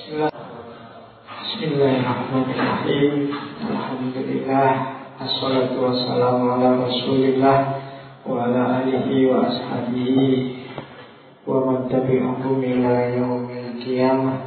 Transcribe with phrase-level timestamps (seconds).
[0.00, 0.32] Bismillah.
[1.28, 3.28] Bismillahirrahmanirrahim.
[3.68, 4.72] Alhamdulillah.
[5.20, 7.58] Assalatu wassalamu ala rasulillah
[8.24, 10.56] wa ala alihi wa ashabihi
[11.44, 14.40] wa man ila yaumil qiyamah.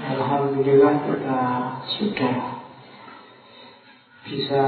[0.00, 1.40] Alhamdulillah kita
[1.92, 2.34] sudah
[4.24, 4.62] bisa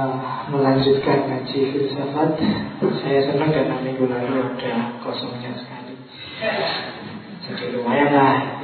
[0.53, 2.37] melanjutkan ngaji filsafat.
[3.01, 5.97] Saya senang karena minggu lalu ada kosongnya sekali.
[7.49, 8.58] Jadi lumayan lah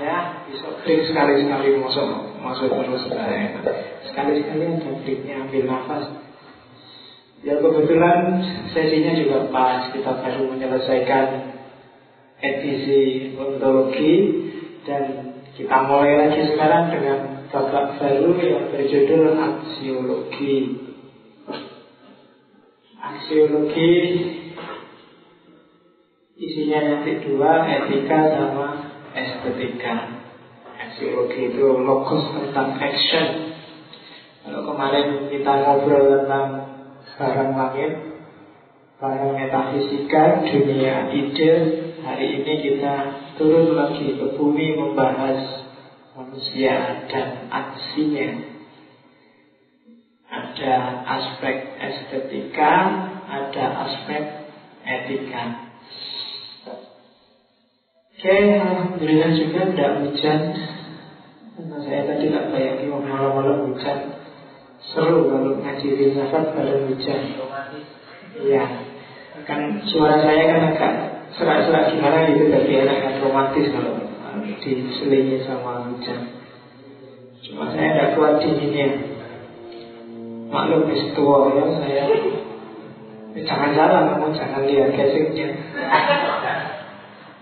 [0.84, 3.56] break sekali-sekali masuk masuk terus saya.
[4.04, 6.04] Sekali-sekali ada ambil nafas.
[7.44, 8.40] Ya kebetulan
[8.72, 11.28] sesinya juga pas kita baru menyelesaikan
[12.40, 14.14] edisi ontologi
[14.84, 20.56] dan kita mulai lagi sekarang dengan babak baru yang berjudul aksiologi.
[23.00, 23.92] Aksiologi
[26.40, 28.68] isinya yang kedua etika sama
[29.12, 30.13] estetika.
[30.94, 33.50] Aksiologi itu logos tentang action.
[34.46, 36.70] Kalau kemarin kita ngobrol tentang
[37.18, 37.92] barang langit,
[39.02, 41.52] barang metafisika, dunia ide,
[41.98, 42.94] hari ini kita
[43.34, 45.66] turun lagi ke bumi membahas
[46.14, 48.30] manusia dan aksinya.
[50.30, 50.74] Ada
[51.10, 52.74] aspek estetika,
[53.26, 54.22] ada aspek
[54.86, 55.74] etika.
[58.14, 60.40] Oke, Alhamdulillah juga tidak hujan
[61.74, 64.14] Karena saya tadi tak bayangin malam-malam hujan.
[64.78, 67.20] Seru kalau ngaji filsafat pada hujan.
[68.38, 68.64] Iya.
[69.42, 70.92] Kan suara saya kan agak
[71.34, 73.98] serak-serak gimana gitu Tapi enak romantis kalau
[74.54, 76.30] diselingi sama hujan.
[77.42, 79.10] Cuma saya tidak kuat dinginnya.
[80.54, 82.06] Maklum di tua ya saya.
[83.34, 85.58] Jangan jalan kamu jangan lihat casingnya.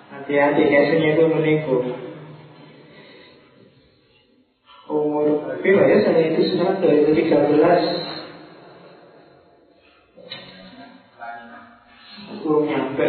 [0.08, 1.77] Hati-hati casingnya itu menipu
[5.62, 8.12] Ya saya itu sudah 2013
[12.42, 13.06] Belum nyampe.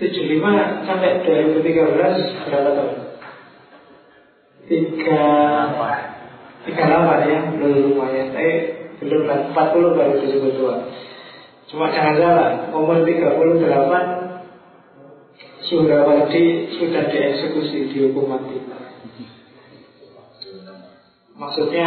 [0.00, 2.96] 75 sampai 2013 berapa tahun?
[4.64, 5.24] Tiga
[6.64, 8.32] Tiga delapan ya, belum lumayan.
[8.32, 8.52] Tapi
[9.04, 10.88] belum kan, 40 baru disebut tua
[11.68, 14.30] Cuma jangan salah, umur 38
[15.70, 16.44] Surawardi
[16.80, 18.69] sudah dieksekusi dihukum mati.
[21.40, 21.86] Maksudnya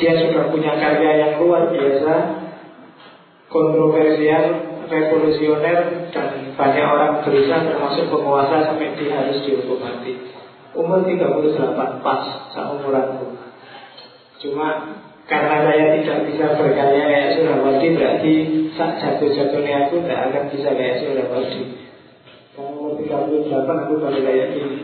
[0.00, 2.14] dia sudah punya karya yang luar biasa,
[3.52, 4.44] kontroversial,
[4.88, 10.16] revolusioner, dan banyak orang berusaha termasuk penguasa sampai dia harus dihukum mati.
[10.72, 12.22] Umur 38 pas
[12.56, 13.36] seumuranku.
[14.40, 14.68] Cuma
[15.28, 18.32] karena saya tidak bisa berkarya kayak Surawardi berarti
[18.80, 21.62] saat jatuh-jatuhnya aku tidak akan bisa kayak Surawardi.
[22.56, 24.80] Kamu umur 38 aku baru kayak gini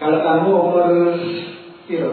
[0.00, 0.88] Kalau kamu umur
[1.88, 2.12] Piro?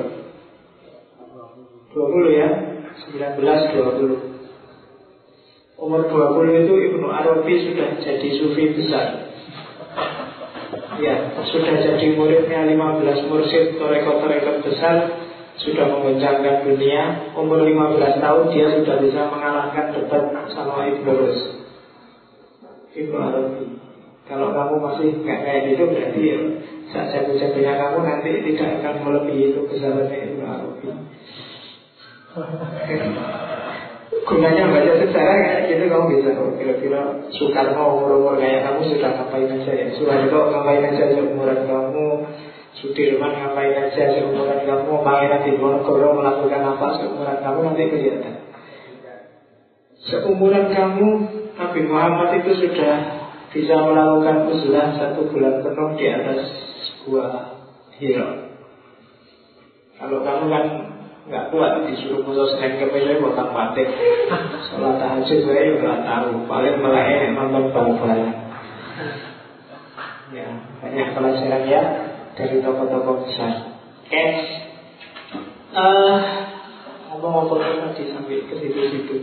[1.91, 2.49] 20 ya.
[2.95, 3.43] 19,
[3.75, 4.35] 20
[5.75, 9.35] Umur 20 itu Ibnu Arabi sudah jadi sufi besar.
[11.03, 14.95] Ya, sudah jadi muridnya 15 mursyid Torekot-torekot besar
[15.59, 17.35] Sudah menggoncangkan dunia.
[17.35, 20.23] Umur 15 tahun dia sudah bisa mengalahkan debat
[20.55, 21.39] sama Ibnu Rus.
[22.95, 23.75] Ibnu Arabi.
[24.25, 26.39] Kalau kamu masih nggak kayak gitu Berarti ya
[26.95, 30.87] saat jatuh-jatuhnya kamu nanti tidak akan melebihi itu kesabarannya Ibnu Arabi
[34.25, 39.45] Gunanya baca sejarah kayak gitu kamu bisa oh, Kira-kira Soekarno umur-umur kayak kamu sudah ngapain
[39.53, 39.87] aja ya.
[39.93, 42.07] Soeharto ngapain aja seumuran kamu?
[42.79, 44.91] Sudirman ngapain aja seumuran kamu?
[45.05, 47.59] Pangeran Diponegoro melakukan apa seumuran kamu?
[47.69, 48.35] Nanti kelihatan.
[50.09, 51.09] Seumuran kamu
[51.55, 52.95] Nabi Muhammad itu sudah
[53.53, 56.64] bisa melakukan uzlah satu bulan penuh di atas
[57.05, 57.29] sebuah
[58.01, 58.57] hiro.
[60.01, 60.65] Kalau kamu kan
[61.29, 63.89] nggak kuat disuruh musuh senin kemudian potong batik,
[64.73, 68.33] sholat tahajud saya juga tahu, paling melek nonton bal-balan.
[70.33, 70.49] Ya,
[70.81, 71.81] banyak pelajaran ya
[72.33, 73.77] dari tokoh-tokoh besar.
[74.05, 74.29] Oke, okay.
[75.77, 76.17] uh,
[77.13, 79.15] ngomong-ngomong tadi sampai ke situ-situ.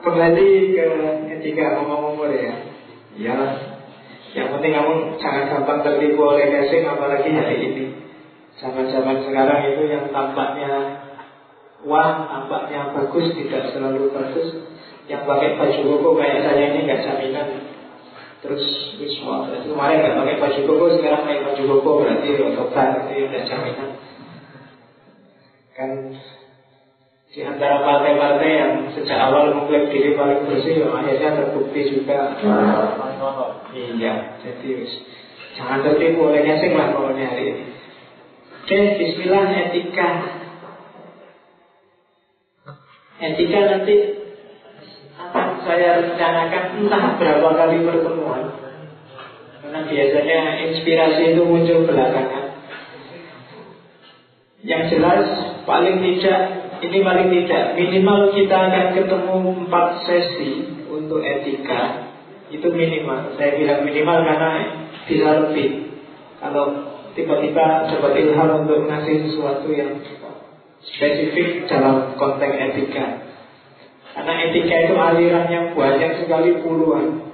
[0.00, 0.86] Kembali ke
[1.28, 2.56] etika ngomong umur ya
[3.20, 3.36] Ya
[4.30, 7.84] Yang penting kamu jangan gampang tertipu oleh casing Apalagi hari ini.
[8.62, 10.72] Zaman-zaman sekarang itu yang tampaknya
[11.86, 14.48] Wah, tampaknya bagus Tidak selalu bagus.
[15.10, 17.48] Yang pakai baju koko kayak saya ini nggak jaminan.
[18.40, 18.64] Terus
[18.96, 23.90] semua kemarin nggak pakai baju koko Sekarang pakai baju koko berarti otobat Itu nggak jaminan.
[25.74, 25.90] Kan
[27.30, 32.34] di antara partai-partai yang sejak awal mengklaim diri paling bersih, akhirnya terbukti juga
[33.70, 34.70] Iya, jadi
[35.54, 37.64] jangan tertipu oleh ngeseng lah pokoknya hari ini.
[38.66, 40.10] Oke, Bismillah etika.
[43.22, 43.94] Etika nanti
[45.14, 48.42] akan saya rencanakan entah berapa kali pertemuan.
[49.62, 52.58] Karena biasanya inspirasi itu muncul belakangan.
[54.66, 55.26] Yang jelas
[55.62, 60.52] paling tidak ini paling tidak minimal kita akan ketemu empat sesi
[60.88, 62.08] untuk etika
[62.50, 63.36] itu minimal.
[63.36, 64.50] Saya bilang minimal karena
[65.06, 65.68] bisa lebih.
[66.40, 66.64] Kalau
[67.14, 70.00] tiba-tiba dapat ilham untuk ngasih sesuatu yang
[70.82, 73.28] spesifik dalam konteks etika.
[74.16, 77.28] Karena etika itu alirannya banyak sekali puluhan.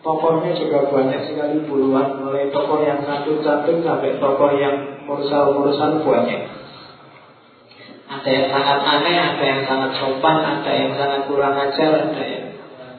[0.00, 6.40] Tokohnya juga banyak sekali puluhan Mulai tokoh yang satu-satu sampai tokoh yang mursal-mursal banyak
[8.10, 12.46] Ada yang sangat aneh, ada yang sangat sopan, ada yang sangat kurang ajar, ada yang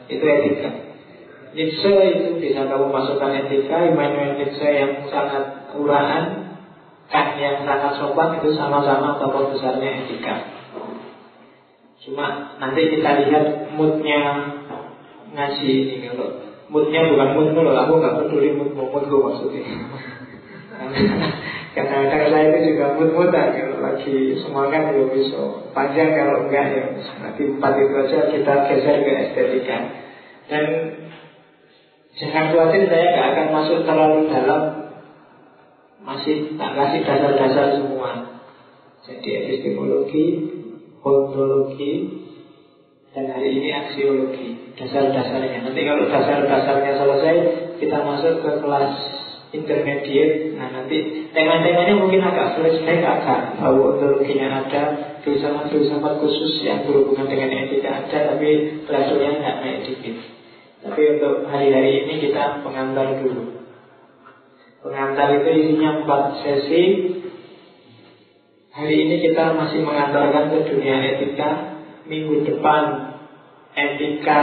[0.08, 0.70] Itu etika.
[1.52, 6.48] Nietzsche itu bisa kamu masukkan etika Immanuel Nietzsche yang sangat uraan
[7.12, 10.48] Kant yang sangat sopan itu sama-sama tokoh besarnya etika.
[12.00, 14.48] Cuma nanti kita lihat moodnya
[15.36, 16.40] ngaji ini Kalau
[16.72, 19.64] moodnya bukan mood loh Aku nggak peduli mood mood gue maksudnya
[21.72, 25.40] Kadang-kadang saya itu juga mood Kalau lagi semangat juga bisa.
[25.72, 26.86] Panjang kalau enggak ya.
[27.24, 29.78] Nanti empat itu aja kita geser ke estetika
[30.52, 30.66] Dan
[32.12, 34.64] Jangan khawatir saya nggak akan masuk terlalu dalam.
[36.04, 38.12] Masih tak kasih dasar-dasar semua.
[39.02, 40.26] Jadi epistemologi,
[41.02, 41.94] ontologi
[43.16, 44.76] Dan hari ini aksiologi.
[44.76, 45.68] Dasar-dasarnya.
[45.68, 47.36] Nanti kalau dasar-dasarnya selesai
[47.80, 48.94] Kita masuk ke kelas
[49.52, 54.84] intermediate Nah nanti tema-temanya mungkin agak flashback Agak tahu ontologinya ada
[55.22, 58.50] Filsafat-filsafat khusus yang berhubungan dengan etika ada Tapi
[58.90, 60.42] levelnya nggak naik dikit
[60.82, 63.70] tapi untuk hari-hari ini kita pengantar dulu.
[64.82, 66.84] Pengantar itu isinya empat sesi.
[68.74, 71.50] Hari ini kita masih mengantarkan ke dunia etika.
[72.10, 73.14] Minggu depan
[73.78, 74.42] etika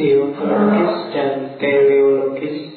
[0.00, 2.69] deontologis dan teleologis.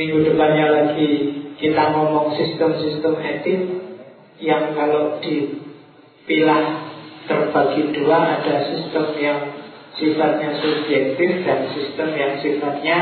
[0.00, 1.12] Minggu depannya lagi
[1.60, 3.60] kita ngomong sistem-sistem etik
[4.40, 6.88] yang kalau dipilah
[7.28, 9.60] terbagi dua ada sistem yang
[10.00, 12.98] sifatnya subjektif dan sistem yang sifatnya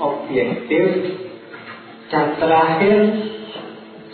[0.00, 1.12] objektif.
[2.08, 2.96] Dan terakhir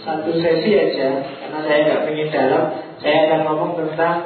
[0.02, 2.64] satu sesi aja karena saya nggak ingin dalam
[3.06, 4.18] saya akan ngomong tentang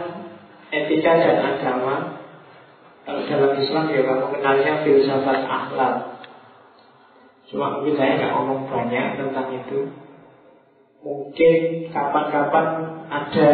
[0.72, 2.16] etika dan agama.
[3.04, 6.19] Kalau dalam Islam ya kamu kenalnya filsafat akhlak
[7.50, 9.78] cuma mungkin saya nggak ngomong banyak tentang itu
[11.02, 11.60] mungkin
[11.90, 12.66] kapan-kapan
[13.10, 13.48] ada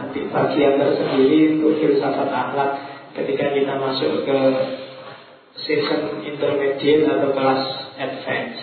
[0.00, 2.70] nanti bagian tersendiri untuk filsafat akhlak
[3.12, 4.38] ketika kita masuk ke
[5.60, 7.62] season intermediate atau kelas
[8.00, 8.60] advance.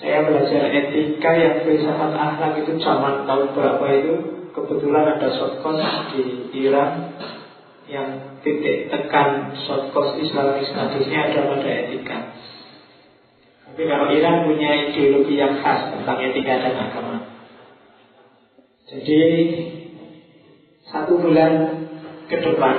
[0.00, 4.14] Saya belajar etika yang filsafat akhlak itu zaman tahun berapa itu
[4.56, 5.84] kebetulan ada short course
[6.16, 7.20] di Iran
[7.84, 12.18] yang titik tekan short course Islamic Studies-nya ada pada etika.
[13.70, 17.16] Tapi kalau Iran punya ideologi yang khas tentang etika dan agama.
[18.90, 19.22] Jadi
[20.90, 21.86] satu bulan
[22.26, 22.76] ke depan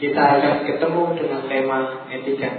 [0.00, 2.50] kita akan ketemu dengan tema etika.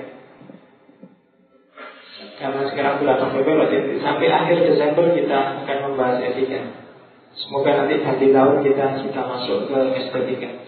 [2.37, 3.67] Karena sekarang bulan November,
[3.99, 6.61] sampai akhir Desember kita akan membahas etika.
[7.33, 10.62] Semoga nanti ganti tahun kita kita masuk ke estetika.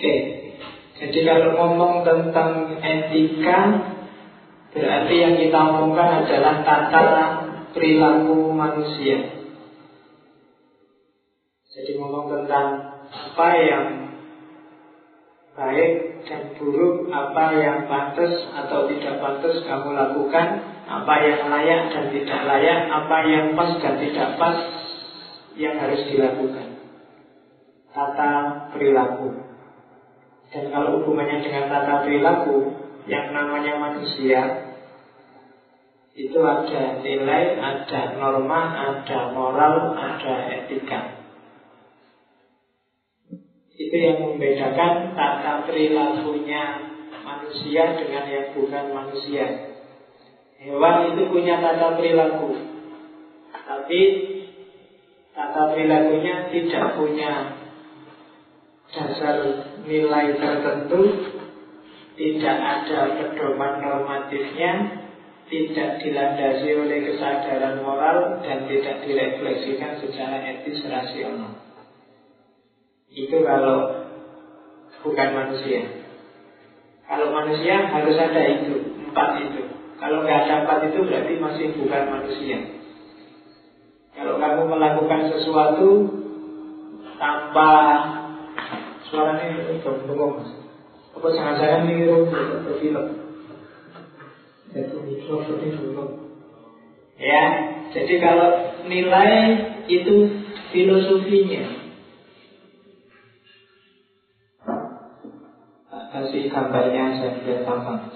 [0.00, 0.16] Oke,
[0.96, 3.58] jadi kalau ngomong tentang etika,
[4.72, 7.04] berarti yang kita omongkan adalah tata
[7.76, 9.44] perilaku manusia.
[11.68, 13.86] Jadi ngomong tentang apa yang
[15.52, 22.08] baik dan buruk, apa yang pantas atau tidak pantas kamu lakukan, apa yang layak dan
[22.08, 24.56] tidak layak, apa yang pas dan tidak pas
[25.60, 26.88] yang harus dilakukan.
[27.92, 28.32] Tata
[28.72, 29.49] perilaku.
[30.50, 32.74] Dan kalau hubungannya dengan tata perilaku,
[33.06, 34.70] yang namanya manusia
[36.18, 41.22] itu ada nilai, ada norma, ada moral, ada etika.
[43.78, 46.62] Itu yang membedakan tata perilakunya
[47.22, 49.46] manusia dengan yang bukan manusia.
[50.60, 52.52] Hewan itu punya tata perilaku,
[53.54, 54.00] tapi
[55.32, 57.59] tata perilakunya tidak punya
[58.90, 59.36] dasar
[59.86, 61.00] nilai tertentu,
[62.18, 64.72] tidak ada pedoman normatifnya,
[65.50, 71.58] tidak dilandasi oleh kesadaran moral dan tidak direfleksikan secara etis rasional.
[73.10, 74.06] Itu kalau
[75.02, 75.82] bukan manusia.
[77.10, 78.74] Kalau manusia harus ada itu,
[79.10, 79.62] empat itu.
[79.98, 82.58] Kalau nggak ada empat itu berarti masih bukan manusia.
[84.14, 85.90] Kalau kamu melakukan sesuatu
[87.18, 87.70] tanpa
[89.10, 90.50] suaranya itu bengong mas.
[91.18, 92.06] Apa jangan-jangan ini
[92.78, 93.06] film?
[94.70, 95.84] Itu mikrofon itu
[97.20, 97.44] Ya,
[97.92, 98.48] jadi kalau
[98.88, 99.34] nilai
[99.90, 100.14] itu
[100.72, 101.80] filosofinya
[106.10, 108.10] kasih gambarnya saya biar gampang.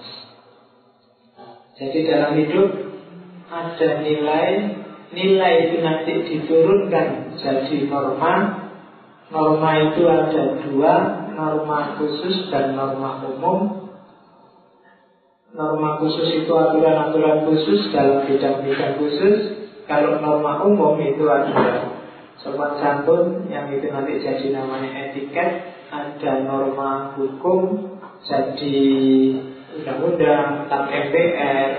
[1.75, 2.69] Jadi dalam hidup
[3.51, 4.47] ada nilai,
[5.11, 8.64] nilai itu nanti diturunkan jadi norma.
[9.35, 10.93] Norma itu ada dua,
[11.35, 13.91] norma khusus dan norma umum.
[15.51, 19.67] Norma khusus itu aturan-aturan khusus dalam bidang-bidang khusus.
[19.91, 21.99] Kalau norma umum itu adalah
[22.39, 27.91] sopan santun yang itu nanti jadi namanya etiket ada norma hukum
[28.23, 28.79] jadi
[29.75, 31.69] undang-undang tentang MPR,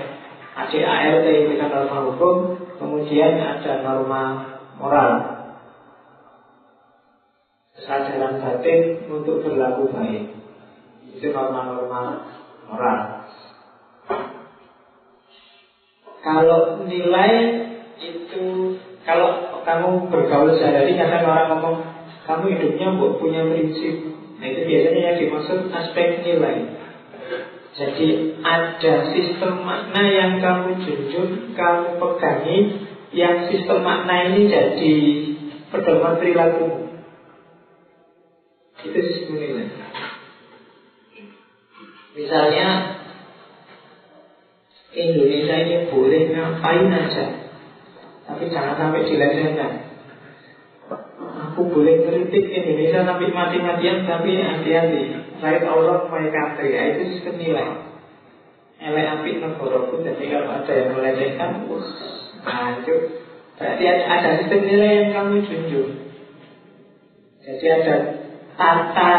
[0.55, 2.35] ADART itu kan norma hukum,
[2.77, 4.23] kemudian ada norma
[4.77, 5.36] moral.
[7.77, 10.33] Kesadaran batin untuk berlaku baik.
[11.13, 12.25] Itu norma-norma
[12.65, 12.99] moral.
[16.25, 17.31] Kalau nilai
[18.01, 18.75] itu
[19.07, 21.77] kalau kamu bergaul sehari-hari kadang orang ngomong
[22.27, 23.95] kamu hidupnya buat punya prinsip.
[24.37, 26.57] Nah itu biasanya yang dimaksud aspek nilai.
[27.77, 28.07] Jadi
[28.41, 32.57] ada sistem makna yang kamu junjung, kamu pegangi,
[33.13, 34.95] yang sistem makna ini jadi
[35.69, 36.96] pedoman perilaku.
[38.85, 38.99] Itu
[39.33, 39.67] nilai.
[42.17, 42.67] Misalnya
[44.97, 47.25] Indonesia ini boleh ngapain aja,
[48.25, 49.71] tapi jangan sampai dilecehkan.
[51.27, 55.01] Aku boleh kritik Indonesia sampai mati-matian Tapi hati-hati.
[55.41, 56.73] Right Allah my country.
[56.73, 57.85] Ya, Itu sistem nilai
[58.77, 61.65] Elek api negara pun Jadi kalau ada yang melecehkan
[62.45, 62.99] hancur.
[63.57, 65.89] Berarti ada sistem nilai yang kamu junjung.
[67.41, 67.95] Jadi ada
[68.57, 69.13] tata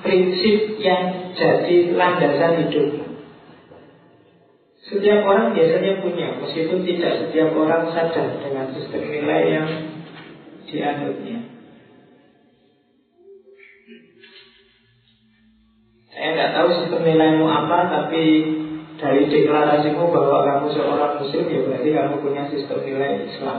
[0.00, 3.10] prinsip yang jadi landasan hidup
[4.90, 9.68] setiap orang biasanya punya, meskipun tidak setiap orang sadar dengan sistem nilai yang
[10.66, 11.38] dianutnya.
[16.10, 18.24] Saya nggak tahu sistem nilaimu apa, tapi
[18.98, 23.58] dari deklarasimu bahwa kamu seorang muslim, ya berarti kamu punya sistem nilai Islam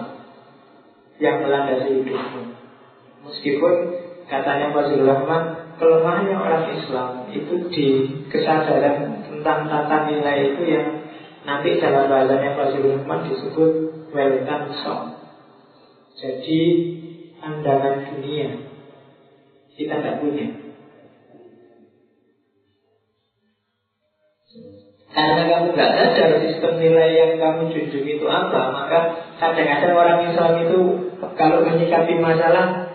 [1.24, 2.44] yang melandasi hidupmu.
[3.24, 3.74] Meskipun
[4.32, 7.88] katanya Fazlul Rahman, kelemahannya orang Islam itu di
[8.32, 10.88] kesadaran tentang tata nilai itu yang
[11.44, 13.72] nanti dalam bahasanya Fazlul Rahman disebut
[14.16, 15.20] welcome song.
[16.16, 16.62] Jadi
[17.44, 18.72] pandangan dunia
[19.76, 20.48] kita tidak punya.
[25.12, 29.00] Karena kamu nggak sadar sistem nilai yang kamu junjung itu apa, maka
[29.44, 30.80] kadang-kadang orang Islam itu
[31.36, 32.91] kalau menyikapi masalah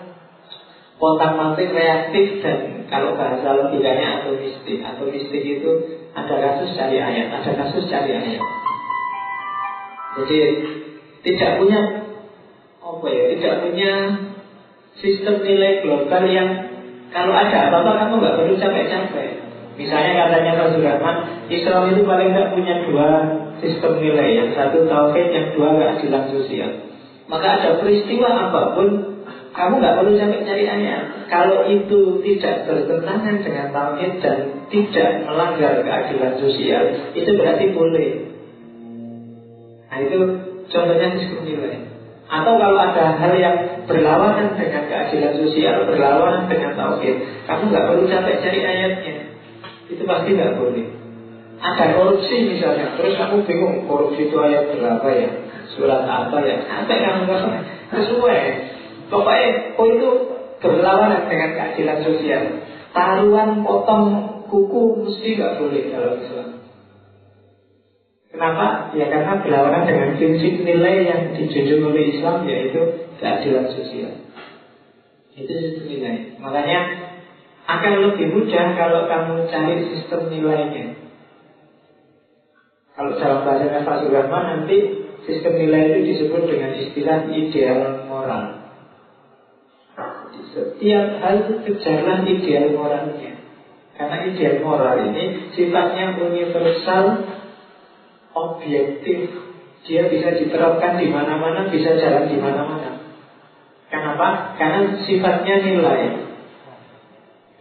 [0.97, 5.71] kontak mantik reaktif dan kalau bahasa logikanya atau mistik atau mistik itu
[6.17, 8.43] ada kasus cari ayat, ada kasus cari ayat.
[10.17, 10.39] Jadi
[11.27, 11.81] tidak punya
[12.81, 13.93] apa ya, tidak punya
[14.97, 16.49] sistem nilai global yang
[17.13, 19.29] kalau ada apa-apa kamu nggak perlu capek-capek.
[19.77, 21.17] Misalnya katanya Pak Surahman,
[21.53, 23.09] Islam itu paling tidak punya dua
[23.61, 24.29] sistem nilai.
[24.41, 26.71] Yang satu tauhid, yang dua keadilan sosial.
[27.29, 29.16] Maka ada peristiwa apa pun,
[29.57, 31.03] kamu nggak perlu sampai cari ayat.
[31.33, 36.85] Kalau itu tidak bertentangan dengan tauhid dan tidak melanggar keadilan sosial,
[37.17, 38.11] itu berarti boleh.
[39.89, 40.19] Nah itu
[40.69, 41.89] contohnya nilai.
[42.27, 43.57] Atau kalau ada hal yang
[43.89, 47.17] berlawanan dengan keadilan sosial, berlawanan dengan tauhid,
[47.49, 49.37] kamu nggak perlu sampai cari ayatnya.
[49.87, 50.87] Itu pasti tidak boleh
[51.63, 55.31] Ada korupsi misalnya Terus kamu bingung korupsi itu ayat berapa ya
[55.71, 57.63] Surat apa ya Sampai kamu nggak
[57.95, 58.43] sesuai
[59.07, 60.11] Pokoknya oh itu
[60.59, 62.43] berlawanan dengan keadilan sosial
[62.91, 64.07] Taruhan potong
[64.49, 66.49] kuku mesti nggak boleh dalam Islam
[68.37, 68.93] Kenapa?
[68.93, 74.13] Ya karena berlawanan dengan prinsip nilai yang dijunjung oleh Islam yaitu keadilan sosial.
[75.33, 75.57] Itu
[75.89, 76.37] nilai.
[76.37, 76.81] Makanya
[77.65, 81.01] akan lebih mudah kalau kamu cari sistem nilainya.
[82.93, 84.77] Kalau dalam bahasa Pak Surahman nanti
[85.25, 88.66] sistem nilai itu disebut dengan istilah ideal moral.
[90.77, 93.41] Setiap hal kejarlah ideal moralnya.
[93.97, 97.25] Karena ideal moral ini sifatnya universal,
[98.37, 99.33] objektif.
[99.89, 103.01] Dia bisa diterapkan di mana-mana, bisa jalan di mana-mana.
[103.89, 104.53] Kenapa?
[104.61, 106.29] Karena sifatnya nilai.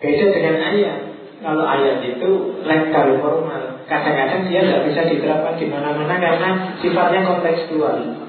[0.03, 0.99] Beda dengan ayat.
[1.39, 2.29] Kalau ayat itu
[2.67, 3.79] legal formal.
[3.87, 6.49] Kadang-kadang dia tidak bisa diterapkan di mana-mana karena
[6.83, 8.24] sifatnya kontekstual.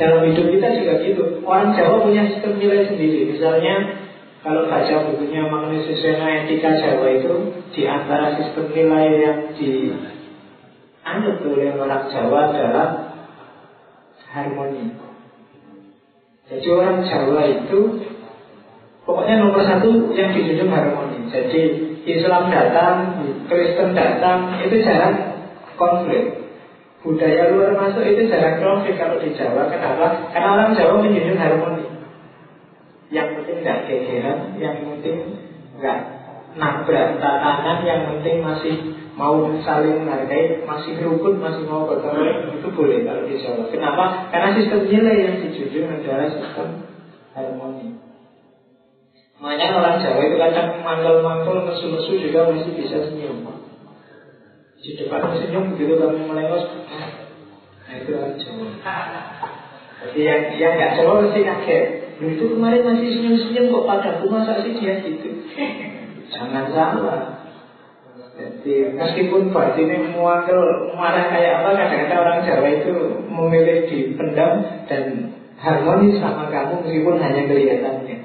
[0.00, 1.44] Dalam hidup kita juga gitu.
[1.44, 3.36] Orang Jawa punya sistem nilai sendiri.
[3.36, 4.00] Misalnya
[4.40, 7.34] kalau baca bukunya mengenai Susena Etika Jawa itu
[7.76, 9.92] di antara sistem nilai yang di
[11.04, 12.88] anut oleh orang Jawa adalah
[14.32, 14.96] harmoni.
[16.48, 17.80] Jadi orang Jawa itu
[19.04, 21.28] pokoknya nomor satu yang dijunjung harmoni.
[21.28, 21.60] Jadi
[22.08, 25.36] Islam datang, Kristen datang, itu jarang
[25.76, 26.49] konflik.
[27.00, 29.72] Budaya luar masuk itu jarang konflik kalau di Jawa.
[29.72, 30.28] Kenapa?
[30.36, 31.86] Karena orang Jawa menjunjung harmoni.
[33.08, 35.16] Yang penting nggak gegeran, yang penting
[35.80, 35.98] nggak
[36.60, 38.74] nabrak tatanan, yang penting masih
[39.16, 43.64] mau saling menghargai, masih rukun, masih mau bertemu itu boleh kalau di Jawa.
[43.72, 44.04] Kenapa?
[44.28, 46.68] Karena sistem nilai yang dijunjung adalah sistem
[47.32, 47.96] harmoni.
[49.40, 53.59] Makanya orang Jawa itu kadang manggil-manggil, nesu-nesu juga masih bisa senyum.
[54.80, 58.68] Di depan senyum begitu kamu melengos, nah itu orang Jawa.
[60.00, 61.86] Jadi yang yang nggak Jawa mesti kaget.
[62.20, 65.28] Itu kemarin masih senyum-senyum kok padaku masa sih dia gitu.
[66.32, 67.44] Jangan salah.
[68.40, 72.94] Jadi meskipun batinnya muangkel marah kayak apa, kadang-kadang orang Jawa itu
[73.28, 74.52] memilih dipendam
[74.88, 75.04] dan
[75.60, 78.18] harmonis sama kamu meskipun hanya kelihatannya.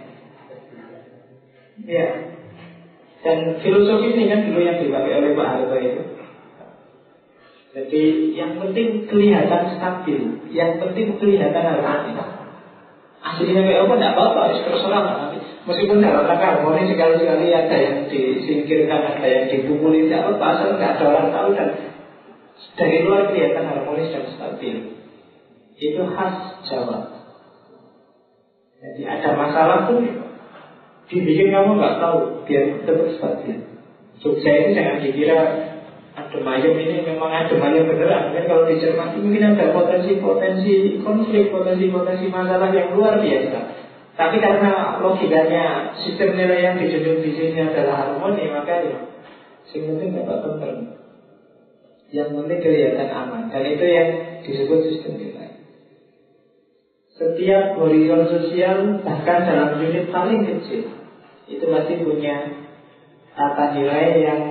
[1.83, 2.07] Ya.
[3.27, 6.14] Dan filosofi ini kan dulu yang dipakai oleh Pak Harto itu.
[7.75, 12.47] Jadi yang penting kelihatan stabil, yang penting kelihatan harmonis.
[13.19, 19.01] Aslinya kayak apa tidak apa-apa, terserah tapi meskipun dalam rangka harmoni sekali-sekali ada yang disingkirkan,
[19.01, 21.69] ada yang dipukuli, tidak apa-apa, asal nggak ada orang tahu dan
[22.79, 24.75] dari luar kelihatan harmonis dan stabil.
[25.75, 26.99] Itu khas Jawa.
[28.79, 29.99] Jadi ada masalah pun
[31.11, 33.57] dibikin kamu nggak tahu biar tetap stabil.
[34.23, 35.39] Jogja ini jangan dikira
[36.15, 42.25] adem ayam ini memang adem ayam beneran kan kalau dicermati mungkin ada potensi-potensi konflik, potensi-potensi
[42.31, 43.59] masalah yang luar biasa.
[44.15, 48.99] Tapi karena logikanya sistem nilai yang dijunjung di sini adalah harmoni, maka ya
[49.75, 50.79] yang penting dapat tenang.
[52.15, 53.43] Yang penting kelihatan aman.
[53.51, 54.09] Dan itu yang
[54.47, 55.51] disebut sistem nilai.
[57.15, 60.87] Setiap horizon sosial, bahkan dalam unit paling kecil,
[61.47, 62.35] itu pasti punya
[63.35, 64.41] tata nilai yang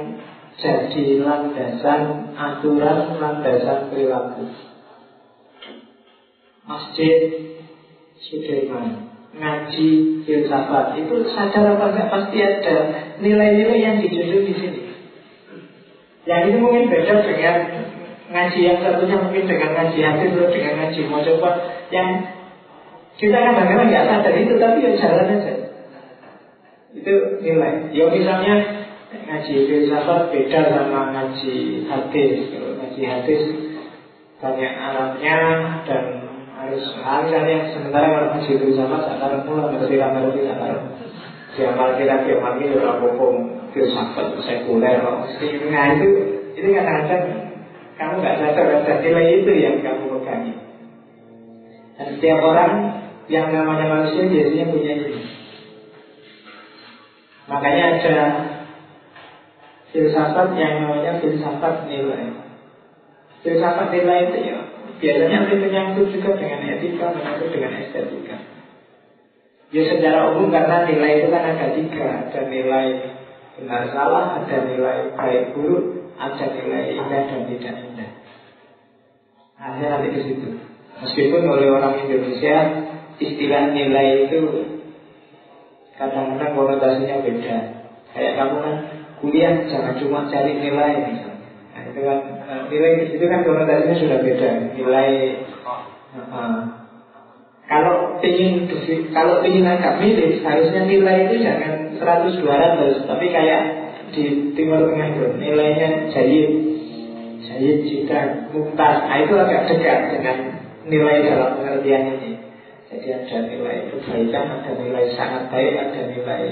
[0.55, 4.47] jadi landasan aturan landasan perilaku.
[6.65, 7.19] Masjid
[8.25, 9.91] Sudirman ngaji
[10.23, 12.77] filsafat itu sadar apa enggak pasti ada
[13.19, 14.81] nilai-nilai yang dijunjung di sini.
[16.25, 17.57] Yang ini mungkin beda dengan
[18.31, 21.51] ngaji yang satunya mungkin dengan ngaji hati atau dengan ngaji mau coba
[21.93, 22.09] yang
[23.19, 25.55] kita kadang-kadang nggak sadar itu tapi ya jalan aja
[26.95, 27.91] itu nilai.
[27.91, 28.84] Ya misalnya
[29.25, 31.55] ngaji filsafat beda sama ngaji
[31.87, 32.35] hadis.
[32.51, 33.43] Kalau ngaji hadis
[34.43, 35.39] banyak alatnya
[35.89, 36.05] dan
[36.59, 40.75] harus hal yang sementara kalau ngaji filsafat akar mula ngerti ngerti akar
[41.55, 43.27] Jamal kira jamal ini ora apa
[43.71, 44.99] filsafat sekuler
[45.71, 46.09] Nah itu
[46.59, 47.45] ini kadang-kadang
[47.95, 50.55] kamu nggak sadar ada nilai itu yang kamu pegangi.
[51.95, 52.73] Dan setiap orang
[53.31, 55.23] yang namanya manusia biasanya punya ini.
[57.47, 58.17] Makanya ada
[59.95, 62.35] filsafat yang namanya filsafat nilai.
[63.47, 64.59] Filsafat nilai itu ya
[64.99, 68.37] biasanya nanti menyangkut juga dengan etika, menyangkut dengan estetika.
[69.71, 72.87] Ya secara umum karena nilai itu kan ada tiga, ada nilai
[73.55, 78.11] benar salah, ada nilai baik buruk, ada nilai indah dan tidak indah.
[79.55, 80.49] Akhirnya nanti ke situ.
[80.95, 82.57] Meskipun oleh orang Indonesia
[83.19, 84.41] istilah nilai itu
[85.95, 87.57] kadang-kadang konotasinya beda.
[88.15, 88.77] Kayak kamu kan
[89.25, 91.49] kuliah jangan cuma cari nilai misalnya.
[91.73, 94.51] Nah, itu kan eh, nilai itu kan konotasinya sudah beda.
[94.77, 95.11] Nilai
[96.21, 96.85] uh,
[97.65, 98.69] kalau ingin
[99.17, 103.63] kalau ingin agak milih harusnya nilai itu jangan 100 200 tapi kayak
[104.13, 106.51] di Timur Tengah itu nilainya jahit
[107.41, 110.37] jahit jika mumtaz nah itu agak dekat dengan
[110.85, 112.33] nilai dalam pengertian ini
[112.93, 116.43] jadi ada nilai kebaikan ada nilai sangat baik ada nilai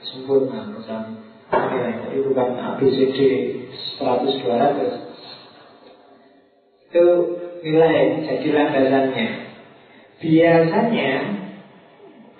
[0.00, 3.18] sempurna misalnya nilai Jadi bukan ABCD
[3.98, 7.06] 100 200 Itu
[7.66, 9.28] nilai jadi landasannya
[10.22, 11.12] Biasanya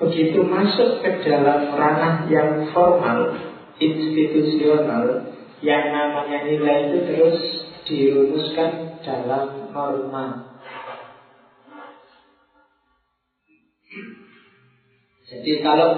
[0.00, 3.36] Begitu masuk ke dalam ranah yang formal
[3.82, 7.36] Institusional Yang namanya nilai itu terus
[7.90, 10.26] dirumuskan dalam norma.
[15.30, 15.90] Jadi kalau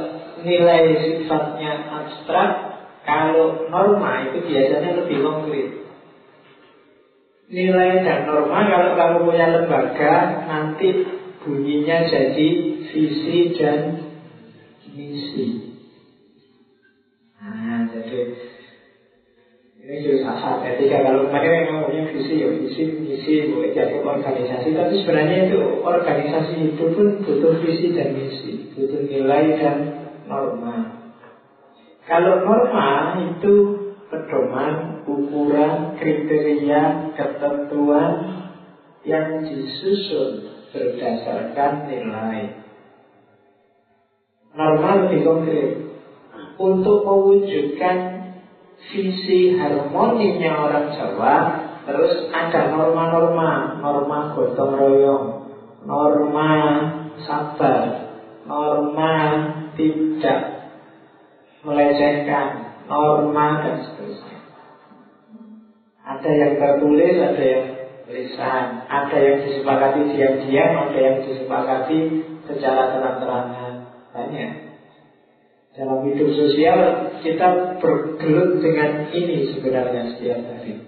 [0.44, 2.52] nilai sifatnya abstrak,
[3.02, 5.68] kalau norma itu biasanya lebih konkret.
[7.52, 10.14] Nilai dan norma kalau kamu punya lembaga
[10.46, 10.88] nanti
[11.42, 12.48] bunyinya jadi
[12.88, 13.78] visi dan
[14.94, 15.46] misi.
[17.42, 18.18] Nah, jadi
[19.82, 24.94] ini filsafat etika kalau mereka memang punya visi ya visi misi boleh jadi organisasi tapi
[25.02, 29.76] sebenarnya itu organisasi itu pun butuh visi dan misi butuh nilai dan
[30.30, 31.01] norma
[32.06, 33.54] kalau norma itu
[34.10, 38.12] pedoman ukuran kriteria ketentuan
[39.02, 42.60] yang disusun berdasarkan nilai.
[44.52, 45.72] Norma lebih konkret.
[46.60, 48.22] Untuk mewujudkan
[48.90, 51.36] visi harmoninya orang Jawa
[51.86, 55.26] terus ada norma-norma norma gotong royong
[55.86, 56.52] norma
[57.26, 57.82] sabar
[58.46, 59.14] norma
[59.74, 60.61] tidak
[61.62, 62.46] melecehkan
[62.90, 64.38] norma dan seterusnya.
[66.02, 67.66] Ada yang tertulis ada yang
[68.12, 71.98] lisan ada yang disepakati diam-diam ada yang disepakati
[72.50, 73.72] secara terang-terangan.
[74.12, 74.52] Banyak.
[75.72, 76.78] Dalam hidup sosial
[77.24, 80.84] kita bergelut dengan ini sebenarnya setiap hari.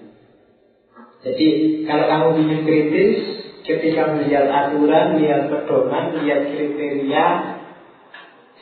[1.25, 1.49] Jadi
[1.89, 3.17] kalau kamu ingin kritis,
[3.65, 7.27] ketika melihat aturan, lihat pedoman, lihat kriteria,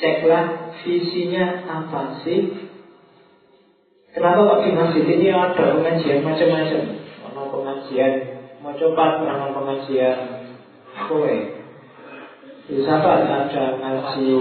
[0.03, 2.51] ceklah visinya apa sih?
[4.11, 6.83] Kenapa kok di masjid ini ada pengajian macam-macam?
[7.33, 8.13] Mau pengajian,
[8.61, 10.19] mau coba pernah pengajian,
[11.09, 11.37] kowe.
[12.69, 14.39] Bisa ada ngaji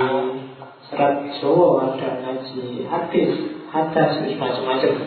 [0.91, 3.31] serat Jawa ada ngaji hadis
[3.69, 4.93] hadas macam-macam.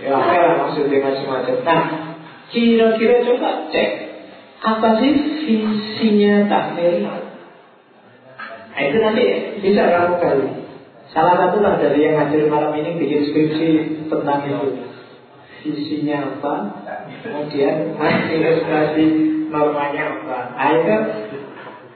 [0.00, 1.56] Ya apa maksudnya macam-macam?
[1.60, 1.84] Nah
[2.48, 3.90] kira-kira coba cek.
[4.64, 5.12] Apa sih
[5.44, 7.04] visinya takmir
[8.80, 9.24] nah itu nanti
[9.60, 10.48] bisa kamu kali
[11.12, 13.68] salah satu lah dari yang hadir malam ini bikin skripsi
[14.08, 14.88] tentang itu
[15.60, 16.54] visinya apa
[17.20, 17.92] kemudian
[18.32, 19.04] ilustrasi
[19.52, 20.96] normanya apa nah itu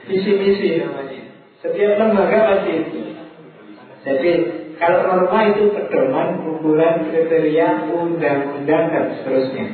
[0.08, 1.22] visi-misi namanya.
[1.64, 3.00] Setiap lembaga pasti itu.
[4.04, 4.30] Jadi
[4.76, 9.66] kalau norma itu pedoman, ukuran, kriteria, undang-undang dan seterusnya.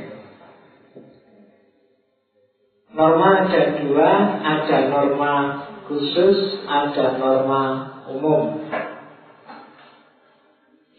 [2.95, 4.11] Norma ada dua,
[4.43, 5.35] ada norma
[5.91, 7.63] khusus, ada norma
[8.07, 8.71] umum.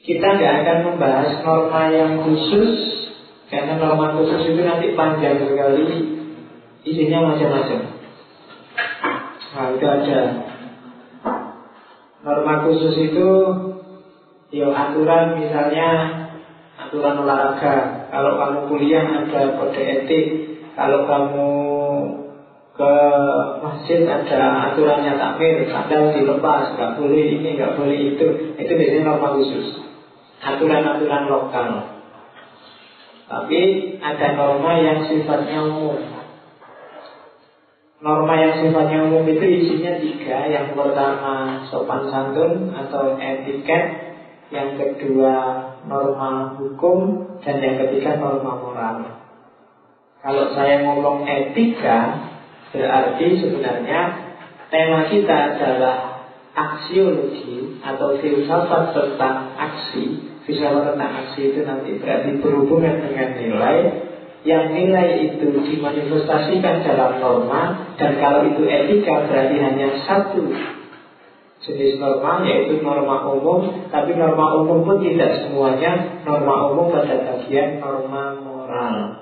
[0.04, 2.76] Kita nggak akan membahas norma yang khusus
[3.48, 5.88] karena norma khusus itu nanti panjang sekali,
[6.84, 8.02] isinya macam-macam.
[9.52, 10.20] Nah itu ada
[12.24, 13.30] Norma khusus itu
[14.52, 15.90] Ya aturan misalnya
[16.80, 20.26] Aturan olahraga Kalau kamu kuliah ada kode etik
[20.76, 21.52] Kalau kamu
[22.82, 22.96] ke
[23.62, 28.28] masjid ada aturannya takmir Sandal dilepas, nggak boleh ini, nggak boleh itu.
[28.58, 29.86] Itu biasanya norma khusus.
[30.42, 31.70] Aturan-aturan lokal.
[33.30, 33.62] Tapi
[34.02, 36.02] ada norma yang sifatnya umum.
[38.02, 40.50] Norma yang sifatnya umum itu isinya tiga.
[40.50, 43.86] Yang pertama sopan santun atau etiket.
[44.50, 45.38] Yang kedua
[45.86, 47.30] norma hukum.
[47.46, 48.98] Dan yang ketiga norma moral.
[50.22, 52.31] Kalau saya ngomong etika
[52.72, 54.02] Berarti sebenarnya
[54.72, 56.24] tema kita adalah
[56.56, 60.32] aksiologi atau filsafat tentang aksi.
[60.48, 63.78] Filsafat tentang aksi itu nanti berarti berhubungan dengan nilai.
[64.42, 70.50] Yang nilai itu dimanifestasikan dalam norma dan kalau itu etika berarti hanya satu
[71.62, 73.86] jenis norma yaitu norma umum.
[73.94, 76.26] Tapi norma umum pun tidak semuanya.
[76.26, 79.21] Norma umum pada bagian norma moral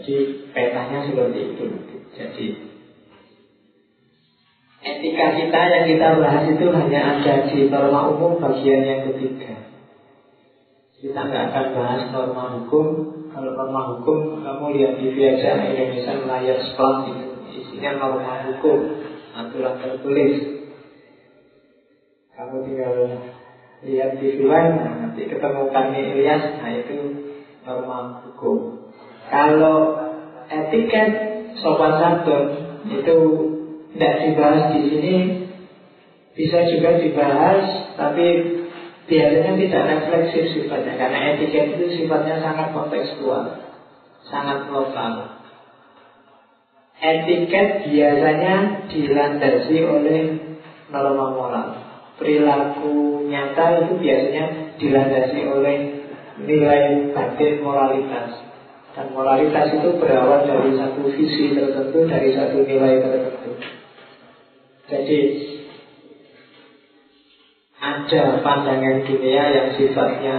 [0.00, 0.16] jadi
[0.56, 1.64] petanya seperti itu
[2.16, 2.70] jadi
[4.80, 9.68] etika kita yang kita bahas itu hanya ada di norma umum bagian yang ketiga.
[10.96, 12.86] Kita nggak akan bahas norma hukum.
[13.30, 17.28] Kalau norma hukum kamu lihat TV aja Indonesia layar sekolah itu.
[17.60, 19.04] Isinya norma hukum
[19.36, 20.36] aturan tertulis.
[22.32, 22.94] Kamu tinggal
[23.80, 26.96] lihat lain nah, nanti ketemu kami Ilyas nah itu
[27.64, 28.79] norma hukum
[29.30, 29.78] kalau
[30.50, 31.08] etiket
[31.62, 32.44] sopan santun
[32.90, 33.18] itu
[33.94, 35.16] tidak dibahas di sini
[36.34, 38.26] bisa juga dibahas tapi
[39.10, 43.58] biasanya tidak refleksif sifatnya karena etiket itu sifatnya sangat kontekstual,
[44.30, 45.42] sangat lokal.
[47.00, 50.22] Etiket biasanya dilandasi oleh
[50.92, 51.68] norma moral.
[52.20, 55.78] Perilaku nyata itu biasanya dilandasi oleh
[56.44, 58.49] nilai batin moralitas.
[58.90, 63.50] Dan moralitas itu berawal dari satu visi tertentu, dari satu nilai tertentu.
[64.90, 65.18] Jadi
[67.80, 70.36] ada pandangan dunia yang sifatnya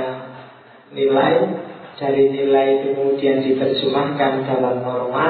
[0.92, 1.36] nilai
[1.98, 5.28] dari nilai kemudian diterjemahkan dalam norma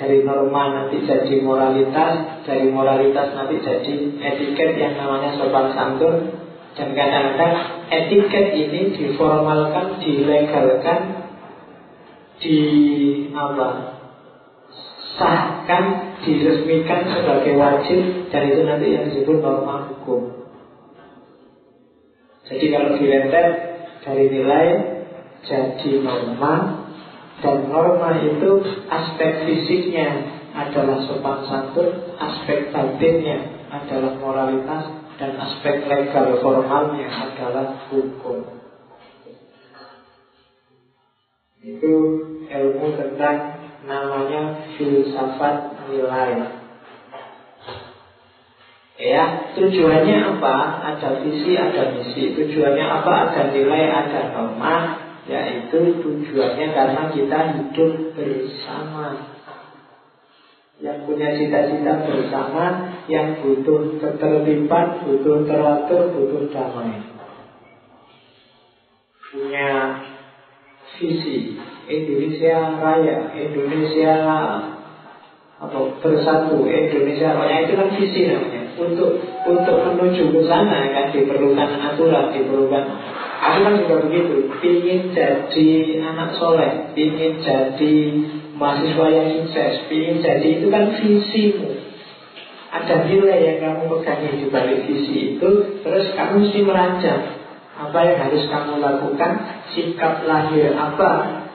[0.00, 6.32] dari norma nanti jadi moralitas dari moralitas nanti jadi etiket yang namanya sopan santun
[6.72, 7.54] dan kadang-kadang
[7.92, 11.00] etiket ini diformalkan dilegalkan
[12.40, 12.60] di
[13.36, 14.00] apa
[15.20, 20.40] sahkan diresmikan sebagai wajib dan itu nanti yang disebut norma hukum
[22.48, 23.46] jadi kalau dilempar
[24.00, 24.68] dari nilai
[25.44, 26.54] jadi norma
[27.40, 28.50] dan norma itu
[28.88, 31.88] aspek fisiknya adalah sopan santun,
[32.20, 34.84] aspek batinnya adalah moralitas
[35.16, 38.60] dan aspek legal formalnya adalah hukum.
[41.60, 41.92] Itu
[42.50, 46.60] ilmu tentang namanya filsafat nilai.
[49.00, 50.56] Ya, tujuannya apa?
[50.92, 52.36] Ada visi, ada misi.
[52.36, 53.12] Tujuannya apa?
[53.32, 54.76] Ada nilai, ada norma.
[55.24, 59.30] Yaitu tujuannya karena kita hidup bersama.
[60.80, 62.64] Yang punya cita-cita bersama,
[63.08, 67.04] yang butuh ketertiban, butuh teratur, butuh damai.
[69.28, 69.70] Punya
[71.00, 71.56] visi
[71.88, 74.14] Indonesia Raya, Indonesia
[75.60, 77.66] atau bersatu Indonesia Raya.
[77.66, 78.62] Itu kan visi namanya.
[78.80, 82.84] Untuk untuk menuju ke sana kan diperlukan aturan, diperlukan.
[83.40, 85.68] Aku kan juga begitu, ingin jadi
[86.04, 87.96] anak soleh, ingin jadi
[88.60, 91.72] mahasiswa yang sukses, ingin jadi itu kan visimu.
[92.70, 97.39] Ada nilai yang kamu pegangi di balik visi itu, terus kamu mesti merancang
[97.80, 99.32] apa yang harus kamu lakukan,
[99.72, 101.10] sikap lahir apa,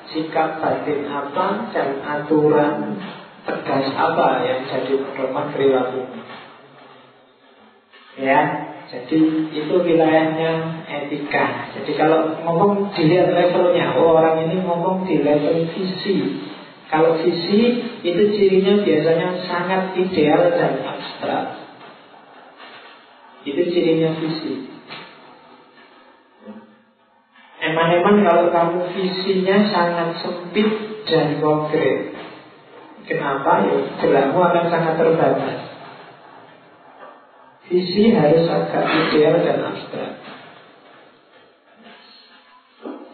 [0.10, 2.98] sikap batin apa, dan aturan
[3.46, 6.02] tegas apa yang jadi pedoman perilaku.
[8.16, 8.42] Ya,
[8.90, 9.18] jadi
[9.54, 11.74] itu wilayahnya etika.
[11.78, 16.42] Jadi kalau ngomong dilihat levelnya, oh orang ini ngomong di level visi.
[16.86, 21.46] Kalau visi itu cirinya biasanya sangat ideal dan abstrak.
[23.46, 24.75] Itu cirinya visi.
[27.66, 30.70] Eman-eman kalau kamu visinya sangat sempit
[31.10, 32.14] dan konkret.
[33.10, 33.66] Kenapa?
[33.66, 35.60] Ya, gerakmu akan sangat terbatas.
[37.66, 40.14] Visi harus agak ideal dan abstrak.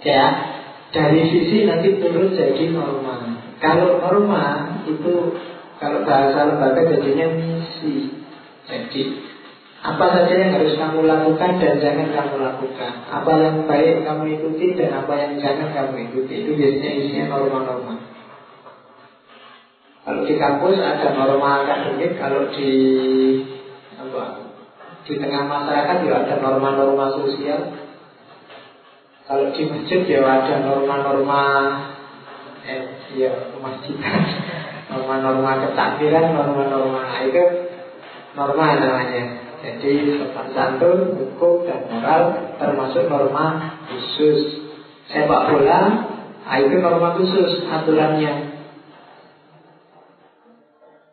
[0.03, 0.23] Ya,
[0.91, 3.39] dari visi nanti turun jadi norma.
[3.63, 5.39] Kalau norma itu
[5.79, 8.19] kalau bahasa lembaga jadinya misi.
[8.67, 9.30] Jadi
[9.81, 12.93] apa saja yang harus kamu lakukan dan jangan kamu lakukan.
[13.09, 16.45] Apa yang baik kamu ikuti dan apa yang jangan kamu ikuti.
[16.45, 17.95] Itu biasanya isinya norma-norma.
[20.05, 22.73] Kalau di kampus ada norma akademik, kalau di
[23.97, 24.53] apa
[25.01, 27.73] di tengah masyarakat juga ada norma-norma sosial.
[29.25, 31.41] Kalau di masjid ya ada norma-norma
[32.61, 32.85] eh
[33.17, 33.97] ya masjid,
[34.93, 37.43] norma-norma ketakbiran, norma-norma itu
[38.37, 39.50] norma namanya.
[39.61, 42.21] Jadi sopan santun, hukum dan moral
[42.57, 44.67] termasuk norma khusus.
[45.11, 45.81] Sepak bola,
[46.47, 48.51] nah, itu norma khusus aturannya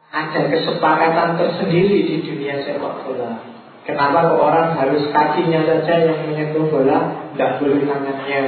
[0.09, 3.59] ada kesepakatan tersendiri di dunia sepak bola.
[3.85, 8.43] Kenapa orang harus kakinya saja yang menyentuh bola, tidak boleh tangannya?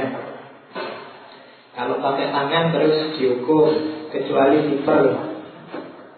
[1.73, 3.73] Kalau pakai tangan terus dihukum,
[4.13, 5.03] kecuali kiper.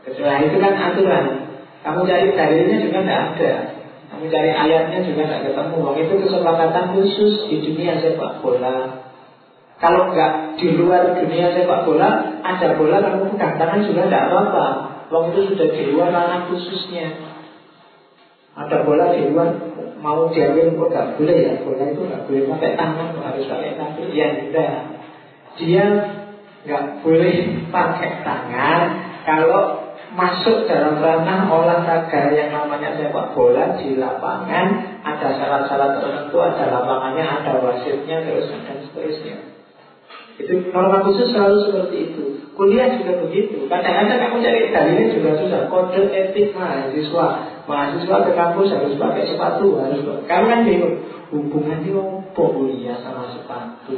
[0.04, 1.26] Kecuali itu kan aturan.
[1.84, 3.54] Kamu cari dalilnya juga tidak ada.
[4.12, 5.76] Kamu cari ayatnya juga tidak ketemu.
[5.84, 9.04] Wong itu kesepakatan khusus di dunia sepak bola.
[9.84, 14.66] Kalau nggak di luar dunia sepak bola, ada bola kamu pegang tangan juga tidak apa-apa.
[15.12, 17.08] Wong itu sudah di luar ranah khususnya.
[18.56, 19.50] Ada bola di luar
[20.04, 24.04] mau diambil kok nggak boleh ya bola itu nggak boleh pakai tangan harus pakai kaki
[24.12, 24.74] ya tidak
[25.56, 25.86] dia
[26.68, 27.36] nggak boleh
[27.72, 28.84] pakai tangan
[29.24, 29.83] kalau
[30.14, 34.68] masuk dalam ranah olahraga yang namanya sepak bola di lapangan
[35.02, 39.54] ada syarat-syarat tertentu ada lapangannya ada wasitnya terus dan seterusnya
[40.34, 42.24] itu norma khusus selalu seperti itu.
[42.58, 43.70] Kuliah juga begitu.
[43.70, 45.62] Kadang-kadang kamu cari dalilnya juga susah.
[45.70, 47.28] Kode etik mahasiswa.
[47.70, 50.96] Mahasiswa ke kampus harus pakai sepatu, harus kamu kan bingung.
[51.30, 53.98] Hubungannya apa kuliah sama sepatu?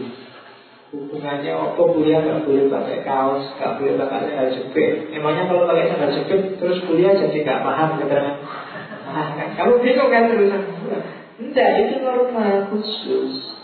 [0.96, 4.94] Hubungannya apa kuliah nggak boleh pakai kaos, nggak boleh pakai sandal jepit.
[5.12, 8.38] Emangnya kalau pakai sandal jepit terus kuliah jadi nggak paham keterangan.
[9.06, 10.52] Nah, kamu bingung kan terus?
[11.36, 13.56] Enggak, itu norma khusus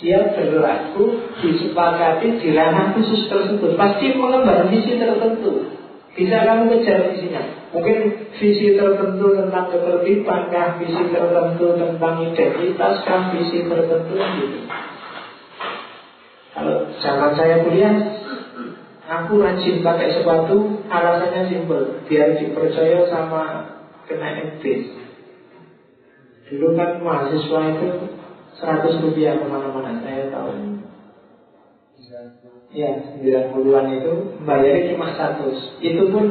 [0.00, 5.76] dia berlaku disepakati di ranah khusus tersebut pasti mengemban misi tertentu
[6.10, 7.70] Bisa kamu kejar visinya.
[7.70, 7.98] Mungkin
[8.34, 14.58] visi tertentu tentang ketertiban kah, visi tertentu tentang identitas kah, visi tertentu gitu.
[16.50, 17.94] Kalau zaman saya kuliah,
[19.06, 23.42] aku rajin pakai sepatu, alasannya simpel, biar dipercaya sama
[24.10, 24.64] kena MT.
[26.50, 27.88] Dulu kan mahasiswa itu
[28.58, 30.82] 100 rupiah ke mana-mana, saya tahu.
[32.70, 34.12] Ya, 90-an itu
[34.46, 36.26] bayarnya cuma 100 Itu pun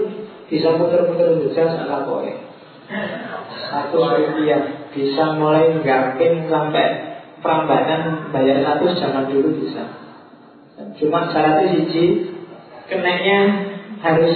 [0.48, 2.08] bisa muter-muter jas ala
[3.68, 6.88] Satu rupiah Bisa mulai gamping sampai
[7.40, 10.09] Prambanan bayar satu zaman dulu bisa
[11.00, 12.30] Cuma syaratnya siji
[12.90, 13.40] Kenainya
[14.02, 14.34] harus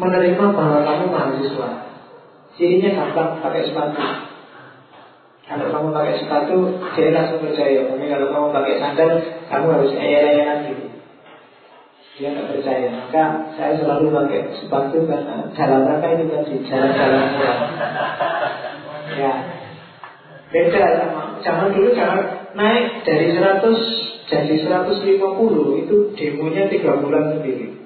[0.00, 1.70] menerima bahwa kamu mahasiswa.
[2.56, 4.00] Cirinya gampang pakai sepatu.
[5.46, 6.56] Kalau kamu pakai sepatu,
[6.96, 7.84] dia langsung percaya.
[7.84, 9.10] Tapi kalau kamu pakai sandal,
[9.52, 10.84] kamu harus ayah-ayahan gitu.
[12.16, 12.88] Dia nggak percaya.
[12.96, 13.24] Maka
[13.60, 17.24] saya selalu pakai sepatu karena jalan rangka itu tadi jalan-jalan
[19.20, 19.32] ya.
[20.48, 22.24] Beda sama zaman dulu jangan
[22.56, 27.78] naik dari 100 jadi 150 itu demonya tiga bulan sendiri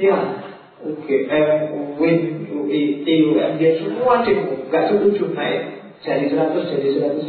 [0.00, 0.44] ya
[0.78, 2.18] UGM, UIN,
[2.54, 5.62] UI, UM, dia semua demo nggak setuju naik
[6.00, 6.88] dari 100 jadi
[7.18, 7.28] 150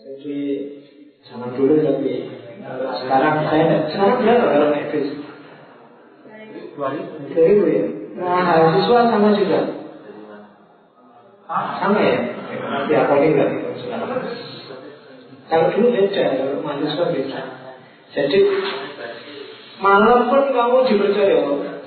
[0.00, 0.38] jadi
[1.24, 5.08] zaman dulu lebih sekarang saya sekarang berapa kalau naik bis?
[7.34, 7.86] Ribu ya.
[8.20, 9.60] Nah, siswa sama juga.
[11.48, 12.16] Sama ya?
[13.04, 13.50] Apa ini nggak.
[15.50, 17.40] Kalau dulu beda, kalau mahasiswa beda.
[18.14, 18.38] Jadi
[19.82, 21.38] malam pun kamu dipercaya.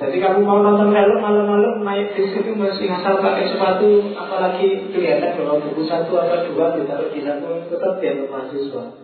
[0.03, 5.39] Jadi kamu mau nonton film malam-malam naik bis itu masih asal pakai sepatu, apalagi kelihatan
[5.39, 8.99] bahwa buku satu atau dua ditaruh di satu tetap dia mahasiswa.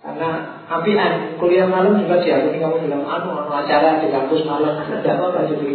[0.00, 0.30] Karena
[0.66, 5.46] apian kuliah malam juga diakui kamu bilang anu anu acara di kampus malam tidak apa-apa
[5.46, 5.68] jadi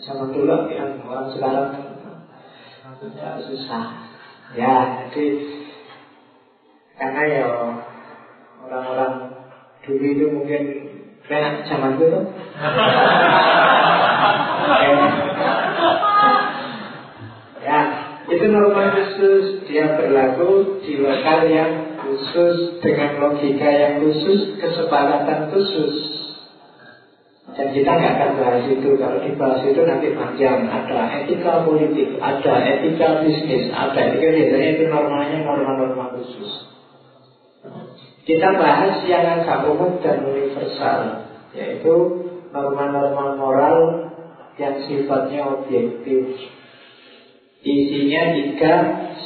[0.00, 1.68] sama dulu yang orang sekarang
[3.00, 3.84] tidak susah
[4.56, 5.24] ya jadi
[6.94, 7.46] karena ya
[8.64, 9.14] orang-orang
[9.84, 10.62] dulu itu mungkin
[11.28, 12.08] kayak zaman itu
[17.64, 17.80] ya
[18.24, 25.94] itu normal khusus dia berlaku di lokal yang khusus dengan logika yang khusus, kesepakatan khusus.
[27.54, 28.98] Dan kita nggak akan bahas itu.
[28.98, 30.66] Kalau dibahas itu nanti panjang.
[30.66, 36.50] Ada etika politik, ada etika bisnis, ada etika biasanya itu normalnya norma-norma khusus.
[38.24, 41.94] Kita bahas yang agak umum dan universal, yaitu
[42.48, 43.78] norma-norma moral
[44.56, 46.32] yang sifatnya objektif
[47.64, 48.74] Isinya tiga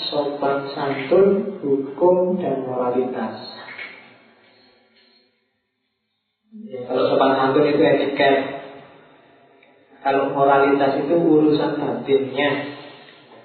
[0.06, 3.34] sopan santun, hukum, dan moralitas.
[6.70, 8.62] Ya, kalau sopan santun itu etiket.
[10.06, 12.78] Kalau moralitas itu urusan batinnya.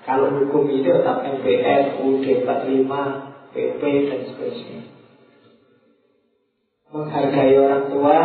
[0.06, 4.93] Kalau hukum itu tetap MPR, UUD 45, PP, dan seterusnya.
[6.94, 8.18] Menghargai orang tua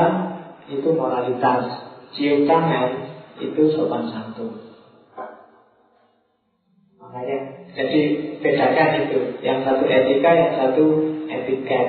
[0.69, 1.89] itu moralitas.
[2.13, 3.09] Cium tangan
[3.41, 4.61] itu sopan santun.
[7.01, 7.39] Makanya
[7.73, 8.01] jadi
[8.45, 9.41] bedakan itu.
[9.41, 10.85] Yang satu etika, yang satu
[11.33, 11.87] etiket.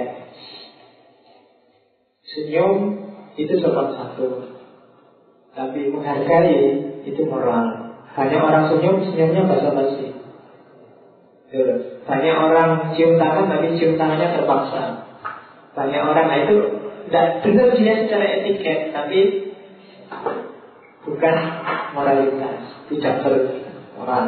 [2.23, 2.71] Senyum
[3.35, 4.55] itu sopan satu.
[5.51, 6.55] Tapi menghargai
[7.03, 7.99] itu moral.
[8.15, 10.15] Banyak orang senyum, senyumnya basa-basi.
[12.07, 15.08] Banyak orang cium tangan, tapi cium tangannya terpaksa.
[15.79, 16.55] Banyak orang nah itu
[17.07, 19.19] tidak benar dia secara etiket, tapi
[21.07, 21.35] bukan
[21.95, 24.27] moralitas, tidak bermoral.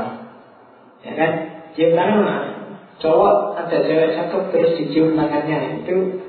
[1.04, 1.32] Ya kan?
[1.76, 2.62] Cium tangan
[3.02, 6.22] Cowok ada cewek cakep terus dicium tangannya itu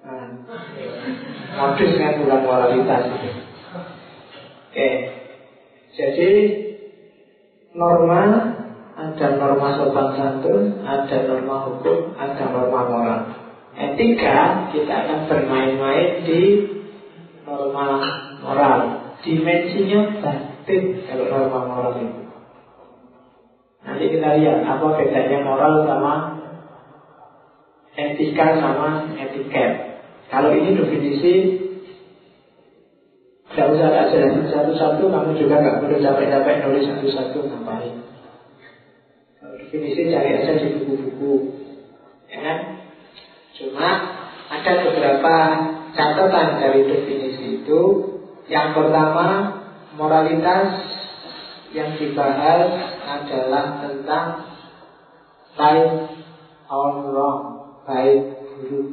[0.00, 0.32] nah,
[1.60, 3.02] modus kan bukan moralitas.
[4.70, 4.88] Oke,
[5.92, 6.30] jadi
[7.76, 8.22] norma
[8.96, 13.20] ada norma sopan santun, ada norma hukum, ada norma moral.
[13.80, 16.40] Etika kita akan bermain-main di
[17.48, 17.86] norma
[18.44, 18.80] moral.
[19.24, 22.20] Dimensinya batin kalau norma moral itu.
[23.80, 26.14] Nanti kita lihat apa bedanya moral sama
[27.96, 29.72] etika sama etiket.
[30.28, 31.34] Kalau ini definisi
[33.50, 37.98] tidak usah tak jelasin satu-satu, kamu juga nggak perlu capek-capek nulis satu-satu ngapain.
[39.58, 41.34] Definisi cari aja di buku-buku,
[42.30, 42.58] ya kan?
[43.60, 43.90] Cuma
[44.48, 45.36] ada beberapa
[45.92, 47.80] catatan dari definisi itu.
[48.48, 49.28] Yang pertama,
[50.00, 50.80] moralitas
[51.76, 52.72] yang dibahas
[53.04, 54.28] adalah tentang
[55.60, 55.92] right
[56.72, 57.44] or wrong,
[57.84, 58.88] baik buruk.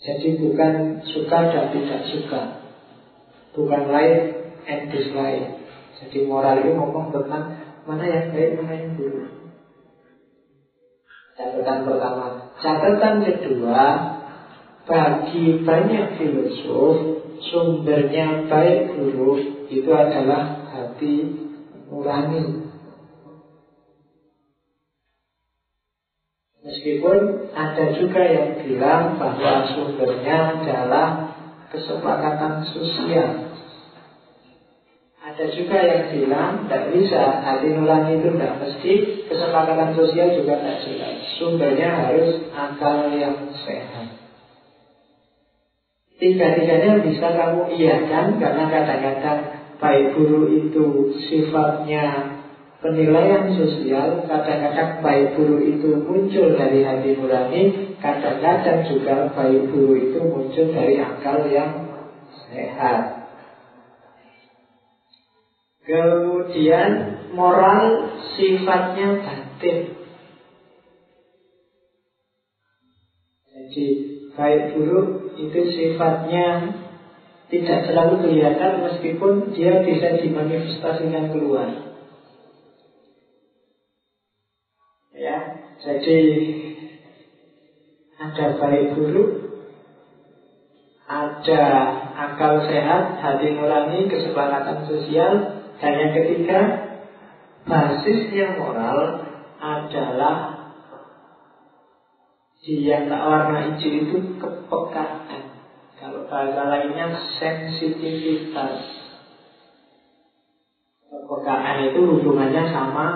[0.00, 2.64] Jadi bukan suka dan tidak suka
[3.52, 4.32] Bukan like
[4.64, 5.60] and dislike
[6.00, 9.39] Jadi moral itu ngomong tentang Mana yang baik, mana yang buruk
[11.40, 13.80] Catatan pertama Catatan kedua
[14.84, 16.96] Bagi banyak filosof
[17.48, 21.32] Sumbernya baik buruk Itu adalah hati
[21.88, 22.68] nurani
[26.60, 31.08] Meskipun ada juga yang bilang bahwa sumbernya adalah
[31.72, 33.49] kesepakatan sosial.
[35.30, 38.92] Ada juga yang bilang tidak bisa hati nurani itu tidak mesti
[39.30, 41.16] kesepakatan sosial juga tidak jelas.
[41.38, 44.10] Sumbernya harus akal yang sehat.
[46.18, 49.38] Tiga-tiganya bisa kamu iakan karena kadang-kadang
[49.78, 52.34] baik buruk itu sifatnya
[52.82, 57.62] penilaian sosial kadang-kadang baik buruk itu muncul dari hati nurani
[58.02, 61.86] kadang-kadang juga baik buruk itu muncul dari akal yang
[62.50, 63.19] sehat
[65.84, 66.90] kemudian
[67.32, 69.78] moral sifatnya batin.
[73.50, 73.86] Jadi
[74.34, 76.48] baik buruk itu sifatnya
[77.50, 81.90] tidak selalu kelihatan meskipun dia bisa dimanifestasikan keluar.
[85.10, 85.38] Ya,
[85.82, 86.20] jadi
[88.16, 89.30] ada baik buruk,
[91.10, 91.64] ada
[92.14, 96.60] akal sehat, hati nurani, kesepakatan sosial, dan yang ketiga
[97.64, 99.24] basisnya moral
[99.56, 100.60] adalah
[102.60, 105.64] di yang warna hijau itu kepekaan.
[105.96, 108.84] Kalau bahasa lainnya sensitivitas.
[111.08, 113.06] Kepekaan itu hubungannya sama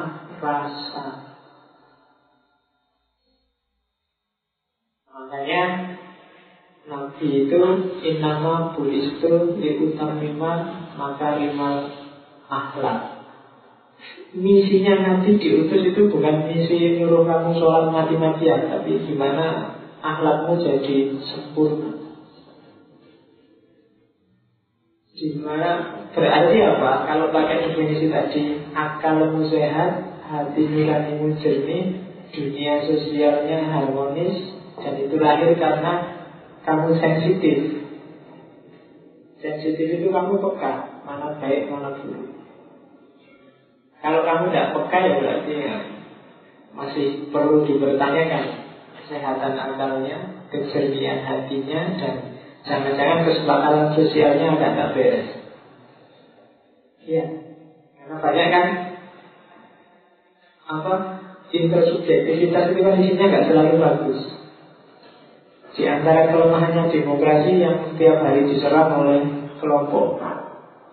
[0.40, 1.36] rasa.
[5.12, 5.64] Makanya
[6.84, 7.60] Nabi itu
[8.04, 10.52] inama bulistu liutamima
[10.96, 12.03] maka lima
[12.48, 13.24] akhlak.
[14.34, 21.94] Misinya Nabi diutus itu bukan misi nyuruh kamu sholat mati-matian, tapi gimana akhlakmu jadi sempurna.
[25.14, 25.70] Gimana
[26.10, 27.06] berarti apa?
[27.06, 32.02] Kalau pakai definisi tadi akalmu sehat, hati nuranimu jernih,
[32.34, 36.26] dunia sosialnya harmonis, dan itu lahir karena
[36.66, 37.86] kamu sensitif.
[39.38, 42.33] Sensitif itu kamu peka, mana baik, mana buruk.
[44.04, 45.76] Kalau kamu tidak peka ya berarti ya
[46.76, 48.44] masih perlu dipertanyakan
[49.00, 52.14] kesehatan akalnya, kejernihan hatinya, dan
[52.68, 55.28] jangan-jangan kesepakatan sosialnya agak tak beres.
[57.04, 57.24] Iya,
[57.96, 58.66] karena banyak kan
[60.64, 60.92] apa
[61.48, 64.20] intersubjektivitas itu kan isinya nggak selalu bagus.
[65.74, 70.20] Di antara kelemahannya demokrasi yang tiap hari diserang oleh kelompok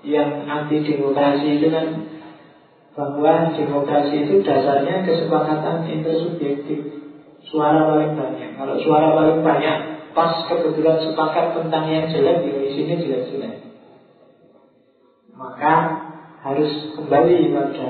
[0.02, 1.86] yang anti demokrasi itu kan
[2.92, 6.80] bahwa demokrasi itu dasarnya kesepakatan intersubjektif
[7.48, 8.60] suara paling banyak.
[8.60, 9.78] Kalau suara paling banyak
[10.12, 13.56] pas kebetulan sepakat tentang yang jelek di sini jelek-jelek.
[15.32, 15.74] Maka
[16.44, 16.70] harus
[17.00, 17.88] kembali pada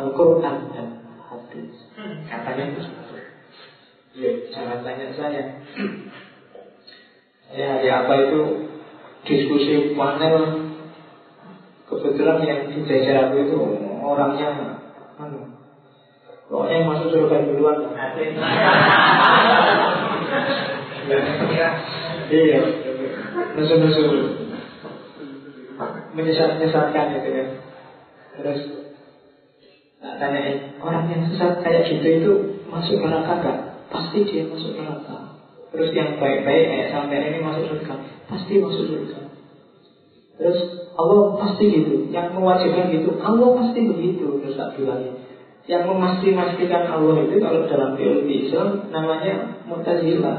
[0.00, 0.86] Al-Quran dan
[1.28, 1.72] hadis.
[2.26, 2.82] Katanya itu.
[4.18, 5.44] Ya, jangan tanya saya.
[7.54, 8.40] Ya, ya apa itu
[9.24, 10.68] diskusi panel
[11.88, 13.58] kebetulan yang di aku itu
[14.08, 14.46] orangnya
[15.20, 15.40] anu
[16.48, 17.78] pokoknya masuk surga duluan?
[22.28, 22.60] Iya.
[23.56, 24.04] Nusu-nusu
[26.16, 27.46] menyesat-nyesatkan gitu ya
[28.38, 28.60] terus
[29.98, 32.32] tak tanyain orang yang sesat kayak gitu itu
[32.70, 33.58] masuk neraka gak
[33.90, 35.38] pasti dia masuk neraka.
[35.68, 37.94] Terus yang baik-baik kayak sampai ini masuk surga.
[38.30, 39.27] Pasti masuk surga
[40.38, 40.58] Terus
[40.94, 42.08] Allah pasti gitu.
[42.14, 44.38] Yang mewajibkan gitu Allah pasti begitu.
[44.38, 45.18] Terus tak bilangnya
[45.66, 49.34] Yang memastikan Allah itu Kalau dalam teologi Islam Namanya
[49.68, 50.38] Mu'tazilah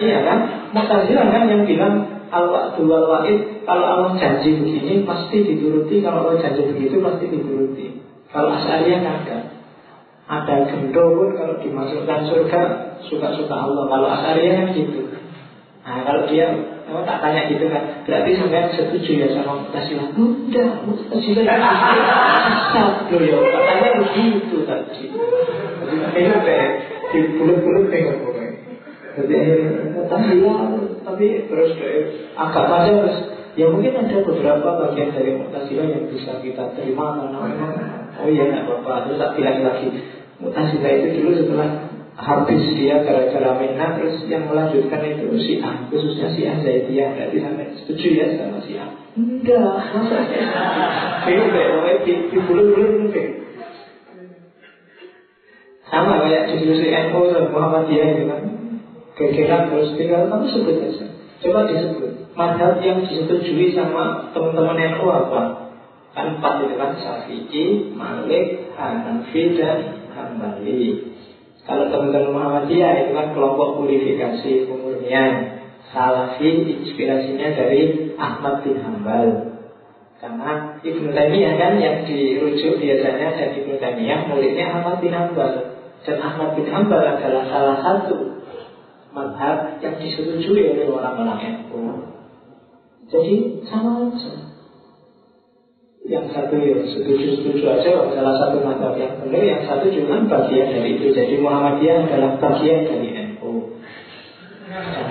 [0.00, 0.38] Iya kan?
[0.74, 1.94] Mu'tazilah kan yang bilang
[2.28, 6.00] Allah dua wa'id Kalau Allah janji begini Pasti dituruti.
[6.00, 7.86] Kalau Allah janji begitu Pasti dituruti.
[8.32, 9.58] Kalau asalnya enggak
[10.28, 12.60] ada gendo pun kalau dimasukkan surga
[13.08, 13.88] suka-suka Allah.
[13.88, 15.00] Kalau Asaria kan gitu.
[15.88, 16.52] Nah kalau dia
[16.92, 20.12] oh, tak tanya gitu kan, berarti sampai setuju ya sama Mu'tazilah.
[20.12, 21.68] Udah, Mu'tazilah itu
[22.44, 23.38] sesat loh ya.
[23.40, 25.04] Katanya begitu tadi.
[26.12, 26.70] Itu kayak
[27.08, 28.50] di bulut-bulut pengen pokoknya.
[29.16, 29.40] Jadi
[29.96, 30.60] Mu'tazilah
[31.08, 31.70] tapi terus
[32.36, 33.18] agak macam terus
[33.58, 37.42] Ya mungkin ada beberapa bagian dari Mu'tazilah yang bisa kita terima karena
[38.22, 39.10] oh iya nggak apa-apa.
[39.10, 39.88] Terus tak bilang lagi
[40.38, 41.87] Mu'tazilah itu dulu setelah
[42.18, 47.38] habis dia gara-gara minat terus yang melanjutkan itu si A khususnya si A Zaidiyah berarti
[47.38, 48.86] sampai setuju ya sama si A.
[49.14, 49.94] Enggak.
[49.94, 50.26] Masa
[51.22, 53.06] pokoknya di, di bulu-bulu
[55.88, 58.42] sama kayak diskusi NU dan Muhammadiyah itu kan.
[59.18, 61.06] Gegeran terus tinggal kamu sebut aja.
[61.42, 62.10] Coba disebut.
[62.38, 65.74] Madhab yang disetujui sama teman-teman NU apa?
[66.14, 67.64] Kan empat itu kan Syafi'i,
[67.98, 71.07] Malik, Hanafi, dan Hambali
[71.68, 75.60] kalau teman-teman Muhammadiyah itu kan kelompok purifikasi pemurnian
[75.92, 79.52] Salafi inspirasinya dari Ahmad bin Hambal
[80.16, 85.76] Karena Ibnu Taimiyah kan yang dirujuk biasanya dari Ibnu Taimiyah muridnya Ahmad bin Hambal
[86.08, 88.16] Dan Ahmad bin Hambal adalah salah satu
[89.12, 91.84] madhab yang disetujui oleh orang-orang NU
[93.12, 94.32] Jadi sama aja
[96.08, 100.96] yang satu ya setuju-setuju aja salah satu madhab yang benar, yang satu cuma bagian dari
[100.96, 101.12] itu.
[101.12, 103.76] Jadi Muhammadiyah adalah bagian dari NU.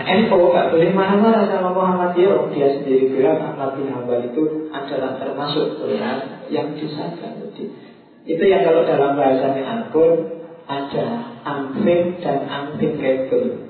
[0.09, 2.49] NU gak boleh marah-marah sama Muhammadiyah.
[2.49, 7.45] Dia sendiri bilang Ahmad bin Hambal itu adalah termasuk golongan yang disahkan.
[7.45, 7.69] Jadi,
[8.25, 10.37] itu yang kalau dalam bahasanya Al-Qur'an
[10.67, 11.05] ada
[11.45, 13.69] amfim dan amfim kebel.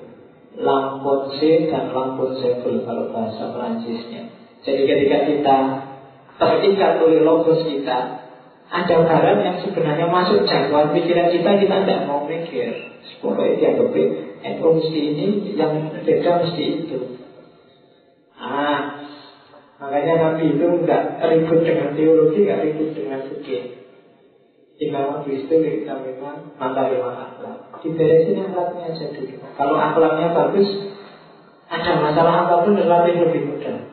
[0.57, 4.33] Lampun C dan lampun sebel kalau bahasa Perancisnya.
[4.65, 5.57] Jadi ketika kita
[6.37, 8.27] terikat oleh logos kita
[8.67, 12.67] ada barang yang sebenarnya masuk jangkauan pikiran kita kita tidak mau mikir.
[13.23, 13.95] Pokoknya dianggap
[14.43, 16.99] NU mesti ini yang beda mesti itu.
[18.35, 19.01] Ah
[19.77, 23.63] makanya Nabi itu nggak ribut dengan teologi nggak ribut dengan fikih.
[24.77, 27.81] Imam Abu itu kita memang mata lima akhlak.
[27.81, 29.05] Diberesin akhlaknya aja
[29.57, 30.69] Kalau akhlaknya bagus
[31.65, 33.86] Ada masalah apa pun relatif lebih mudah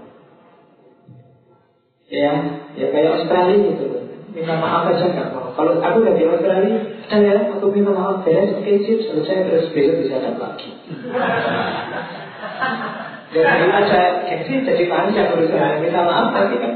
[2.12, 2.32] Ya,
[2.76, 4.02] ya kayak Australia gitu loh.
[4.34, 5.54] Minta maaf aja nggak mau.
[5.54, 9.70] Kalau aku udah di Australia, ada ya, aku minta maaf beres, oke sip, selesai terus
[9.72, 10.70] besok bisa datang lagi.
[13.34, 14.00] Hari aja
[14.30, 16.72] gengsi jadi panjang urusan minta maaf tapi kan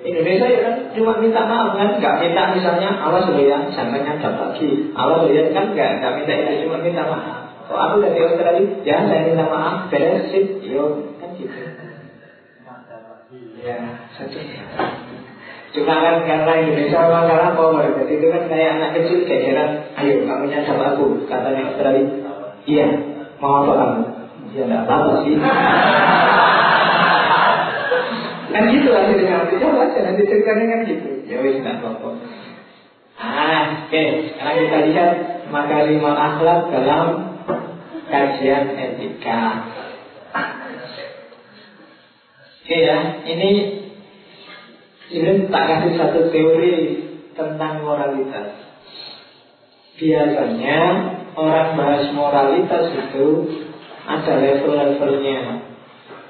[0.00, 4.34] Indonesia ya kan cuma minta maaf kan, nggak minta misalnya awas lo ya, jangan nyadap
[4.40, 7.52] lagi, awas lo ya kan nggak nggak minta itu cuma minta maaf.
[7.70, 11.69] Kalau aku dari Australia, ya saya minta maaf, beres sip, yo kan gitu.
[13.60, 13.76] Ya,
[14.16, 14.40] satu.
[15.70, 20.26] Cuma kan karena Indonesia memang kalah power Jadi itu kan kayak anak kecil gegeran Ayo
[20.26, 22.10] kamu nyadap aku Katanya Australia
[22.66, 22.86] Iya,
[23.40, 24.02] mau apa kamu?
[24.50, 25.34] Ya enggak apa-apa sih.
[28.50, 31.08] Kan gitu hasilnya Nanti coba aja, nanti ceritanya kan gitu.
[31.24, 32.18] Ya wis enggak apa-apa.
[33.16, 33.94] Ah, oke.
[33.94, 34.34] Okay.
[34.34, 35.10] Sekarang kita lihat
[35.48, 37.04] Makarimah akhlak dalam
[38.10, 39.70] Kajian etika
[42.70, 43.50] Oke ya, ini
[45.10, 47.02] ini tak kasih satu teori
[47.34, 48.62] tentang moralitas.
[49.98, 50.78] Biasanya
[51.34, 53.26] orang bahas moralitas itu
[54.06, 55.66] ada level-levelnya.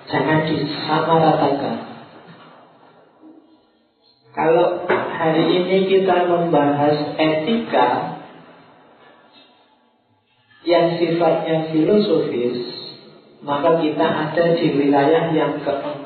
[0.08, 1.76] Jangan disamaratakan.
[4.32, 8.16] Kalau hari ini kita membahas etika
[10.64, 12.64] yang sifatnya filosofis,
[13.44, 15.99] maka kita ada di wilayah yang keempat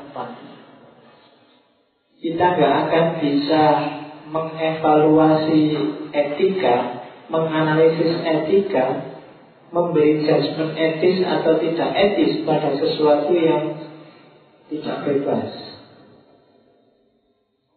[2.25, 3.63] kita nggak akan bisa
[4.33, 5.61] mengevaluasi
[6.09, 9.13] etika, menganalisis etika,
[9.69, 13.77] memberi judgement etis atau tidak etis pada sesuatu yang
[14.73, 15.53] tidak bebas.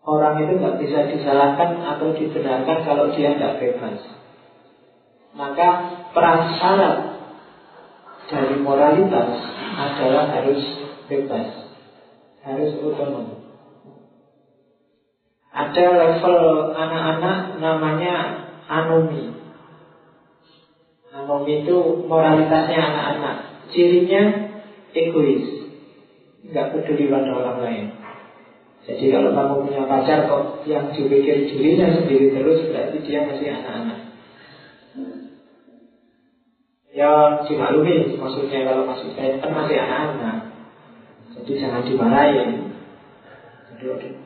[0.08, 4.00] Orang itu nggak bisa disalahkan atau dibenarkan kalau dia tidak bebas.
[5.36, 5.68] Maka
[6.16, 6.98] prasyarat
[8.32, 9.28] dari moralitas
[9.76, 10.64] adalah harus
[11.04, 11.52] bebas,
[12.48, 13.47] harus otonom.
[15.58, 18.14] Ada level anak-anak namanya
[18.70, 19.34] anomi.
[21.10, 23.36] Anomi itu moralitasnya anak-anak.
[23.74, 24.22] Cirinya
[24.94, 25.74] egois.
[26.46, 27.86] Nggak peduli pada orang lain.
[28.86, 33.98] Jadi kalau kamu punya pacar kok yang dipikir dirinya sendiri terus berarti dia masih anak-anak.
[36.94, 40.36] Ya dimaklumi maksudnya kalau masih kan masih anak-anak.
[41.34, 42.67] Jadi jangan dimarahin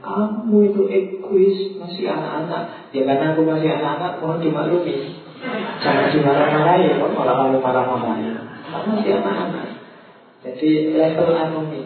[0.00, 2.88] kamu itu egois masih anak-anak.
[2.96, 5.20] Ya karena aku masih anak-anak mohon dimaklumi.
[5.84, 8.32] Jangan dimarah-marahi kok malah kamu marah-marahi.
[8.72, 9.66] Kamu masih anak-anak.
[10.42, 11.82] Jadi level anomi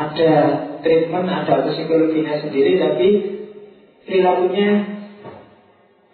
[0.00, 0.32] ada
[0.80, 3.08] treatment ada psikologinya sendiri tapi
[4.06, 4.68] perilakunya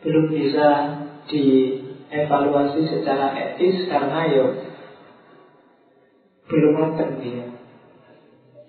[0.01, 0.69] belum bisa
[1.31, 4.47] dievaluasi secara etis karena ya
[6.47, 7.56] belum matang dia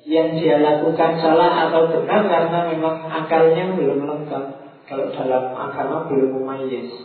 [0.08, 4.45] yang dia lakukan salah atau benar karena memang akalnya belum lengkap.
[4.88, 6.95] Kalau dalam agama belum memayis.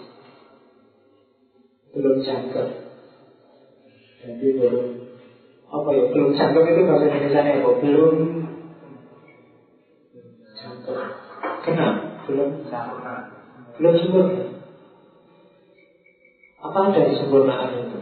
[1.92, 2.68] belum cakep.
[4.22, 4.86] Jadi belum
[5.66, 7.70] apa ya belum cakep itu bahasa Indonesia apa?
[7.82, 8.16] Belum
[10.54, 10.96] cakep.
[11.66, 12.02] Kenapa?
[12.30, 13.14] Belum sempurna.
[13.76, 14.46] Belum sempurna.
[16.62, 17.98] Apa ada kesempurnaan itu?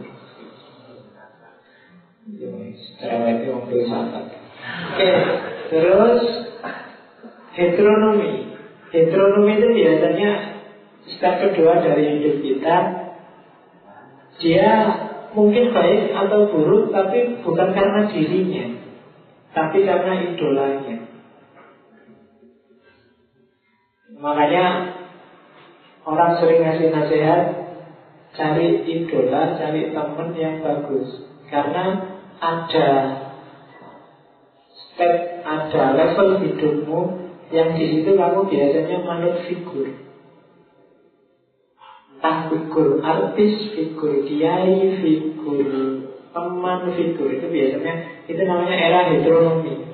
[2.37, 2.53] Ya,
[3.01, 4.40] cerewet itu mobil sangat.
[4.81, 5.13] Oke,
[5.69, 6.21] terus
[7.53, 8.33] heteronomi.
[8.91, 10.31] Heteronomi itu biasanya
[11.05, 12.77] step kedua dari hidup kita.
[14.41, 14.69] Dia
[15.37, 18.65] mungkin baik atau buruk, tapi bukan karena dirinya,
[19.53, 20.97] tapi karena idolanya.
[24.21, 24.65] Makanya
[26.03, 27.41] orang sering ngasih nasihat
[28.35, 31.85] cari idola, cari teman yang bagus, karena
[32.41, 32.89] ada
[35.01, 36.99] step, ada level hidupmu
[37.49, 39.89] yang di situ kamu biasanya manut figur.
[42.13, 45.65] Entah figur artis, figur kiai, figur
[46.31, 47.93] teman, figur itu biasanya
[48.29, 49.89] itu namanya era heteronomi.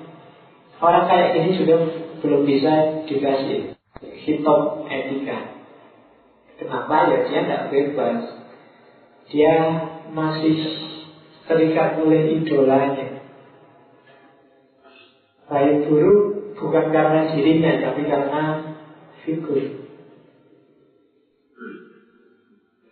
[0.84, 1.80] Orang kayak ini sudah
[2.20, 3.80] belum bisa dikasih
[4.28, 5.56] hitop etika.
[6.60, 7.16] Kenapa?
[7.16, 8.20] Ya dia tidak bebas.
[9.32, 9.56] Dia
[10.12, 10.58] masih
[11.48, 13.07] terikat oleh idolanya.
[15.48, 16.20] Baik buruk
[16.60, 18.44] bukan karena dirinya, tapi karena
[19.24, 19.64] figur.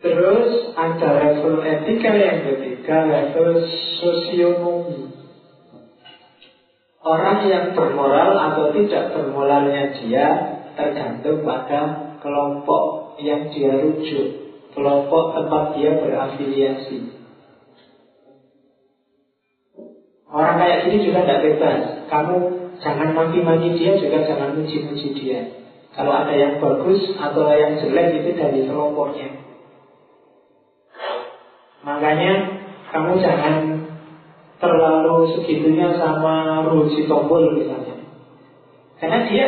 [0.05, 3.65] Terus ada level etika yang ketiga, level
[3.99, 5.11] sosionomi.
[7.05, 10.25] Orang yang bermoral atau tidak bermoralnya dia
[10.73, 16.97] tergantung pada kelompok yang dia rujuk, kelompok tempat dia berafiliasi.
[20.25, 21.94] Orang kayak gini juga tidak bebas.
[22.05, 22.37] Kamu
[22.79, 25.39] jangan maki-maki dia, juga jangan muji-muji dia.
[25.95, 29.45] Kalau ada yang bagus atau yang jelek itu dari kelompoknya.
[31.85, 32.33] Makanya
[32.91, 33.55] kamu jangan
[34.59, 37.95] terlalu segitunya sama Ruji Tombol misalnya.
[38.97, 39.45] Karena dia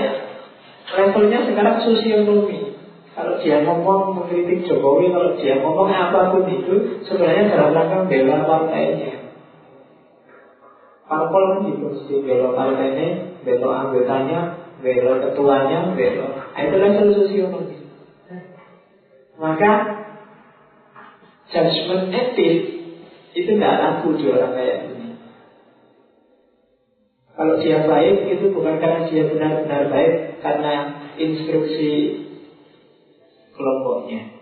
[0.93, 2.77] levelnya sekarang sosionomi.
[3.17, 8.45] Kalau dia ngomong mengkritik Jokowi, kalau dia ngomong apa pun itu, sebenarnya dalam rangka bela
[8.45, 9.16] partainya.
[11.07, 14.39] Parpol kan gitu, si bela partainya, bela anggotanya,
[14.83, 16.27] bela ketuanya, bela.
[16.51, 17.77] Nah, itu level sosionomi.
[19.39, 19.71] Maka
[21.47, 22.55] judgment etik
[23.37, 25.07] itu tidak laku di orang kayak ini.
[27.37, 30.73] Kalau dia baik itu bukan karena dia benar-benar baik, karena
[31.15, 31.93] instruksi
[33.53, 34.36] kelompoknya.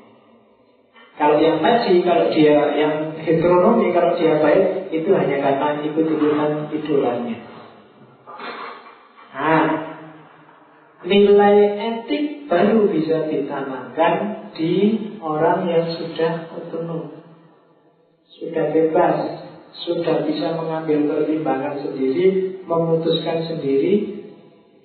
[1.16, 6.68] Kalau yang tadi, kalau dia yang heteronomi, kalau dia baik, itu hanya karena ikut ikutan
[6.76, 7.38] idolanya.
[9.32, 9.64] Nah,
[11.08, 14.14] nilai etik baru bisa ditanamkan
[14.60, 17.24] di orang yang sudah otonom,
[18.36, 19.16] sudah bebas,
[19.88, 24.24] sudah bisa mengambil pertimbangan sendiri, memutuskan sendiri,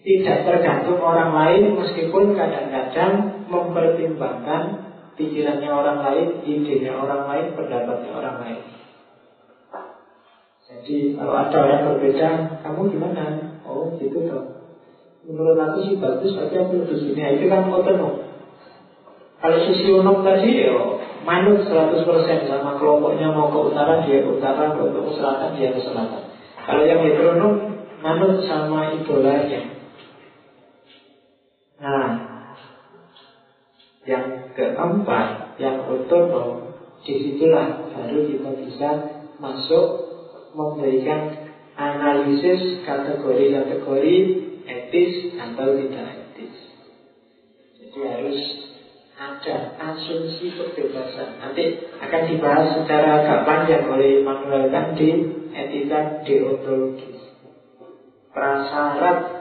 [0.07, 4.90] tidak tergantung orang lain meskipun kadang-kadang mempertimbangkan
[5.21, 8.61] pikirannya orang lain, idenya orang lain, pendapatnya orang lain.
[10.71, 12.29] Jadi kalau ada orang berbeda,
[12.65, 13.25] kamu gimana?
[13.69, 14.49] Oh gitu dong.
[15.29, 17.21] Menurut aku sih bagus, tapi aku lebih sini.
[17.37, 18.31] Itu kan otonom.
[19.41, 20.73] Kalau sosionom tadi, ya
[21.25, 25.81] manut 100% sama kelompoknya mau ke utara, dia ke utara, mau ke selatan, dia ke
[25.85, 26.23] selatan.
[26.65, 27.55] Kalau yang heteronom,
[28.01, 29.61] manut sama idolanya.
[31.81, 32.30] Nah,
[34.11, 36.75] yang keempat, yang otonom,
[37.07, 38.91] di situlah baru kita bisa
[39.39, 39.87] masuk
[40.53, 41.49] memberikan
[41.79, 44.19] analisis kategori-kategori
[44.67, 46.55] etis atau tidak etis.
[47.79, 48.41] Jadi harus
[49.21, 51.41] ada asumsi kebebasan.
[51.41, 55.09] Nanti akan dibahas secara agak panjang oleh Immanuel Kant di
[55.55, 57.21] etika deontologis.
[58.31, 59.40] Prasyarat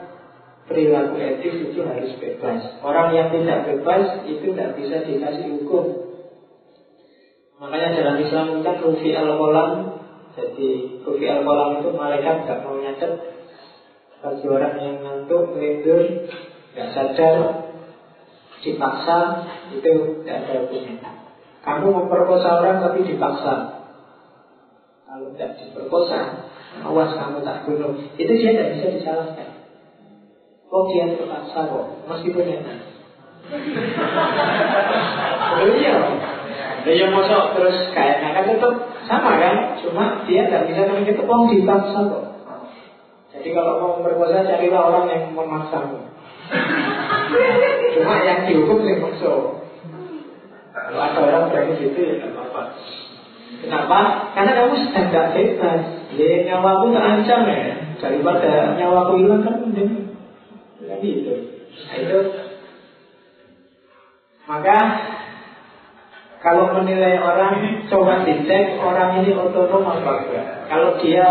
[0.70, 2.78] perilaku etis itu harus bebas.
[2.78, 6.14] Orang yang tidak bebas itu tidak bisa dikasih hukum.
[7.58, 9.98] Makanya dalam Islam kan rufi al kolam
[10.38, 10.70] jadi
[11.02, 13.12] rufi al kolam itu malaikat tidak mau nyatet
[14.22, 16.00] bagi orang yang ngantuk, melindur,
[16.70, 17.36] tidak sadar,
[18.62, 19.18] dipaksa
[19.74, 21.10] itu tidak ada hukumnya.
[21.60, 23.54] Kamu memperkosa orang tapi dipaksa.
[25.10, 26.46] Kalau tidak diperkosa,
[26.86, 27.92] awas kamu tak bunuh.
[28.14, 29.49] Itu dia tidak bisa disalahkan.
[30.70, 32.78] Kok dia terpaksa kok, meskipun enak.
[35.50, 35.98] Oh iya,
[36.86, 38.74] dia masuk terus kayaknya kan tetap
[39.10, 42.24] sama kan, cuma dia tidak bisa temen itu kok dipaksa kok.
[43.34, 46.06] Jadi kalau mau berpuasa carilah orang yang memaksamu.
[47.98, 49.66] Cuma yang dihukum yang masuk.
[50.70, 52.62] Kalau ada orang berani gitu ya nggak apa-apa.
[53.60, 53.98] Kenapa?
[54.34, 55.82] Karena kamu sedang tidak bebas.
[56.14, 57.62] Ya, nyawaku terancam ya.
[57.98, 60.09] Daripada nyawaku hilang kan mending.
[61.90, 62.20] Itu.
[64.46, 64.78] Maka
[66.40, 70.46] kalau menilai orang, coba dicek orang ini otonom apa enggak.
[70.72, 71.26] Kalau dia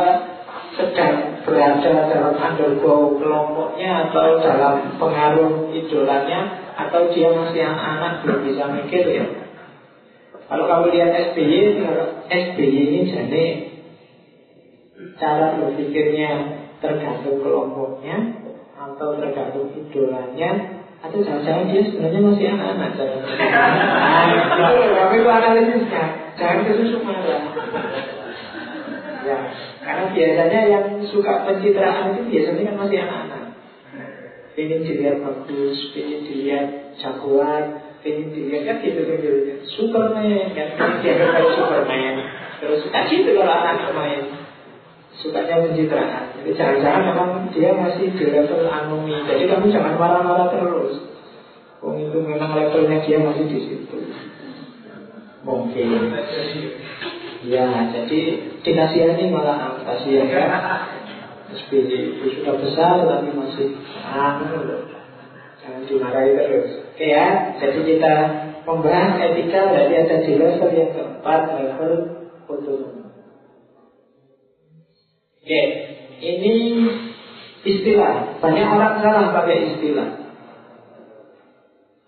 [0.78, 8.64] sedang berada dalam undergo kelompoknya atau dalam pengaruh idolanya atau dia masih anak-anak belum bisa
[8.70, 9.26] mikir ya.
[10.46, 11.58] Kalau kamu lihat SBY,
[12.30, 13.46] SBY ini jadi
[15.18, 16.32] cara berpikirnya
[16.80, 18.18] tergantung kelompoknya
[18.80, 20.80] atau tergantung idolanya.
[21.00, 26.04] Atau jangan-jangan dia sebenarnya masih anak-anak Nah, itu tapi itu analisisnya
[26.36, 27.40] Jangan kesusu marah
[29.20, 29.38] Ya,
[29.84, 33.44] karena biasanya yang suka pencitraan itu biasanya kan masih anak-anak.
[34.60, 36.68] Ingin dilihat bagus, ingin dilihat
[36.98, 39.30] jagoan Ingin dilihat kan gitu gitu.
[39.68, 40.68] Superman kan,
[41.04, 42.16] dia kayak Superman.
[42.60, 44.39] Terus suka gitu kalau anak main
[45.20, 46.32] sukanya pencitraan.
[46.40, 49.16] Jadi jangan-jangan memang dia masih di level anomi.
[49.28, 50.96] Jadi kamu jangan marah-marah terus.
[51.80, 53.98] Oh itu memang levelnya dia masih di situ.
[55.44, 56.12] Mungkin.
[57.40, 58.20] Ya, jadi
[58.64, 61.00] dikasihani malah kasihan kan.
[61.50, 63.74] SPJ itu sudah besar tapi masih
[64.06, 64.70] anu
[65.60, 66.72] Jangan dimarahi terus.
[66.94, 68.14] Oke ya, jadi kita
[68.70, 71.94] membahas etika berarti ada di level yang keempat level
[72.46, 73.09] otonomi.
[75.50, 75.66] Oke,
[76.22, 76.56] ini
[77.66, 78.38] istilah.
[78.38, 80.30] Banyak orang salah pakai istilah.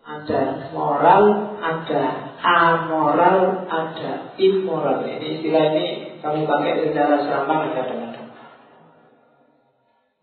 [0.06, 5.10] Ada moral, ada amoral, ada immoral.
[5.10, 5.86] Ini istilah ini
[6.22, 8.30] kami pakai secara serampangan kadang-kadang.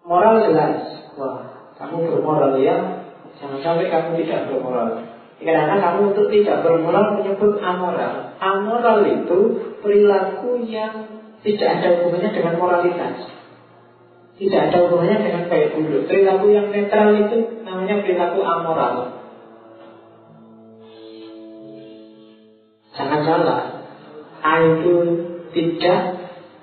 [0.06, 0.78] Moral jelas.
[1.18, 3.02] Wah, kamu bermoral ya.
[3.42, 4.94] Jangan sampai kamu tidak bermoral.
[5.42, 8.38] Karena kamu untuk tidak bermoral menyebut amoral.
[8.38, 9.38] Amoral itu
[9.82, 13.16] perilaku yang tidak ada hubungannya dengan moralitas.
[14.38, 16.06] Tidak ada hubungannya dengan baik buruk.
[16.10, 18.94] Perilaku yang netral itu namanya perilaku amoral.
[22.94, 23.62] Jangan salah.
[24.38, 24.94] A itu
[25.54, 26.00] tidak,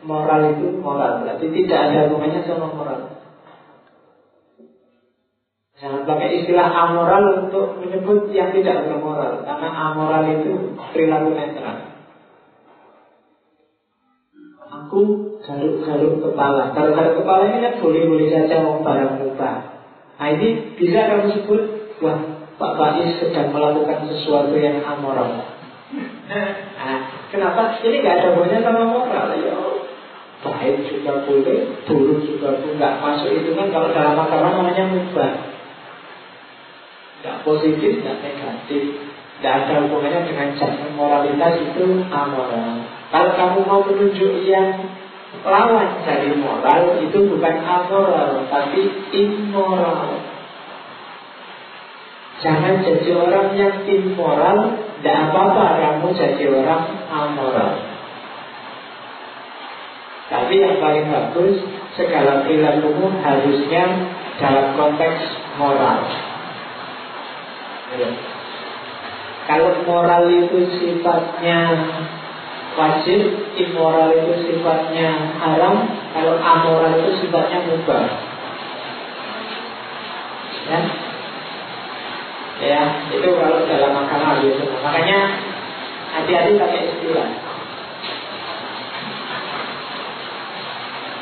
[0.03, 1.23] moral itu moral.
[1.23, 2.99] Berarti tidak ada hubungannya sama moral.
[5.75, 9.43] Jangan pakai istilah amoral untuk menyebut yang tidak bermoral.
[9.43, 11.94] Karena amoral itu perilaku netral.
[14.95, 16.71] Aku garuk-garuk kepala.
[16.71, 19.55] Garuk-garuk kepala ini kan boleh-boleh saja mau barang mubah.
[20.15, 21.61] Nah ini bisa kamu sebut,
[21.99, 22.15] wah
[22.55, 25.51] Pak Faiz sedang melakukan sesuatu yang amoral.
[26.31, 27.75] Nah, kenapa?
[27.83, 29.35] Ini nggak ada hubungannya sama moral.
[29.35, 29.59] Ya,
[30.47, 32.79] baik juga boleh, buruk juga boleh.
[32.79, 35.59] Nggak masuk itu kan kalau dalam agama namanya mubah.
[37.19, 38.83] Nggak positif, nggak negatif.
[39.43, 42.84] Nggak ada hubungannya dengan judgment moralitas itu amoral.
[43.13, 44.81] Kalau kamu mau menunjuk yang
[45.45, 48.81] lawan dari moral itu bukan amoral tapi
[49.13, 50.21] immoral.
[52.43, 57.73] Jangan jadi orang yang immoral, tidak apa-apa kamu jadi orang amoral.
[60.25, 61.61] Tapi yang paling bagus
[61.95, 63.83] segala perilakumu harusnya
[64.41, 65.21] dalam konteks
[65.55, 66.01] moral.
[69.45, 71.59] Kalau moral itu sifatnya
[72.75, 73.21] wajib,
[73.55, 78.03] immoral itu sifatnya haram, kalau amoral itu sifatnya mubah.
[80.65, 80.79] Ya,
[82.59, 82.81] ya
[83.13, 84.65] itu kalau dalam makanan gitu.
[84.81, 85.19] Makanya
[86.15, 87.29] hati-hati pakai istilah.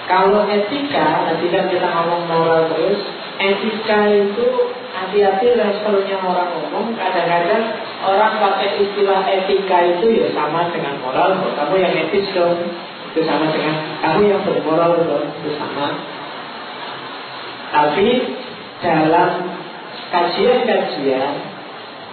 [0.03, 3.01] Kalau etika, nanti kan kita ngomong moral terus,
[3.43, 4.47] etika itu
[4.95, 6.95] hati-hati levelnya orang umum.
[6.95, 7.63] Kadang-kadang
[8.07, 11.43] orang pakai istilah etika itu ya sama dengan moral.
[11.43, 12.55] Kamu yang etis dong,
[13.11, 15.91] itu sama dengan kamu yang bermoral dong, itu sama.
[17.73, 18.07] Tapi
[18.79, 19.29] dalam
[20.13, 21.33] kajian-kajian,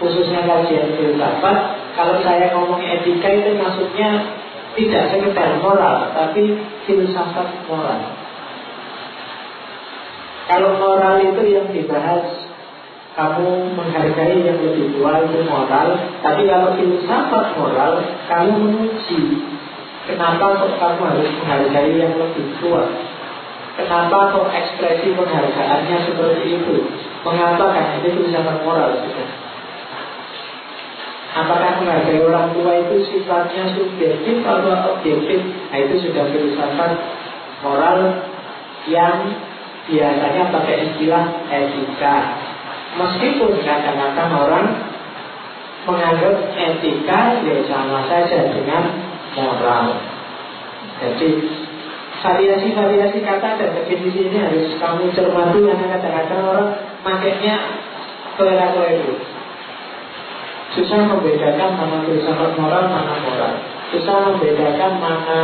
[0.02, 1.58] khususnya kajian filsafat,
[1.94, 4.34] kalau saya ngomong etika itu maksudnya
[4.74, 6.56] tidak sekedar moral, tapi
[6.88, 8.19] filsafat moral.
[10.50, 12.50] Kalau moral itu yang dibahas
[13.14, 19.20] kamu menghargai yang lebih tua itu moral Tapi kalau filsafat moral Kamu menguji
[20.10, 22.86] Kenapa kok kamu harus menghargai yang lebih tua?
[23.78, 26.76] Kenapa kok ekspresi penghargaannya seperti itu?
[27.22, 29.26] Mengapa kan itu filsafat moral juga
[31.30, 35.38] Apakah menghargai orang tua itu sifatnya subjektif atau objektif?
[35.70, 36.92] Nah itu sudah filsafat
[37.62, 37.98] moral
[38.90, 39.30] yang
[39.90, 42.16] biasanya pakai istilah etika
[42.90, 44.66] Meskipun kadang-kadang orang
[45.86, 48.82] menganggap etika ya sama saja dengan
[49.38, 49.94] moral.
[50.98, 51.30] Jadi
[52.20, 56.68] variasi-variasi kata dan definisi ini harus kamu cermati karena kadang-kadang orang
[57.06, 57.56] makainya
[58.34, 59.14] kelera itu.
[60.70, 63.54] Susah membedakan mana filsafat moral, mana moral.
[63.94, 65.40] Susah membedakan mana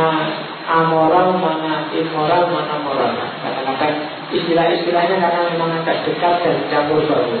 [0.67, 3.11] amoral, mana immoral, mana moral.
[3.39, 3.95] Kadang-kadang
[4.35, 7.39] istilah-istilahnya karena memang agak dekat dan campur baur.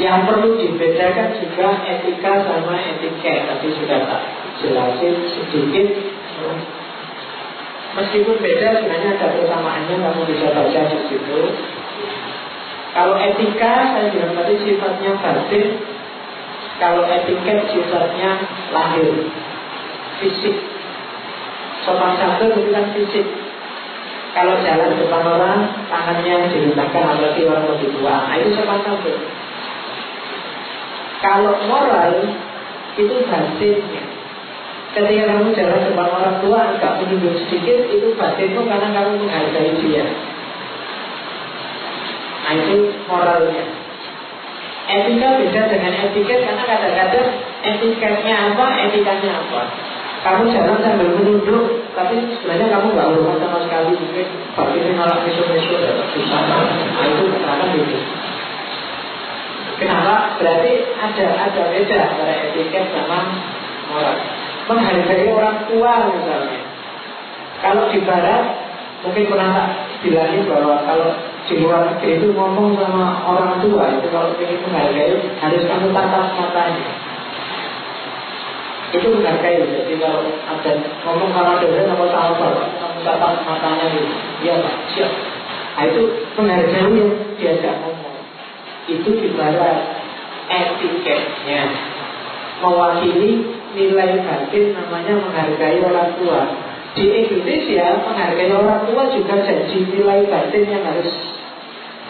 [0.00, 4.22] Yang perlu dibedakan juga etika sama etiket Tadi sudah tak
[4.64, 5.86] jelasin sedikit
[8.00, 11.40] Meskipun beda sebenarnya ada persamaannya Kamu bisa baca di situ
[12.96, 15.89] Kalau etika saya bilang tadi sifatnya batin
[16.80, 18.40] Kalau etiket sifatnya
[18.72, 19.12] lahir
[20.18, 20.56] Fisik
[21.84, 23.26] Sopan santun itu kan fisik
[24.30, 25.58] kalau jalan depan orang,
[25.90, 28.30] tangannya direndahkan apalagi orang lebih tua.
[28.30, 29.18] Nah, itu sopan santun.
[31.18, 32.30] Kalau moral
[32.94, 34.04] itu batinnya.
[34.90, 40.02] Ketika kamu jalan depan orang tua agak menunjuk sedikit itu batinmu karena kamu menghargai dia.
[42.42, 43.79] Nah itu moralnya.
[44.90, 47.28] Etika beda dengan etiket karena kadang-kadang
[47.62, 49.62] etiketnya apa, etikanya apa.
[50.20, 53.94] Kamu jalan sambil menunduk, tapi sebenarnya kamu nggak hormat sama sekali.
[53.94, 54.26] Mungkin
[54.58, 55.78] batinnya nolak mesu-mesu,
[56.12, 56.40] susah.
[56.44, 57.98] Nah itu karena gitu.
[59.80, 60.36] Kenapa?
[60.36, 63.18] Berarti ada ada beda antara etiket sama
[63.88, 64.16] moral.
[64.68, 66.60] Menghargai orang tua misalnya.
[67.64, 68.44] Kalau di barat
[69.00, 69.52] mungkin pernah
[70.04, 71.10] bilangin bahwa kalau
[71.48, 76.24] di luar negeri itu ngomong sama orang tua itu kalau ingin menghargai harus kamu tatap
[76.36, 76.86] matanya.
[78.90, 79.64] Itu menghargai.
[79.64, 80.72] Jadi kalau ada
[81.08, 84.12] ngomong sama dosen sama bapak kamu tatap matanya gitu.
[84.44, 85.12] Iya pak, siap.
[85.74, 86.02] Nah itu
[86.36, 88.10] menghargai yang diajak ngomong
[88.90, 89.78] itu ibarat
[90.50, 91.62] etiketnya
[92.58, 96.42] mewakili nilai batin namanya menghargai orang tua
[96.90, 101.10] di Indonesia menghargai orang tua juga jadi nilai batin yang harus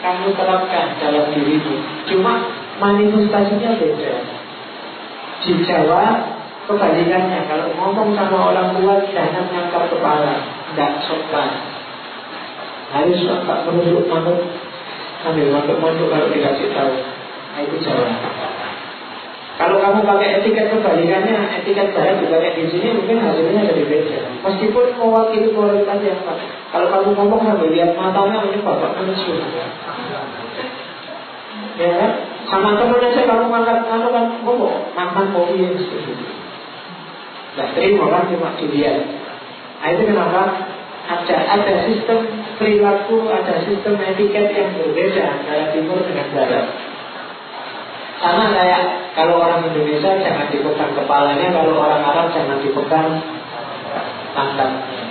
[0.01, 1.77] kamu terapkan dalam dirimu.
[2.09, 2.41] Cuma
[2.81, 4.15] manifestasinya beda.
[5.45, 6.05] Di Jawa
[6.65, 7.45] kebalikannya.
[7.45, 10.35] Kalau ngomong sama orang tua jangan ngangkat kepala.
[10.73, 11.51] Tidak sopan.
[12.91, 14.39] Harus tak menunduk manut
[15.21, 16.95] sambil mondok-mondok kalau dikasih tahu.
[17.51, 18.15] Nah, itu jalan
[19.61, 24.19] kalau kamu pakai etiket kebalikannya etiket juga kayak di sini mungkin hasilnya jadi beda.
[24.41, 26.25] Meskipun mewakili kualitas yang
[26.73, 29.37] kalau kamu ngomong sambil lihat matanya ini bapak manusia
[31.81, 32.13] ya kan?
[32.49, 36.27] Sama temen aja kamu ngangkat kamu kan ngomong mantan kopi yang seperti itu
[37.51, 38.97] Nah, terima kan cuma dilihat
[39.81, 40.43] Nah itu kenapa?
[41.11, 42.23] Ada ada sistem
[42.55, 46.90] perilaku, ada sistem etiket yang berbeda antara timur dengan barat.
[48.21, 48.83] Sama kayak
[49.17, 53.17] kalau orang Indonesia jangan dipegang kepalanya, kalau orang Arab jangan dipegang
[54.37, 55.03] tangannya.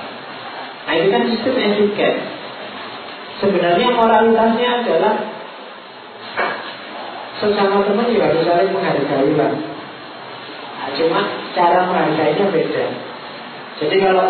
[0.85, 2.15] Nah itu kan sistem etiket.
[3.41, 5.15] Sebenarnya moralitasnya adalah
[7.39, 9.53] sesama teman juga harus saling menghargai lah.
[10.77, 11.21] Nah, cuma
[11.55, 12.85] cara menghargainya beda.
[13.79, 14.27] Jadi kalau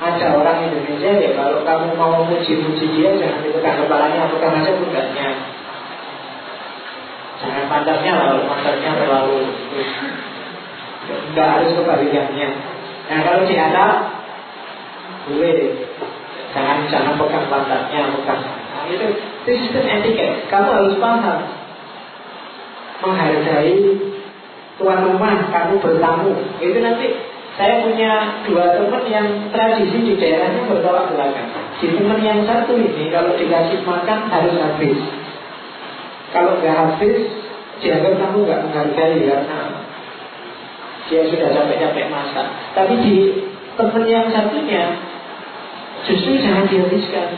[0.00, 5.28] ada orang Indonesia ya kalau kamu mau muji-muji dia jangan dipegang kepalanya, pegang aja pundaknya.
[7.70, 9.38] Pantatnya kalau pantatnya terlalu
[11.10, 12.48] Enggak harus kebalikannya.
[13.10, 13.92] Nah kalau di atas
[15.30, 15.52] gue
[16.50, 18.42] jangan jangan pegang pantatnya, pegang.
[18.42, 20.50] Nah, itu, itu sistem etiket.
[20.50, 21.38] Kamu harus paham
[23.00, 23.74] menghargai
[24.76, 26.32] tuan rumah kamu bertamu.
[26.62, 27.06] Itu nanti
[27.58, 31.48] saya punya dua teman yang tradisi di daerahnya bertolak belakang.
[31.80, 34.98] Si teman yang satu ini kalau dikasih makan harus habis.
[36.30, 37.26] Kalau nggak habis,
[37.80, 39.60] dianggap kamu nggak menghargai karena
[41.10, 42.46] dia sudah capek-capek masak.
[42.76, 43.14] Tapi di
[43.74, 44.94] teman yang satunya
[46.06, 47.28] justru jangan dihabiskan.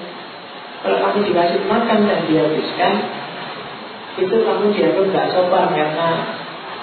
[0.83, 2.95] Kalau kamu dikasih makan dan dihabiskan,
[4.19, 6.09] itu kamu dianggap nggak sopan karena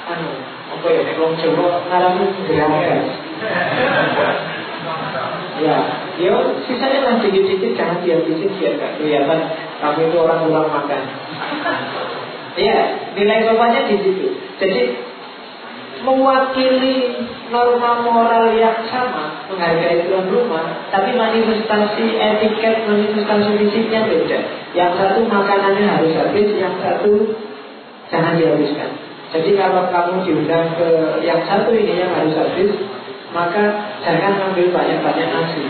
[0.07, 0.30] anu,
[0.72, 2.16] apa ya, kalau Jawa ngarang
[2.47, 2.99] gerakan.
[5.64, 5.78] ya,
[6.18, 6.34] ya
[6.66, 9.39] sisanya lah dikit-dikit jangan dihabisin biar gak kelihatan
[9.80, 11.01] kamu itu orang kurang makan.
[12.68, 12.80] ya,
[13.20, 14.28] nilai sopannya di situ.
[14.57, 14.84] Jadi
[15.99, 17.11] mewakili
[17.51, 24.39] norma moral yang sama menghargai tuan rumah tapi manifestasi etiket manifestasi fisiknya beda
[24.72, 27.36] yang satu makanannya harus habis yang satu
[28.07, 28.95] jangan dihabiskan
[29.36, 30.88] jadi kalau kamu diundang ke
[31.28, 32.72] yang satu ini yang harus habis
[33.30, 35.63] maka jangan ambil banyak-banyak nasi.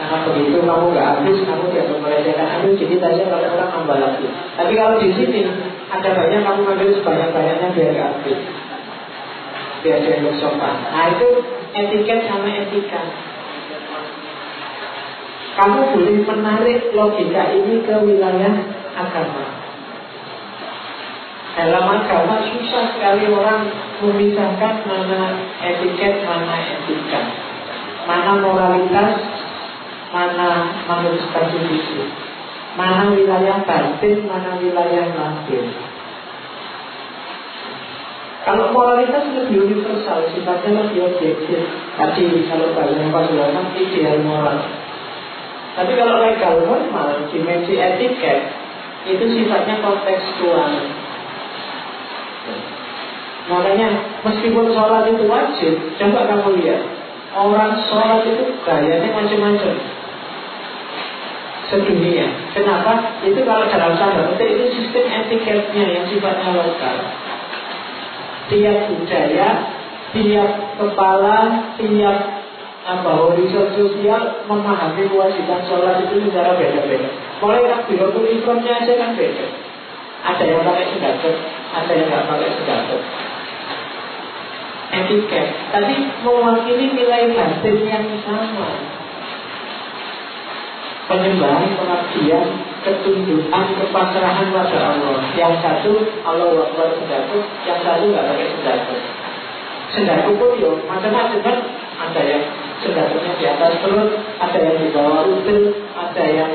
[0.00, 2.46] Karena begitu kamu nggak habis, kamu tidak melecehkan.
[2.60, 4.26] Ambil sedikit saja kalau orang nambah lagi.
[4.56, 5.40] Tapi kalau di sini
[5.90, 8.40] ada banyak kamu ambil sebanyak-banyaknya biar habis.
[9.82, 10.74] Biar dianggap sopan.
[10.86, 11.28] Nah itu
[11.74, 13.02] etiket sama etika.
[15.58, 18.54] Kamu boleh menarik logika ini ke wilayah
[18.94, 19.46] agama.
[21.58, 23.66] Dalam agama susah sekali orang
[23.98, 27.20] memisahkan mana etiket, mana etika.
[28.06, 29.18] Mana moralitas,
[30.14, 32.29] mana manifestasi fisik
[32.78, 35.64] Mana wilayah batin, mana wilayah lahir
[38.40, 41.60] kalau moralitas lebih universal, sifatnya lebih objektif.
[41.92, 44.64] Tadi kalau Pak Sulaiman ideal moral.
[45.76, 48.48] Tapi kalau legal normal, dimensi etiket
[49.04, 50.72] itu sifatnya kontekstual.
[53.52, 53.88] Makanya
[54.24, 56.80] meskipun sholat itu wajib, coba kamu lihat
[57.36, 59.99] orang sholat itu gayanya macam-macam
[61.70, 62.26] sedunia.
[62.52, 63.22] Kenapa?
[63.22, 66.96] Itu kalau dalam tanda petik itu sistem etiketnya yang sifatnya lokal.
[68.50, 69.48] Tiap budaya,
[70.10, 71.38] tiap kepala,
[71.78, 72.18] tiap
[72.80, 77.08] apa horizon sosial memahami kewajiban sholat itu secara beda-beda.
[77.38, 79.46] Mulai takbiratul ikramnya aja kan beda.
[80.20, 81.36] Ada yang pakai sedatuk,
[81.72, 83.02] ada yang nggak pakai sedatuk.
[84.90, 85.96] Etiket, tadi
[86.26, 88.98] mewakili nilai batin yang sama
[91.10, 92.46] penyembahan, pengabdian,
[92.86, 95.18] ketundukan, kepasrahan pada Allah.
[95.34, 95.92] Yang satu
[96.22, 98.94] Allah Akbar sendatu, yang satu nggak pakai sendatu.
[99.90, 101.58] Sendatu pun yo macam-macam kan.
[102.00, 102.44] Ada yang
[102.80, 104.08] sendatunya di atas perut,
[104.40, 106.52] ada yang di bawah lutut, ada yang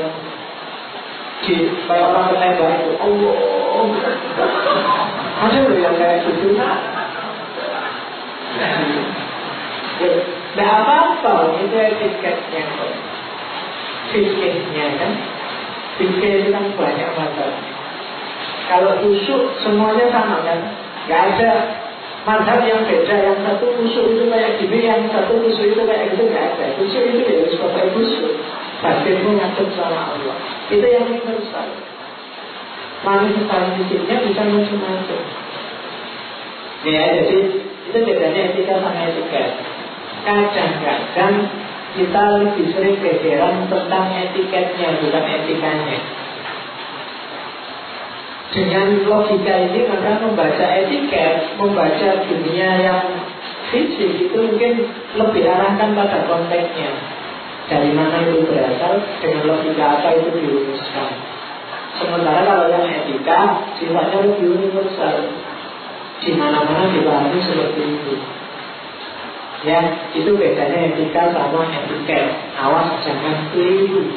[1.44, 1.54] di
[1.86, 2.90] kayak orang ketembak itu.
[2.98, 3.36] Allah,
[5.46, 6.48] ada yang kayak gitu.
[10.56, 12.64] Nah, apa-apa itu etiketnya
[14.14, 15.12] fikihnya kan?
[15.96, 17.50] Fikih kan banyak macam
[18.66, 20.58] kalau kusuk semuanya sama kan?
[21.06, 21.50] Nggak ada
[22.26, 23.14] mazhab yang beda.
[23.14, 26.64] Yang satu kusuk itu kayak gini yang satu kusuk itu kayak gitu nggak ada.
[26.74, 28.34] Kusuk itu ya harus pakai kusuk
[28.82, 30.36] batinmu ngatur sama Allah.
[30.66, 31.68] Itu yang universal
[33.06, 35.20] manifestasi fisiknya bisa macam-macam.
[36.82, 37.38] Ya jadi
[37.86, 39.42] itu bedanya etika sama etika.
[40.26, 41.34] Kadang-kadang
[41.96, 45.98] kita lebih sering kegeran tentang etiketnya bukan etikanya.
[48.52, 53.02] Dengan logika ini maka membaca etiket membaca dunia yang
[53.72, 54.86] fisik itu mungkin
[55.16, 56.92] lebih arahkan pada konteksnya.
[57.66, 61.10] Dari mana itu berasal dengan logika apa itu dirumuskan
[61.96, 65.16] sementara kalau yang etika sifatnya lebih universal.
[66.16, 68.14] Di mana-mana dipahami seperti itu
[69.66, 69.82] Ya,
[70.14, 72.38] itu bedanya etika sama etiket.
[72.54, 74.14] Awas jangan keliru.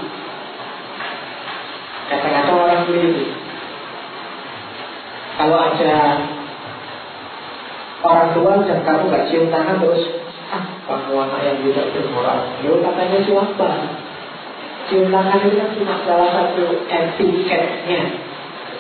[2.06, 3.34] Kata-kata orang keliru.
[5.42, 5.98] Kalau ada
[8.06, 10.04] orang tua dan kamu gak cium tangan terus
[10.54, 12.46] ah kamu anak yang tidak bermoral.
[12.62, 13.70] Lalu katanya siapa?
[14.86, 18.02] Cium tangan itu kan cuma salah satu etiketnya.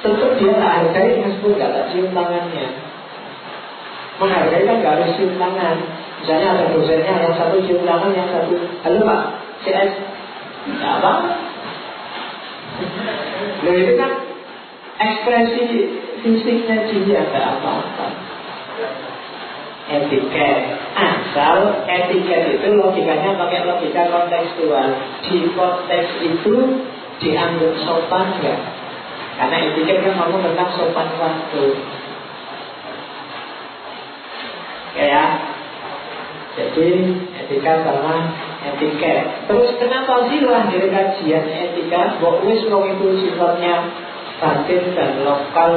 [0.05, 2.67] Tentu dia tak hargai meskipun gak cium tangannya.
[4.22, 5.78] Menghargai kan gak harus cium tangan.
[6.20, 8.53] Misalnya ada dosennya yang satu cium tangan, yang satu.
[8.84, 9.22] Halo pak
[9.63, 9.91] CS,
[10.67, 11.11] nggak apa?
[13.63, 14.11] Loh itu kan
[14.99, 15.63] ekspresi
[16.20, 18.07] fisiknya dia ada apa-apa.
[19.89, 20.57] Etiket
[20.93, 24.89] Asal etiket itu logikanya pakai logika kontekstual.
[25.26, 26.55] Di konteks itu
[27.20, 28.59] dianggap sopan enggak
[29.36, 31.65] Karena etiket kan ngomong tentang sopan waktu
[34.99, 35.26] Ya,
[36.76, 37.03] jadi
[37.45, 38.16] etika sama
[38.64, 39.47] etiket.
[39.47, 42.20] Terus kenapa sih lahir kajian etika?
[42.20, 43.88] Bahwa wis itu sifatnya
[44.39, 45.74] batin dan lokal.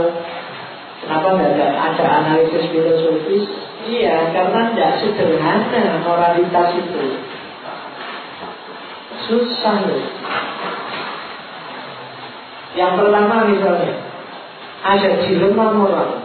[1.02, 3.46] Kenapa tidak ada analisis filosofis?
[3.82, 7.18] Iya, karena tidak sederhana moralitas itu.
[9.26, 10.06] Susah loh.
[12.78, 13.94] Yang pertama misalnya,
[14.86, 16.22] ada dilema moral.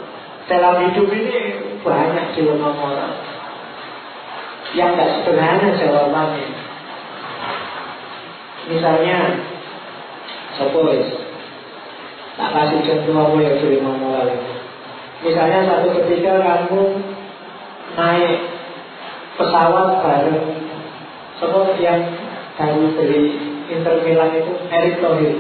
[0.48, 3.37] Dalam hidup ini banyak dilema moral
[4.76, 6.48] yang tidak sederhana jawabannya.
[8.68, 9.18] Misalnya,
[10.60, 11.08] suppose,
[12.36, 14.54] tak kasih contoh apa yang sudah ini.
[15.18, 17.02] Misalnya satu ketika kamu
[17.98, 18.38] naik
[19.34, 20.46] pesawat bareng
[21.42, 22.02] semua yang
[22.54, 23.34] baru beli
[23.74, 25.34] Inter Milan itu Eric Thohir.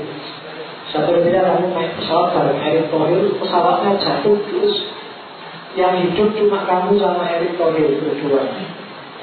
[0.89, 4.75] Satu ketika kamu naik pesawat bareng Eric Thohir, pesawatnya jatuh terus
[5.77, 8.49] yang hidup cuma kamu sama Eric Thohir berdua.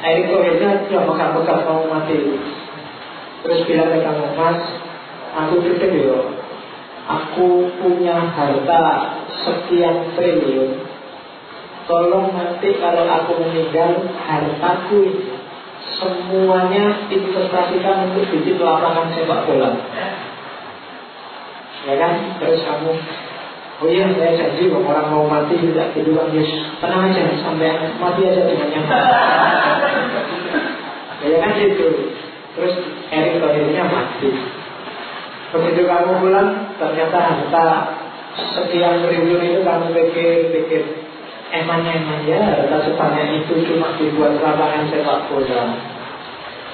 [0.04, 2.36] Erick Thohirnya sudah pegang-pegang mau mati.
[3.44, 4.60] Terus bilang ke kamu Mas
[5.34, 6.20] Aku gede ya
[7.04, 8.84] Aku punya harta
[9.44, 10.80] sekian triliun.
[11.84, 15.12] Tolong nanti kalau aku meninggal Hartaku
[15.84, 19.70] Semuanya investasikan untuk bikin lapangan sepak bola.
[21.84, 22.40] Ya kan?
[22.40, 22.92] Terus kamu
[23.82, 26.50] Oh iya, saya janji kalau orang mau mati tidak kan yes.
[26.78, 28.70] Tenang aja, sampai mati aja dengan
[31.24, 31.88] Ya kan gitu
[32.54, 32.74] Terus
[33.10, 34.30] Erick Thohirnya mati
[35.54, 36.50] Begitu kamu pulang,
[36.82, 37.66] ternyata harta
[38.34, 40.82] sekian triliun itu kamu pikir-pikir
[41.54, 45.62] eman-eman ya harta sebanyak itu cuma dibuat lapangan sepak bola.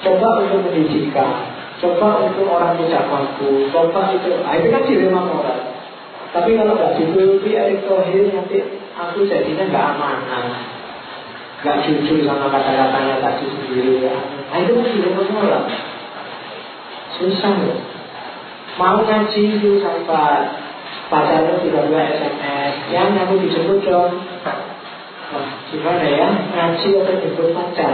[0.01, 1.45] Coba untuk pendidikan,
[1.77, 5.80] coba untuk orang tidak mampu, coba itu, ah, itu kan dilema moral.
[6.31, 8.63] Tapi kalau nggak dituruti Erick Thohir nanti
[8.95, 10.63] aku jadinya nggak amanah,
[11.59, 14.15] nggak jujur sama kata-katanya tadi sendiri ya.
[14.47, 15.67] Nah itu dilema moral.
[17.19, 17.79] Susah loh.
[18.79, 20.47] Mau ngaji itu sampai
[21.11, 24.15] pacarnya tiba-tiba SMS, yang aku dijemput dong.
[25.31, 26.27] Wah, gimana ya?
[26.31, 27.91] Ngaji atau jemput pacar?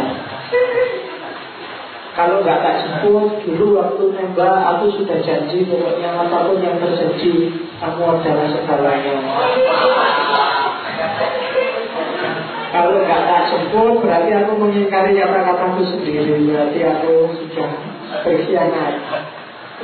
[2.17, 7.53] Kalau nggak tak jemput, dulu waktu nembak aku sudah janji pokoknya apa pun yang terjadi,
[7.77, 9.15] kamu adalah segalanya.
[12.73, 17.69] Kalau nggak tak jemput, berarti aku mengingkari kata-kataku sendiri, berarti aku sudah
[18.25, 18.93] berkhianat.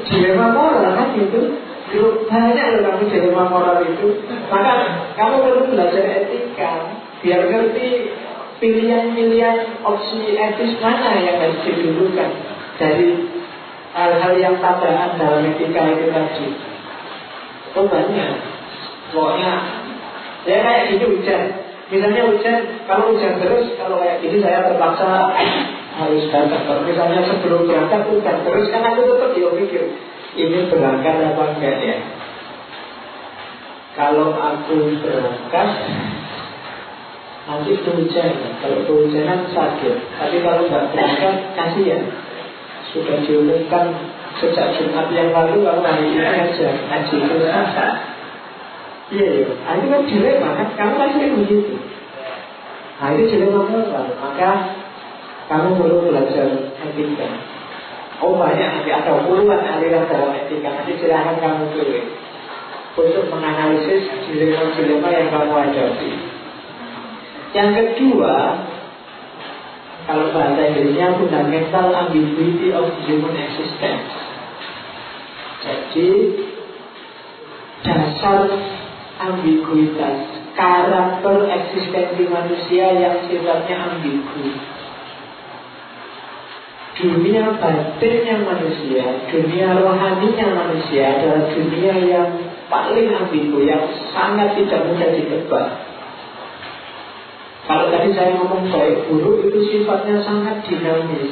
[0.10, 1.14] Dilema moral kan.
[1.94, 4.10] Dulu banyak loh kamu dilema moral itu.
[4.50, 4.74] Maka
[5.14, 8.10] kamu perlu belajar etika biar ngerti
[8.64, 12.32] pilihan-pilihan opsi etis mana yang harus didulukan
[12.80, 13.28] dari
[13.92, 16.48] hal-hal yang tabrakan dalam etika itu tadi.
[17.76, 18.32] Oh banyak.
[19.12, 19.54] Pokoknya
[20.48, 21.44] ya kayak gini hujan.
[21.92, 25.36] Misalnya hujan, kalau hujan terus, kalau kayak gini saya terpaksa
[26.00, 26.88] harus datang.
[26.88, 29.84] Misalnya sebelum berangkat hujan terus, kan aku tetap ya mikir
[30.40, 31.98] ini berangkat apa enggak ya?
[33.94, 35.70] Kalau aku berangkat
[37.44, 38.52] nanti kehujanan.
[38.64, 42.04] Kalau kehujanan sakit, tapi kalau nggak berangkat kasihan.
[42.94, 43.90] Sudah diumumkan
[44.38, 47.50] sejak Jumat yang lalu kalau hari ini aja ngaji terus
[49.14, 49.50] Iya, iya.
[49.66, 50.68] Nah, itu kan dilema kan?
[50.74, 51.76] Kamu kan sering begitu.
[52.98, 54.06] Nah, itu dilema moral.
[54.18, 54.50] Maka
[55.52, 56.50] kamu perlu belajar
[56.82, 57.28] etika.
[58.24, 60.70] Oh banyak, nanti ada puluhan aliran dalam etika.
[60.72, 62.06] Nanti silahkan kamu pilih
[62.94, 66.33] untuk menganalisis dilema-dilema yang kamu hadapi.
[67.54, 68.36] Yang kedua,
[70.10, 74.10] kalau bahasa Inggrisnya fundamental ambiguity of human existence.
[75.64, 76.10] Jadi
[77.86, 78.52] dasar
[79.22, 80.18] ambiguitas
[80.58, 84.74] karakter eksistensi manusia yang sifatnya ambigu
[86.94, 92.30] dunia batinnya manusia, dunia rohaninya manusia adalah dunia yang
[92.70, 93.82] paling ambigu, yang
[94.14, 95.68] sangat tidak mudah ditebak.
[97.64, 101.32] Kalau tadi saya ngomong baik buruk itu sifatnya sangat dinamis.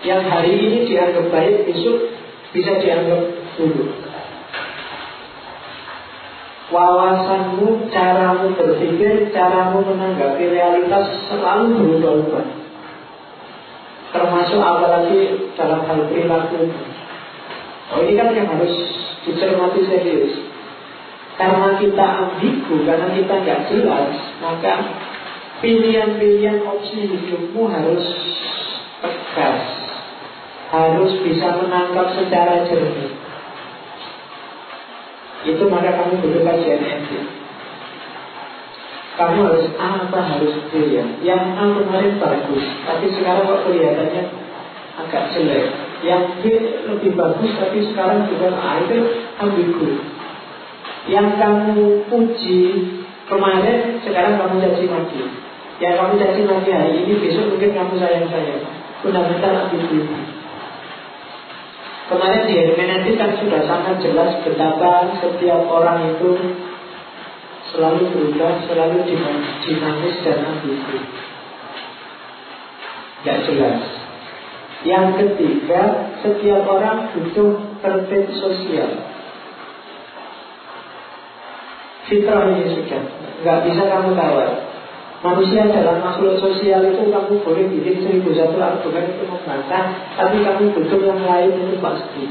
[0.00, 2.08] Yang hari ini dianggap baik, besok
[2.56, 3.28] bisa dianggap
[3.60, 3.92] buruk.
[6.68, 12.46] Wawasanmu, caramu berpikir, caramu menanggapi realitas selalu berubah-ubah.
[14.08, 16.72] Termasuk apalagi dalam hal perilaku
[17.88, 18.72] Oh ini kan yang harus
[19.24, 20.47] dicermati serius
[21.38, 24.10] Karena kita ambigu, karena kita nggak jelas
[24.42, 24.74] Maka
[25.62, 28.04] pilihan-pilihan opsi hidupmu harus
[28.98, 29.62] tegas.
[30.68, 33.14] Harus bisa menangkap secara jernih.
[35.48, 37.24] Itu maka kamu butuh kajian etik.
[39.16, 41.02] Kamu harus A apa harus B ya?
[41.26, 44.22] Yang A kemarin bagus Tapi sekarang kok kelihatannya
[44.94, 45.66] agak jelek.
[46.06, 46.42] Yang B
[46.86, 48.98] lebih bagus Tapi sekarang juga A itu
[49.42, 50.17] ambigu
[51.08, 52.60] Yang kamu puji
[53.26, 55.24] kemarin Sekarang kamu caci maki
[55.80, 58.62] Yang kamu caci maki hari ini Besok mungkin kamu sayang-sayang
[59.00, 60.04] Fundamental ambigu
[62.08, 66.40] Kemarin di Hermeneutik kan sudah sangat jelas betapa setiap orang itu
[67.68, 69.04] selalu berubah, selalu
[69.60, 71.04] dinamis dan ambigu.
[73.20, 73.80] Tidak jelas.
[74.88, 75.82] Yang ketiga,
[76.24, 79.07] setiap orang butuh tertib sosial.
[82.08, 83.02] Fitrah ini sudah,
[83.44, 84.50] nggak bisa kamu tawar.
[85.18, 90.72] Manusia adalah makhluk sosial itu kamu boleh bikin seribu satu argumen itu membantah, tapi kamu
[90.72, 92.24] butuh yang lain itu pasti.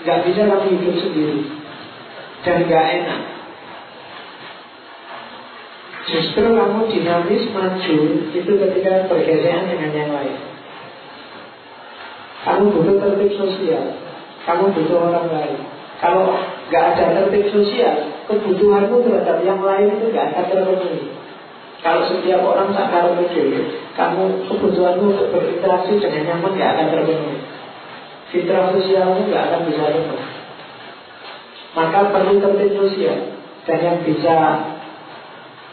[0.00, 1.40] Nggak bisa kamu hidup sendiri
[2.46, 3.20] dan gak enak.
[6.08, 7.98] Justru kamu dinamis maju
[8.32, 10.38] itu ketika bergesekan dengan yang lain.
[12.40, 14.00] Kamu butuh tertib sosial,
[14.48, 15.60] kamu butuh orang lain.
[16.00, 16.32] Kalau
[16.70, 18.14] Gak ada tertib sosial.
[18.30, 21.10] Kebutuhanmu terhadap yang lain itu gak akan terpenuhi.
[21.80, 23.26] Kalau setiap orang tak karumu
[23.98, 27.38] Kamu kebutuhanmu untuk berinteraksi dengan nyaman gak akan terpenuhi.
[28.30, 30.22] Fitrah sosialmu gak akan bisa penuh.
[31.74, 33.18] Maka perlu tertib sosial.
[33.66, 34.34] Dan yang bisa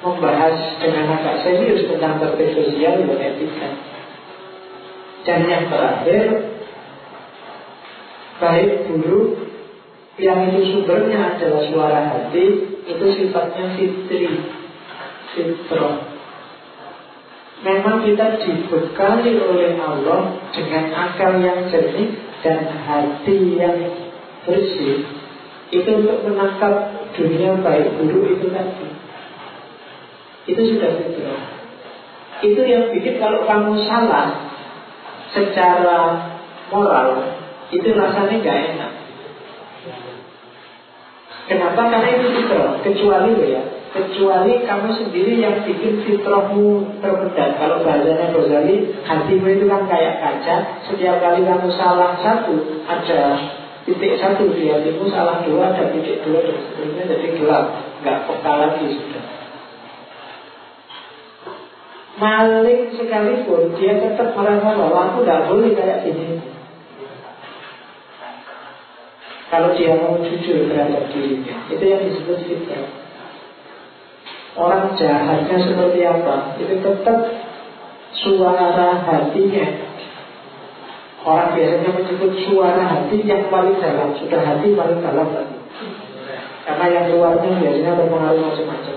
[0.01, 3.69] membahas dengan agak serius tentang tertib sosial dan etika.
[5.29, 6.57] Dan yang terakhir
[8.37, 9.46] Baik buruk
[10.17, 12.45] yang itu sumbernya adalah suara hati
[12.89, 14.33] itu sifatnya fitri
[15.33, 16.17] fitro.
[17.61, 23.77] Memang kita dibekali oleh Allah dengan akal yang jernih dan hati yang
[24.45, 25.05] bersih
[25.69, 28.89] itu untuk menangkap dunia baik buruk itu tadi.
[30.49, 31.37] Itu sudah fitro.
[32.41, 34.49] Itu yang bikin kalau kamu salah
[35.29, 36.25] secara
[36.73, 37.37] moral
[37.69, 38.96] itu rasanya gak enak
[41.47, 41.81] Kenapa?
[41.87, 42.75] Karena itu fitrah.
[42.83, 43.63] Kecuali loh ya,
[43.95, 47.55] kecuali kamu sendiri yang bikin fitrahmu terbedat.
[47.55, 50.55] Kalau bahasanya Ghazali, hatimu itu kan kayak kaca.
[50.91, 53.21] Setiap kali kamu salah satu, ada
[53.87, 57.65] titik satu di hatimu, salah dua, ada titik dua, dan seterusnya jadi gelap.
[58.03, 59.25] Nggak peka lagi sudah.
[62.17, 66.56] Maling sekalipun, dia tetap merasa bahwa aku tidak boleh kayak gini.
[69.47, 72.83] Kalau dia mau jujur terhadap dirinya Itu yang disebut fitnah.
[74.57, 76.57] Orang jahatnya seperti apa?
[76.57, 77.19] Itu tetap
[78.17, 79.67] suara hatinya.
[81.21, 84.17] Orang biasanya menyebut suara hati yang paling dalam.
[84.17, 85.27] Sudah hati paling dalam
[86.67, 88.95] Karena yang luarnya biasanya berpengaruh macam-macam.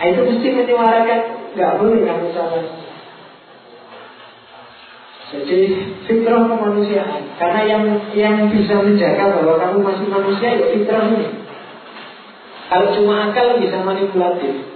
[0.00, 1.20] Nah itu mesti menyuarakan.
[1.52, 2.81] Gak boleh kamu salah
[5.32, 5.68] jadi
[6.04, 7.40] fitrah kemanusiaan.
[7.40, 11.28] Karena yang yang bisa menjaga bahwa kamu masih manusia ya fitrah ini.
[12.68, 14.68] Kalau cuma akal bisa manipulatif.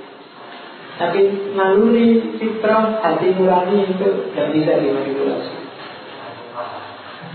[0.96, 5.56] Tapi naluri fitrah hati nurani itu tidak bisa dimanipulasi.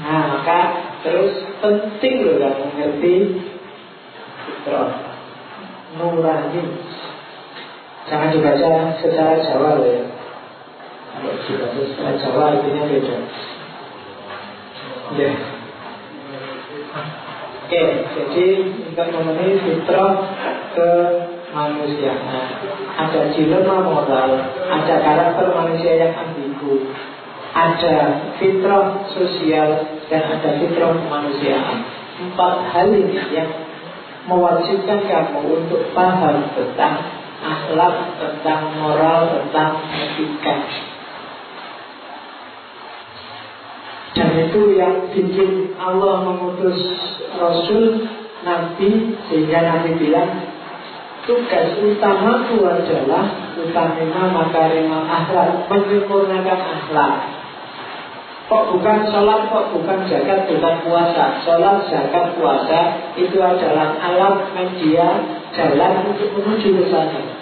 [0.01, 0.59] Nah maka
[1.05, 3.15] terus penting loh kamu mengerti
[4.49, 4.97] fitrah.
[5.93, 6.63] Nurani.
[8.09, 10.21] Jangan dibaca secara Jawa loh ya
[11.19, 13.17] kalau Jawa artinya beda.
[15.11, 15.31] Ya.
[17.71, 17.83] Oke,
[18.15, 20.15] jadi untuk memenuhi fitrah
[20.75, 20.89] ke
[21.55, 22.15] manusia.
[22.15, 22.47] Nah,
[22.99, 24.31] ada dilema moral,
[24.67, 26.91] ada karakter manusia yang ambigu,
[27.55, 31.77] ada fitrah sosial dan ada fitrah kemanusiaan.
[32.27, 33.51] Empat hal ini yang
[34.27, 37.07] mewajibkan kamu untuk paham tentang
[37.39, 40.90] akhlak, tentang moral, tentang etika.
[44.11, 46.79] Dan itu yang bikin Allah mengutus
[47.39, 48.11] Rasul
[48.43, 50.51] Nabi Sehingga Nabi bilang
[51.23, 57.15] Tugas utamaku adalah Utamina makarima akhlak Menyempurnakan akhlak.
[58.51, 61.39] Kok bukan sholat, kok bukan zakat, bukan puasa.
[61.47, 62.79] Sholat, zakat, puasa
[63.15, 65.23] Itu adalah alat media
[65.55, 67.40] Jalan untuk menuju ke sana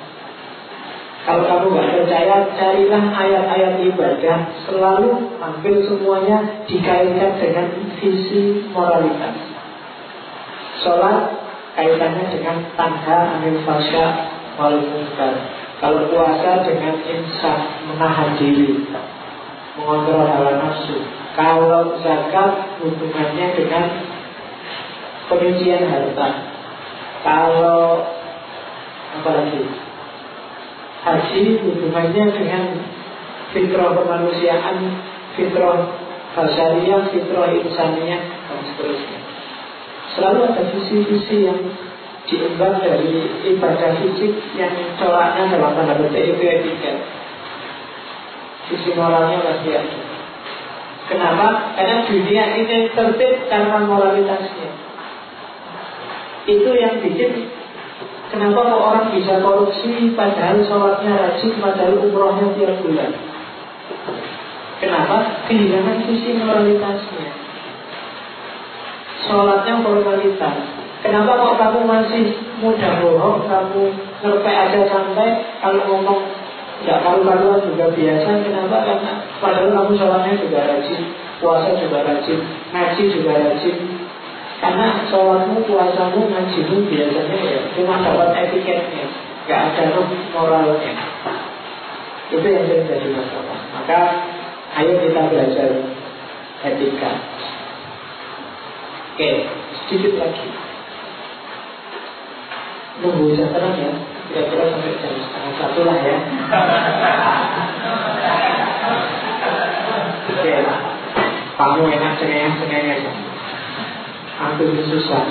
[1.30, 4.50] kalau kamu nggak percaya, carilah ayat-ayat ibadah.
[4.66, 7.70] Selalu hampir semuanya dikaitkan dengan
[8.02, 9.38] visi moralitas.
[10.82, 11.30] Sholat
[11.78, 14.06] kaitannya dengan tangga anil fasya
[14.58, 15.38] wal munkar.
[15.78, 18.90] Kalau puasa dengan insaf menahan diri,
[19.78, 20.98] mengontrol hawa nafsu.
[21.38, 23.86] Kalau zakat hubungannya dengan
[25.30, 26.42] penyucian harta.
[27.22, 28.02] Kalau
[29.14, 29.89] apa lagi?
[31.00, 32.64] Haji hubungannya dengan
[33.56, 34.78] fitrah kemanusiaan,
[35.40, 35.78] fitrah
[36.36, 39.20] basyariah, fitrah insaniyah, dan seterusnya.
[40.18, 41.60] Selalu ada visi-visi yang
[42.30, 46.94] diemban dari ibadah fisik yang coraknya dalam tanda petik itu etika.
[48.70, 49.98] Visi moralnya masih ada.
[51.10, 51.74] Kenapa?
[51.74, 54.70] Karena dunia ini tertib karena moralitasnya.
[56.46, 57.50] Itu yang bikin
[58.30, 63.12] Kenapa kok orang bisa korupsi padahal sholatnya rajin, padahal umrohnya tiap bulan?
[64.78, 65.50] Kenapa?
[65.50, 67.28] Kehilangan sisi moralitasnya.
[69.26, 70.56] Sholatnya formalitas.
[71.00, 72.24] Kenapa kok kamu masih
[72.62, 73.84] mudah bohong, kamu
[74.22, 76.22] ngerpek aja sampai kalau ngomong
[76.80, 78.30] tidak karu-karuan juga biasa.
[78.46, 78.78] Kenapa?
[78.88, 79.12] Karena
[79.42, 81.02] padahal kamu sholatnya juga rajin,
[81.42, 82.40] puasa juga rajin,
[82.72, 83.76] ngaji juga rajin,
[84.60, 89.08] karena sholatmu, puasamu, ngajimu biasanya ya cuma dapat etiketnya,
[89.48, 90.04] gak ada
[90.36, 90.94] moralnya.
[92.30, 93.60] Itu yang sering jadi masalah.
[93.74, 94.00] Maka
[94.78, 95.70] ayo kita belajar
[96.62, 97.12] etika.
[99.16, 99.32] Oke,
[99.88, 100.70] sedikit lagi.
[103.00, 103.92] nunggu jam terang ya
[104.28, 106.20] kira-kira sampai jam setengah satu lah ya
[110.30, 110.52] oke
[111.60, 113.12] kamu enak cengeng-cengeng aja
[114.40, 115.28] aku susah.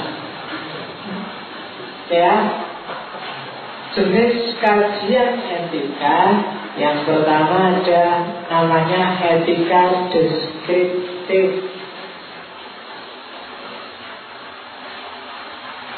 [2.12, 2.34] Ya.
[3.96, 6.20] Jenis kajian etika
[6.78, 8.04] yang pertama ada
[8.46, 11.66] namanya etika deskriptif.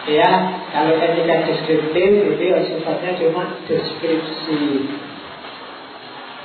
[0.09, 0.31] Ya,
[0.73, 4.89] kalau etika deskriptif itu ya sifatnya cuma deskripsi.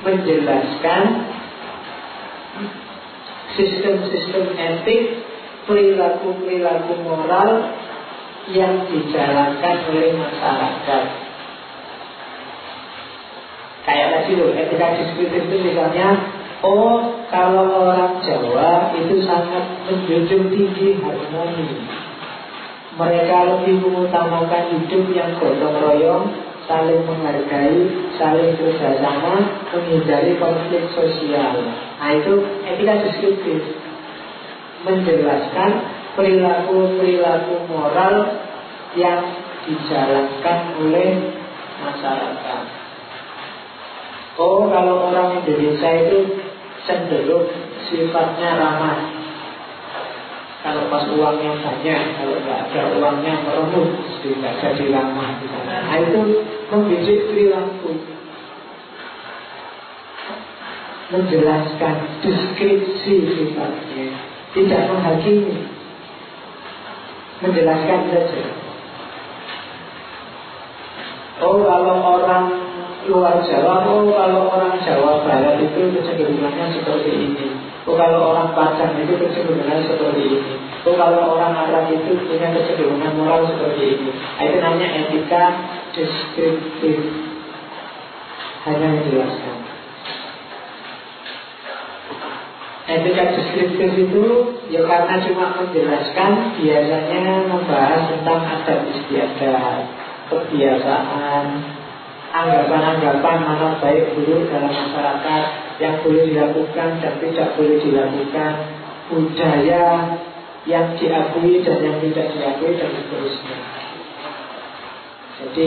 [0.04, 1.02] Menjelaskan
[3.56, 5.24] sistem-sistem etik
[5.66, 7.50] Perilaku-perilaku moral
[8.54, 11.04] yang dijalankan oleh masyarakat.
[13.86, 16.08] Kayak tadi loh, etika deskriptif itu misalnya
[16.64, 21.84] Oh, kalau orang Jawa itu sangat menjunjung tinggi harmoni.
[22.96, 26.32] Mereka lebih mengutamakan hidup yang gotong royong,
[26.64, 31.60] saling menghargai, saling bekerjasama, menghindari konflik sosial.
[32.00, 33.60] Nah itu etika deskriptif
[34.86, 35.70] menjelaskan
[36.14, 38.46] perilaku-perilaku moral
[38.94, 39.20] yang
[39.66, 41.10] dijalankan oleh
[41.82, 42.62] masyarakat.
[44.38, 46.38] Oh, kalau orang Indonesia itu
[46.86, 47.50] cenderung
[47.90, 49.16] sifatnya ramah
[50.66, 55.38] kalau pas uangnya banyak, kalau nggak ada uangnya meremut, tidak jadi lama.
[55.62, 57.94] Nah itu membidik perilaku,
[61.14, 64.10] menjelaskan deskripsi sifatnya,
[64.56, 65.68] tidak menghakimi,
[67.44, 68.44] menjelaskan saja.
[71.36, 72.48] Oh kalau orang
[73.04, 77.46] luar Jawa, oh kalau orang Jawa Barat itu kecenderungannya seperti ini.
[77.84, 80.54] Oh kalau orang Padang itu kecenderungan seperti ini.
[80.88, 84.10] Oh kalau orang Arab itu punya kecenderungan moral seperti ini.
[84.10, 85.44] Nah, itu namanya etika
[85.92, 86.98] deskriptif.
[88.64, 89.75] Hanya menjelaskan.
[92.86, 94.24] Etika deskriptif itu
[94.70, 99.90] ya karena cuma menjelaskan biasanya membahas tentang adat istiadat,
[100.30, 101.44] kebiasaan,
[102.30, 105.44] anggapan-anggapan mana baik buruk dalam masyarakat,
[105.82, 108.52] yang boleh dilakukan dan tidak boleh dilakukan,
[109.10, 109.86] budaya
[110.62, 113.58] yang diakui dan yang tidak diakui dan seterusnya.
[115.42, 115.66] Jadi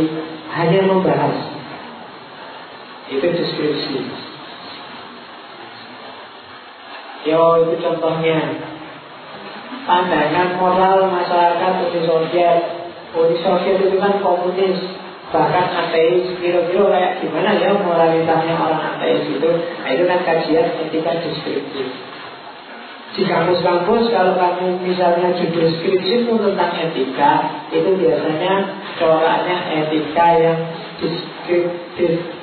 [0.56, 1.36] hanya membahas
[3.12, 4.29] itu deskripsi.
[7.28, 8.40] Yo itu contohnya.
[9.84, 12.62] Pandangan moral masyarakat Uni Soviet.
[13.12, 14.78] Uni Soviet itu kan komunis,
[15.34, 19.50] bahkan ateis kira-kira kayak gimana ya moralitasnya orang ateis itu?
[19.50, 21.90] Nah, itu kan kajian etika deskriptif.
[23.10, 27.34] Di kampus-kampus kalau kamu misalnya judul skripsi itu tentang etika
[27.74, 28.54] itu biasanya
[29.02, 30.60] coraknya etika yang
[31.02, 32.39] deskriptif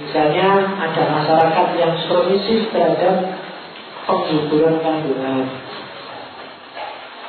[0.00, 0.48] misalnya
[0.78, 3.38] ada masyarakat yang permisif terhadap
[4.04, 5.46] pengguguran kandungan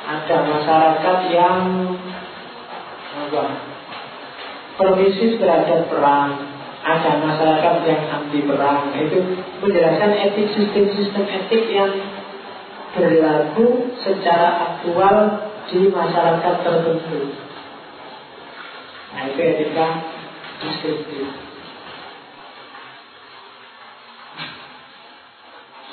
[0.06, 1.58] ada masyarakat yang
[3.16, 3.44] apa
[4.78, 6.54] permisif terhadap perang.
[6.86, 8.94] Ada masyarakat yang anti perang.
[8.94, 9.18] Itu
[9.58, 11.90] menjelaskan etik sistem-sistem etik yang
[12.94, 15.16] berlaku secara aktual
[15.66, 17.34] di masyarakat tertentu.
[19.10, 19.86] Nah itu etika
[20.62, 21.45] deskriptif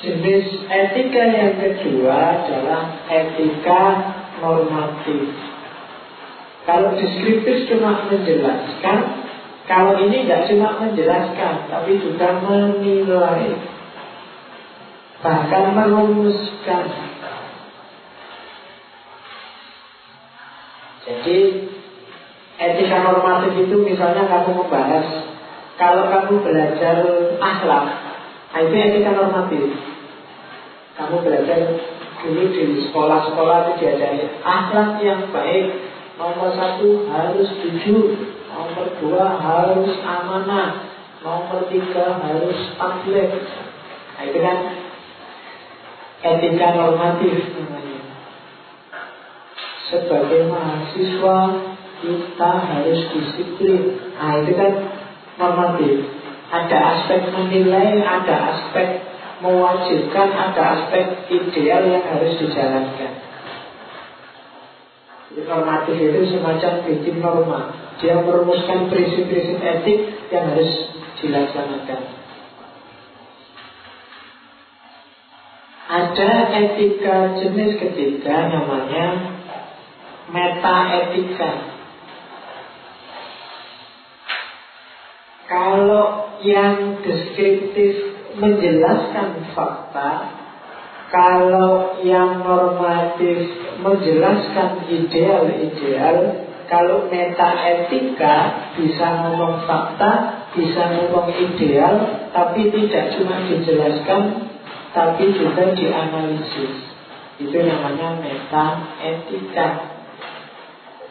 [0.04, 3.82] jenis etika yang kedua adalah etika
[4.44, 5.54] normatif
[6.64, 8.98] kalau deskriptif cuma menjelaskan,
[9.68, 13.52] kalau ini tidak cuma menjelaskan, tapi juga menilai,
[15.20, 16.84] bahkan merumuskan.
[21.04, 21.38] Jadi
[22.56, 25.04] etika normatif itu misalnya kamu membahas
[25.76, 26.96] kalau kamu belajar
[27.44, 27.86] akhlak,
[28.56, 29.68] nah itu etika normatif.
[30.94, 31.60] Kamu belajar
[32.22, 38.14] dulu di sekolah-sekolah itu diajari akhlak yang baik, Nomor satu harus jujur.
[38.46, 40.94] Nomor dua harus amanah.
[41.26, 43.30] Nomor tiga harus taklid
[44.14, 44.58] Nah itu kan
[46.24, 47.98] Etika normatif namanya.
[49.90, 51.38] Sebagai mahasiswa
[51.98, 53.98] Kita harus disiplin.
[54.14, 54.72] Nah itu kan
[55.34, 55.94] normatif.
[56.54, 59.02] Ada aspek menilai Ada aspek
[59.42, 63.12] mewajibkan ada aspek ideal yang harus dijalankan.
[65.34, 67.74] Normatif itu semacam bikin norma.
[67.98, 70.70] Dia merumuskan prinsip-prinsip etik yang harus
[71.18, 72.00] dilaksanakan.
[75.84, 79.34] Ada etika jenis ketiga namanya
[80.30, 81.52] meta etika.
[85.44, 90.10] Kalau yang deskriptif menjelaskan fakta,
[91.14, 93.46] kalau yang normatif
[93.78, 96.18] menjelaskan ideal-ideal,
[96.66, 98.36] kalau meta etika
[98.74, 104.22] bisa ngomong fakta, bisa ngomong ideal, tapi tidak cuma dijelaskan,
[104.90, 106.74] tapi juga dianalisis.
[107.38, 108.66] Itu namanya meta
[108.98, 109.68] etika.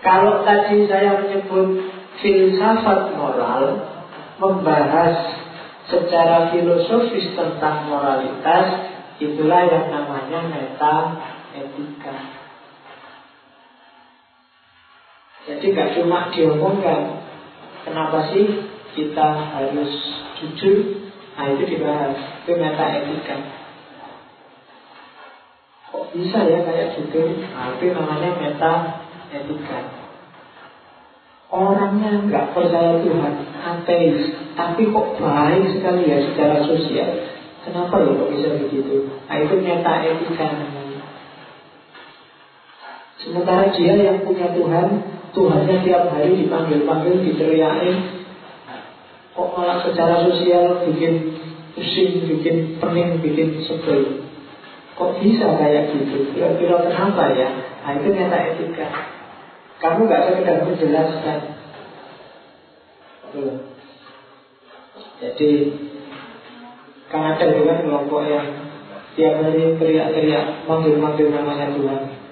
[0.04, 1.80] Kalau tadi saya menyebut
[2.20, 3.88] filsafat moral,
[4.36, 5.43] membahas
[5.88, 8.68] secara filosofis tentang moralitas,
[9.20, 10.96] itulah yang namanya meta
[11.54, 12.44] etika.
[15.44, 17.20] Jadi gak cuma diomongkan
[17.84, 18.48] Kenapa sih
[18.96, 19.92] kita harus
[20.40, 21.04] jujur?
[21.36, 23.38] Nah itu dibahas Itu meta etika
[25.92, 27.22] Kok bisa ya kayak gitu?
[27.54, 28.74] Nah itu namanya meta
[29.36, 30.03] etika
[31.54, 34.34] Orangnya nggak percaya Tuhan Ateis.
[34.58, 37.30] Tapi kok baik sekali ya secara sosial?
[37.62, 39.06] Kenapa ya kok bisa begitu?
[39.30, 40.50] Nah itu meta etika
[43.22, 44.88] Sementara dia yang punya Tuhan
[45.34, 47.98] Tuhannya tiap hari dipanggil-panggil, diteriakin.
[49.34, 51.38] Kok malah secara sosial bikin
[51.74, 54.30] pusing, bikin pening, bikin sebel?
[54.94, 56.34] Kok bisa kayak gitu?
[56.34, 57.50] Kira-kira kenapa ya?
[57.82, 59.14] Nah itu meta etika
[59.84, 61.40] Kamu gak sekedar menjelaskan
[63.36, 63.56] Tuh.
[65.20, 65.52] Jadi
[67.14, 68.48] ada juga kelompok yang
[69.14, 72.24] Tiap hari teriak-teriak Manggil-manggil namanya Tuhan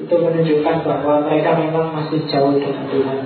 [0.00, 3.18] itu menunjukkan bahwa mereka memang masih jauh dengan Tuhan.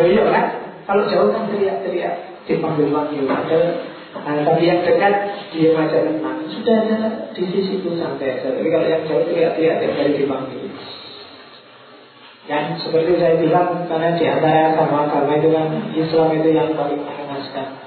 [0.00, 0.46] Iya kan?
[0.88, 2.14] Kalau jauh kan teriak-teriak
[2.48, 3.28] dipanggil-panggil.
[3.30, 5.14] Nah, tapi yang dekat
[5.54, 6.40] dia aja tenang.
[6.50, 8.42] Sudah ada di sisi itu santai.
[8.42, 10.64] Tapi kalau yang jauh teriak-teriak tiap kali dipanggil.
[12.50, 17.78] Dan seperti saya bilang, karena di antara agama-agama itu kan Islam itu yang paling mengemaskan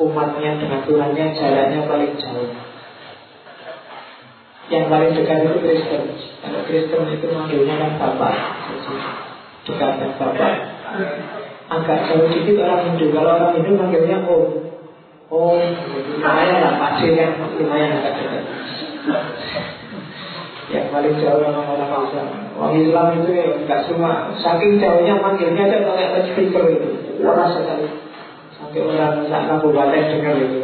[0.00, 2.48] umatnya dengan Tuhannya jalannya paling jauh.
[4.72, 6.02] Yang paling dekat itu Kristen.
[6.40, 8.32] Kalau Kristen itu manggilnya kan Bapak.
[9.68, 10.52] Dekat dengan Bapak.
[11.68, 13.12] Agak jauh dikit orang Hindu.
[13.12, 14.72] Kalau orang Hindu manggilnya Om.
[15.28, 15.60] Om.
[16.16, 18.44] Lumayan lah Pak yang lumayan agak dekat
[20.68, 25.78] Yang paling jauh orang-orang Islam Orang Islam itu ya enggak cuma Saking jauhnya manggilnya aja
[25.80, 26.90] pakai speaker itu
[27.24, 27.88] Waras sekali
[28.52, 30.60] Sampai orang tak kabupaten dengar itu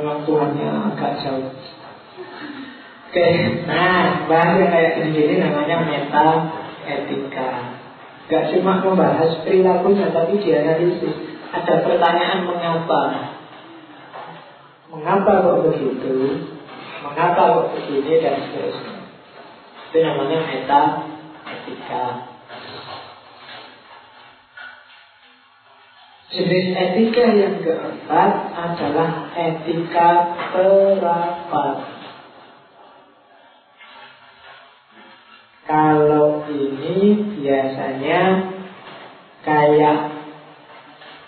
[0.00, 1.52] Orang Tuhannya agak jauh
[3.10, 3.26] Oke,
[3.66, 6.46] nah bahas yang kayak gini-gini namanya meta
[6.86, 7.74] etika.
[8.30, 11.18] Gak cuma membahas perilakunya, tapi dianalisis.
[11.50, 13.02] Ada pertanyaan mengapa?
[14.94, 16.38] Mengapa kok begitu?
[17.02, 18.99] Mengapa kok begini dan seterusnya.
[19.90, 20.82] Itu namanya meta
[21.50, 22.04] etika.
[26.30, 30.08] Jenis etika yang keempat adalah etika
[30.54, 31.90] perapat.
[35.66, 36.98] Kalau ini
[37.42, 38.22] biasanya
[39.42, 39.98] kayak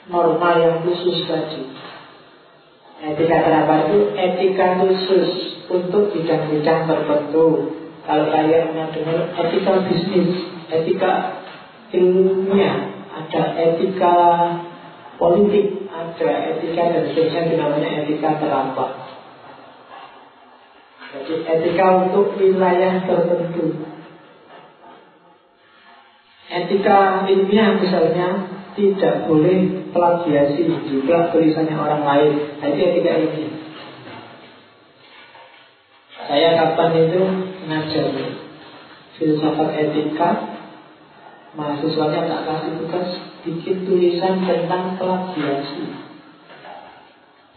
[0.06, 1.66] normal yang khusus tadi.
[3.10, 5.30] Etika terapan itu etika khusus
[5.66, 7.81] untuk bidang-bidang tertentu.
[8.02, 10.34] Kalau kalian dengar etika bisnis,
[10.66, 11.12] etika
[11.94, 14.14] ilmiah, ada etika
[15.22, 18.90] politik, ada etika dan seterusnya namanya etika terapan.
[21.12, 23.86] Jadi etika untuk wilayah tertentu.
[26.50, 28.28] Etika ilmiah misalnya
[28.74, 32.32] tidak boleh plagiasi juga tulisannya orang lain.
[32.58, 33.54] Nah, itu etika ilmiah.
[36.26, 38.06] Saya kapan itu ngajar
[39.16, 40.30] filsafat etika,
[41.54, 43.08] mahasiswanya tak kasih tugas
[43.46, 45.84] bikin tulisan tentang plagiasi.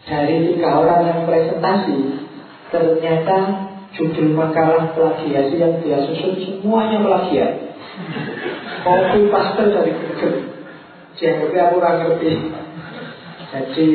[0.06, 1.98] Dari tiga orang yang presentasi,
[2.70, 3.38] ternyata
[3.96, 7.52] judul makalah plagiasi yang dia susun semuanya plagiat.
[8.86, 10.46] Copy paste dari Google
[11.16, 12.30] Dianggapnya aku kurang ngerti
[13.50, 13.88] Jadi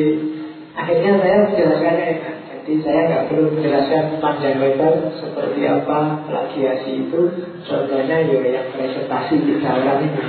[0.72, 2.31] Akhirnya saya menjelaskannya enak
[2.62, 7.20] Jadi saya nggak perlu menjelaskan panjang lebar Seperti apa plagiasi itu.
[7.66, 10.22] Contohnya ya yang presentasi tiga orang ini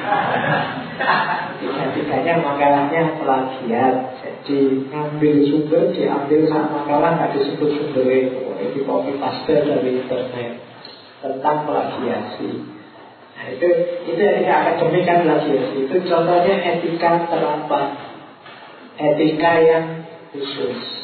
[1.62, 3.96] Tiga-tiganya makalahnya plagiat.
[4.26, 8.34] Jadi ngambil sumber Diambil sama makalah nggak disebut sumbernya
[8.74, 10.58] Di copy paste dari internet
[11.22, 12.50] Tentang plagiasi.
[13.38, 13.68] Nah, itu
[14.10, 17.92] itu etika akademik kan lagi itu contohnya etika terapan
[18.96, 19.86] etika yang
[20.32, 21.03] khusus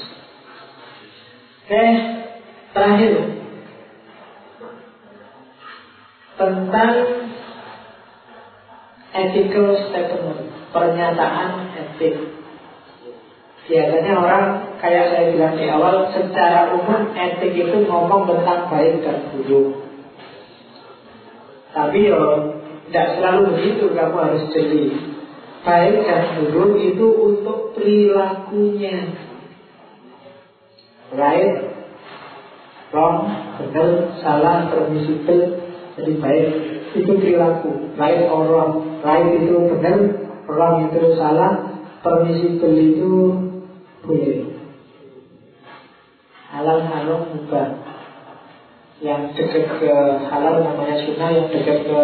[1.70, 1.86] oke
[2.74, 3.14] terakhir
[6.34, 6.94] tentang
[9.14, 12.40] ethical statement pernyataan etik
[13.70, 14.46] Biasanya orang
[14.82, 19.86] kayak saya bilang di awal, secara umum etik itu ngomong tentang baik dan buruk.
[21.70, 22.50] Tapi yo
[22.90, 24.90] tidak selalu begitu kamu harus jeli.
[25.62, 29.28] Baik dan buruk itu untuk perilakunya.
[31.10, 31.57] Right,
[32.94, 33.18] wrong,
[33.57, 33.90] benar,
[34.22, 35.44] salah, permissible.
[35.98, 36.48] Jadi baik.
[36.94, 39.02] Itu perilaku, right or wrong.
[39.02, 39.98] Right itu benar,
[40.45, 43.14] wrong itu salah, permissible itu
[44.06, 44.41] boleh.
[46.49, 47.90] Halal halal mubah.
[48.99, 49.94] Yang dekat ke
[50.27, 52.02] halal namanya sunnah yang dekat ke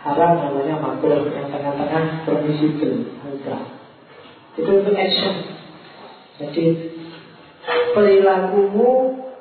[0.00, 1.28] haram namanya makruh.
[1.28, 3.62] Yang tengah-tengah permissible mubah.
[4.56, 5.34] Itu untuk action.
[6.38, 6.93] Jadi
[7.94, 8.90] perilakumu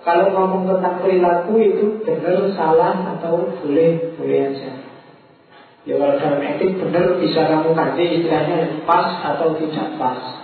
[0.03, 4.71] kalau ngomong tentang perilaku itu benar salah atau boleh boleh aja
[5.83, 10.43] ya kalau dalam etik benar bisa kamu ganti istilahnya pas atau tidak pas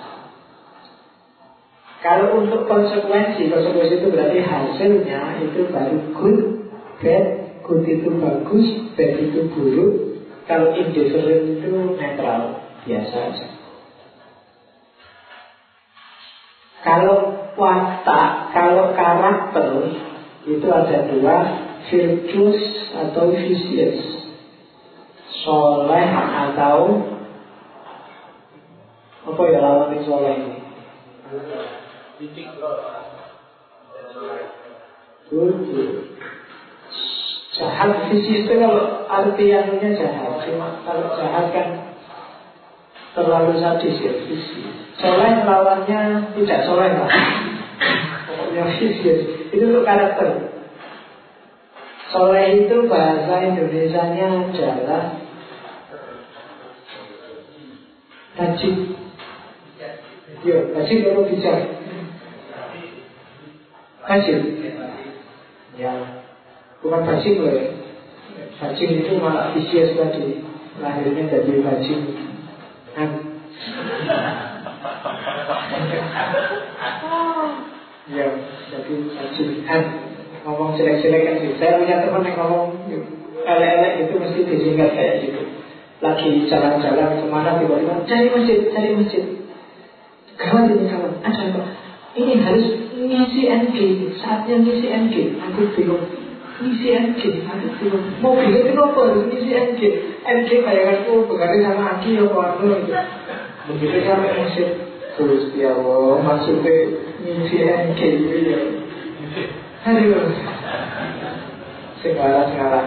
[1.99, 6.39] kalau untuk konsekuensi, konsekuensi itu berarti hasilnya itu baru good,
[7.03, 7.25] bad,
[7.59, 9.93] good itu bagus, bad itu buruk.
[10.47, 11.69] Kalau indifferent itu
[11.99, 13.47] netral, biasa aja.
[16.87, 19.91] Kalau watak, kalau karakter
[20.47, 21.37] itu ada dua,
[21.91, 22.63] virtuous
[22.95, 23.99] atau vicious.
[25.43, 27.05] Soleh atau
[29.29, 30.55] apa ya lawan soleh ini?
[37.53, 41.67] Jahat fisik itu kalau arti yang jahat Cuma kalau jahat kan
[43.13, 44.65] terlalu sadis ya fisik
[44.97, 47.11] Soleh lawannya tidak soleh lah
[47.79, 49.17] Pokoknya fisik
[49.55, 50.51] Itu untuk karakter.
[52.09, 55.03] Soleh itu bahasa Indonesia-nya adalah
[58.39, 58.75] Bajik
[60.39, 61.59] Ya, bajik kalau bijak?
[64.07, 64.43] Bajing
[65.75, 65.91] Ya
[66.79, 67.75] Bukan bajing loh ya.
[68.63, 70.39] Bajing itu malah vicious tadi.
[70.79, 72.03] Lahirnya dari bajing
[72.95, 73.09] Kan
[78.13, 78.27] Ya
[78.73, 78.93] Jadi
[79.65, 79.81] Kan
[80.45, 82.73] Ngomong jelek-jelek kan sih Saya punya teman yang ngomong
[83.39, 85.41] Elek-elek itu mesti disingkat kayak gitu.
[86.03, 89.23] Lagi jalan-jalan ke mana tiba-tiba Cari masjid, cari masjid.
[90.35, 91.63] Gawat ini kawan Ada apa?
[92.19, 92.67] Ini harus
[92.99, 93.75] ngisi NG
[94.19, 96.03] saatnya ngisi NG aku bingung
[96.59, 99.81] ngisi NG aku bingung bingung kenapa harus ngisi NG
[100.27, 102.75] NG bayanganku berganti sama Aki ya apa gitu.
[103.69, 104.63] Begitu sampai ngisi
[105.19, 106.75] Gusti Allah maksudnya
[107.23, 108.59] NG gitu ya
[109.87, 110.29] aduh
[111.99, 112.81] segala segala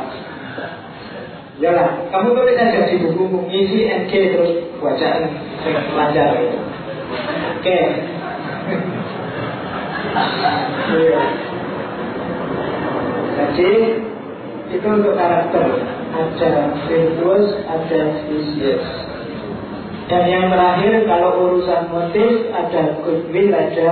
[1.63, 5.31] Yalah, kamu tulis aja di bukumu ngisi NG terus bacaan
[5.95, 6.59] lancar gitu.
[7.55, 7.79] Oke.
[10.91, 11.25] Iya.
[13.39, 13.71] Jadi
[14.75, 15.67] itu untuk karakter
[16.13, 16.51] ada
[16.89, 18.87] virtuous, ada vicious.
[20.11, 23.89] Dan yang terakhir kalau urusan motif ada goodwill, ada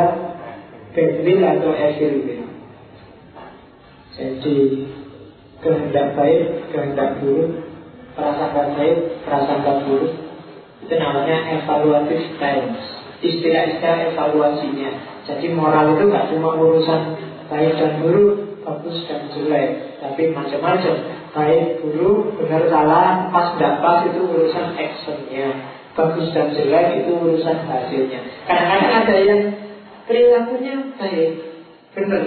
[0.93, 2.45] badwill atau will.
[4.11, 4.57] Jadi
[5.65, 7.62] kehendak baik, kehendak buruk,
[8.19, 10.12] perasaan baik, perasaan buruk
[10.81, 12.81] itu namanya evaluative stance.
[13.21, 17.03] Istilah-istilah evaluasinya jadi moral itu nggak cuma urusan
[17.47, 20.95] baik dan buruk, bagus dan jelek, tapi macam-macam.
[21.31, 25.49] Baik, buruk, benar salah, pas tidak pas itu urusan actionnya.
[25.95, 28.21] Bagus dan jelek itu urusan hasilnya.
[28.51, 29.43] Kadang-kadang ada yang
[30.11, 31.32] perilakunya baik,
[31.95, 32.24] benar,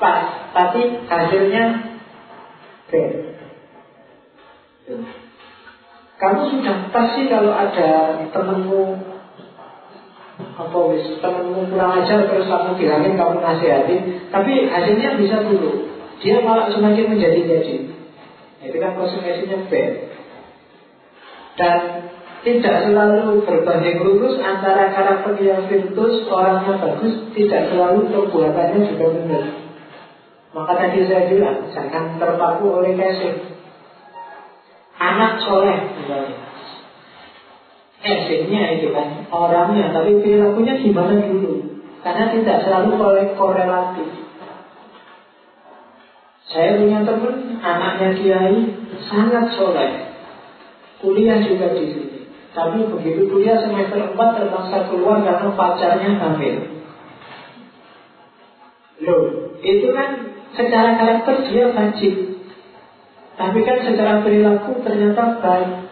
[0.00, 1.64] pas, tapi hasilnya
[2.88, 3.12] bad.
[6.16, 8.96] Kamu sudah pasti kalau ada temanmu
[10.56, 13.96] apa wis temenmu kurang ajar terus kamu bilangin kamu nasihati
[14.32, 15.92] tapi hasilnya bisa dulu
[16.24, 17.96] dia malah semakin menjadi-jadi
[18.66, 19.92] itu kan konsekuensinya bad.
[21.56, 21.80] Dan
[22.46, 29.44] tidak selalu berbanding lurus antara karakter yang virtus orangnya bagus tidak selalu perbuatannya juga benar.
[30.54, 33.34] Maka tadi saya bilang jangan terpaku oleh kasih
[35.02, 36.38] anak soleh misalnya.
[38.06, 41.82] Esennya itu kan orangnya tapi perilakunya gimana dulu?
[42.06, 44.22] Karena tidak selalu oleh korelatif.
[46.46, 48.58] Saya punya teman anaknya kiai
[49.10, 50.14] sangat soleh.
[51.02, 52.15] Kuliah juga di sini
[52.56, 56.56] tapi begitu kuliah semester 4 terpaksa keluar karena pacarnya hamil
[59.04, 62.40] loh itu kan secara karakter dia wajib
[63.36, 65.84] tapi kan secara perilaku ternyata baik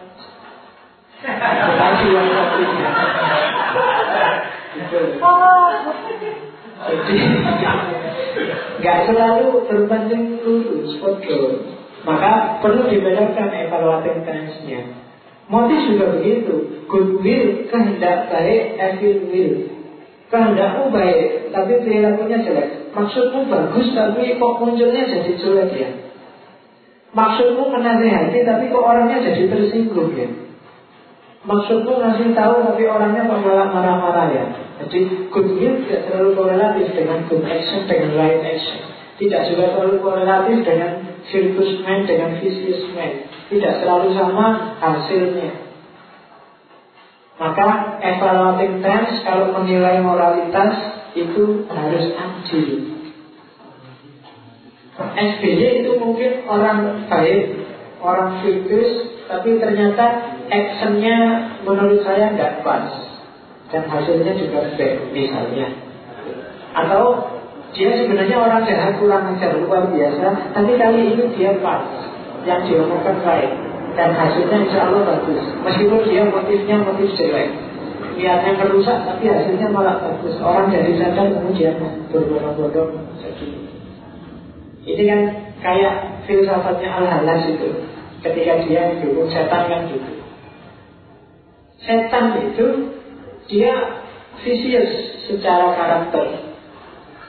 [4.75, 4.99] Gitu.
[6.85, 7.17] Jadi
[8.83, 11.71] nggak selalu berbanding lurus, betul.
[12.05, 15.04] Maka perlu dibedakan evaluating times-nya.
[15.45, 16.53] Motif juga begitu.
[16.89, 19.53] Goodwill, kehendak baik, evil will.
[20.25, 22.89] Kehendakmu baik, tapi perilakunya jelek.
[22.97, 25.89] Maksudmu bagus, tapi kok munculnya jadi jelek ya.
[27.13, 30.27] Maksudmu menasehati, tapi kok orangnya jadi tersinggung ya.
[31.45, 34.45] Maksudmu ngasih tahu, tapi orangnya malah marah-marah ya.
[34.81, 38.94] Jadi goodwill tidak terlalu korelatif dengan good action, dengan right action.
[39.15, 40.91] Tidak juga terlalu korelatif dengan
[41.23, 43.11] virtuous man, dengan vicious man.
[43.47, 45.51] Tidak selalu sama hasilnya.
[47.35, 52.95] Maka evaluating test kalau menilai moralitas itu harus adil.
[54.95, 57.59] SBY itu mungkin orang baik,
[57.99, 61.17] orang virtuous, tapi ternyata actionnya
[61.67, 62.87] menurut saya nggak pas
[63.71, 65.67] dan hasilnya juga baik misalnya.
[66.75, 67.34] Atau
[67.75, 71.83] dia sebenarnya orang jahat kurang ajar luar biasa, tapi kali ini dia pas
[72.47, 73.51] yang diomongkan baik
[73.99, 75.43] dan hasilnya insya Allah bagus.
[75.59, 77.51] Meskipun dia motifnya motif jelek,
[78.15, 80.39] niatnya merusak tapi hasilnya malah bagus.
[80.39, 81.75] Orang jadi sadar kemudian
[82.11, 83.11] berbondong-bondong
[84.85, 85.21] Ini kan
[85.59, 85.95] kayak
[86.29, 87.69] filsafatnya Al-Halas itu.
[88.23, 90.11] Ketika dia mendukung setan kan gitu.
[91.83, 92.67] Setan itu
[93.51, 93.73] dia
[94.41, 94.91] vicious
[95.27, 96.54] secara karakter.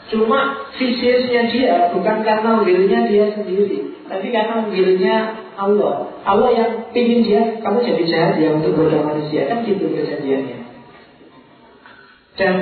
[0.06, 5.16] Cuma visiernya dia bukan karena willnya dia sendiri, tapi karena willnya
[5.58, 6.14] Allah.
[6.22, 9.50] Allah yang pingin dia, kamu jadi jahat ya untuk bodoh manusia.
[9.50, 10.58] Kan gitu kejadiannya.
[12.36, 12.54] Dan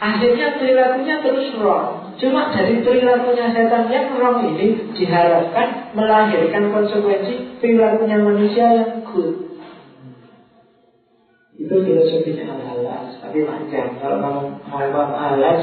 [0.00, 2.16] akhirnya perilakunya terus wrong.
[2.16, 9.50] Cuma dari perilakunya setan yang wrong ini diharapkan melahirkan konsekuensi perilakunya manusia yang good.
[11.60, 14.80] Itu filosofinya al-halas Tapi panjang Kalau mau mau
[15.12, 15.60] al-halas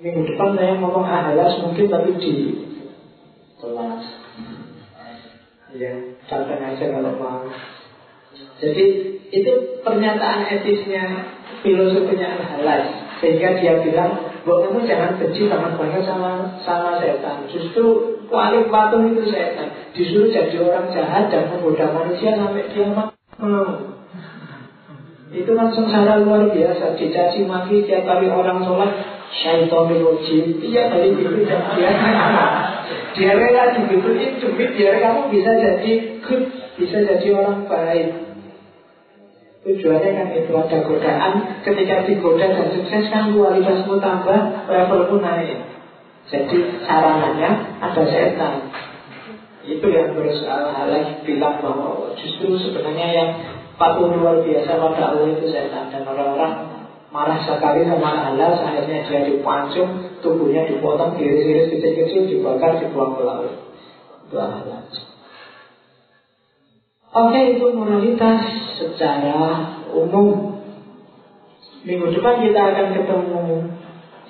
[0.00, 2.34] Minggu depan saya ngomong ahalas mungkin tapi di
[3.60, 4.04] kelas.
[5.76, 5.92] Ya,
[6.24, 7.44] datang aja kalau mau.
[8.64, 8.84] Jadi
[9.28, 9.52] itu
[9.84, 11.04] pernyataan etisnya
[11.60, 12.84] filosofinya ahalas
[13.20, 17.44] sehingga dia bilang bahwa kamu jangan benci banget banget sama sama setan.
[17.52, 19.68] Justru paling patuh itu setan.
[19.92, 23.12] Disuruh jadi orang jahat dan menggoda manusia sampai dia mau.
[25.30, 31.14] Itu kan sengsara luar biasa Dicaci maki tiap kali orang sholat syaitonir rojim Iya dari
[31.14, 31.90] itu dan dia
[33.14, 35.92] Dia rela digituin demi biar kamu bisa jadi
[36.22, 36.44] good
[36.78, 38.08] Bisa jadi orang baik.
[39.60, 41.32] Tujuannya kan itu ada godaan.
[41.60, 45.60] Ketika digoda dan sukses kan kualitasmu tambah Levelmu naik.
[46.32, 48.72] Jadi sarananya ada setan.
[49.68, 53.30] Itu yang terus Al-Halaj bilang bahwa Justru sebenarnya yang
[53.76, 56.79] patuh luar biasa pada Allah itu setan Dan orang-orang
[57.10, 63.54] marah sekali sama Allah akhirnya dia dipancung tubuhnya dipotong iris-iris kecil-kecil dibakar dibuang ke laut.
[64.30, 64.86] Itu Allah
[67.10, 68.40] Oke itu moralitas
[68.78, 69.42] secara
[69.90, 70.62] umum.
[71.82, 73.38] Minggu depan kita akan ketemu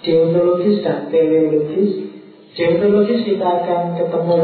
[0.01, 2.09] deontologis dan teleologis.
[2.57, 4.35] Deontologis kita akan ketemu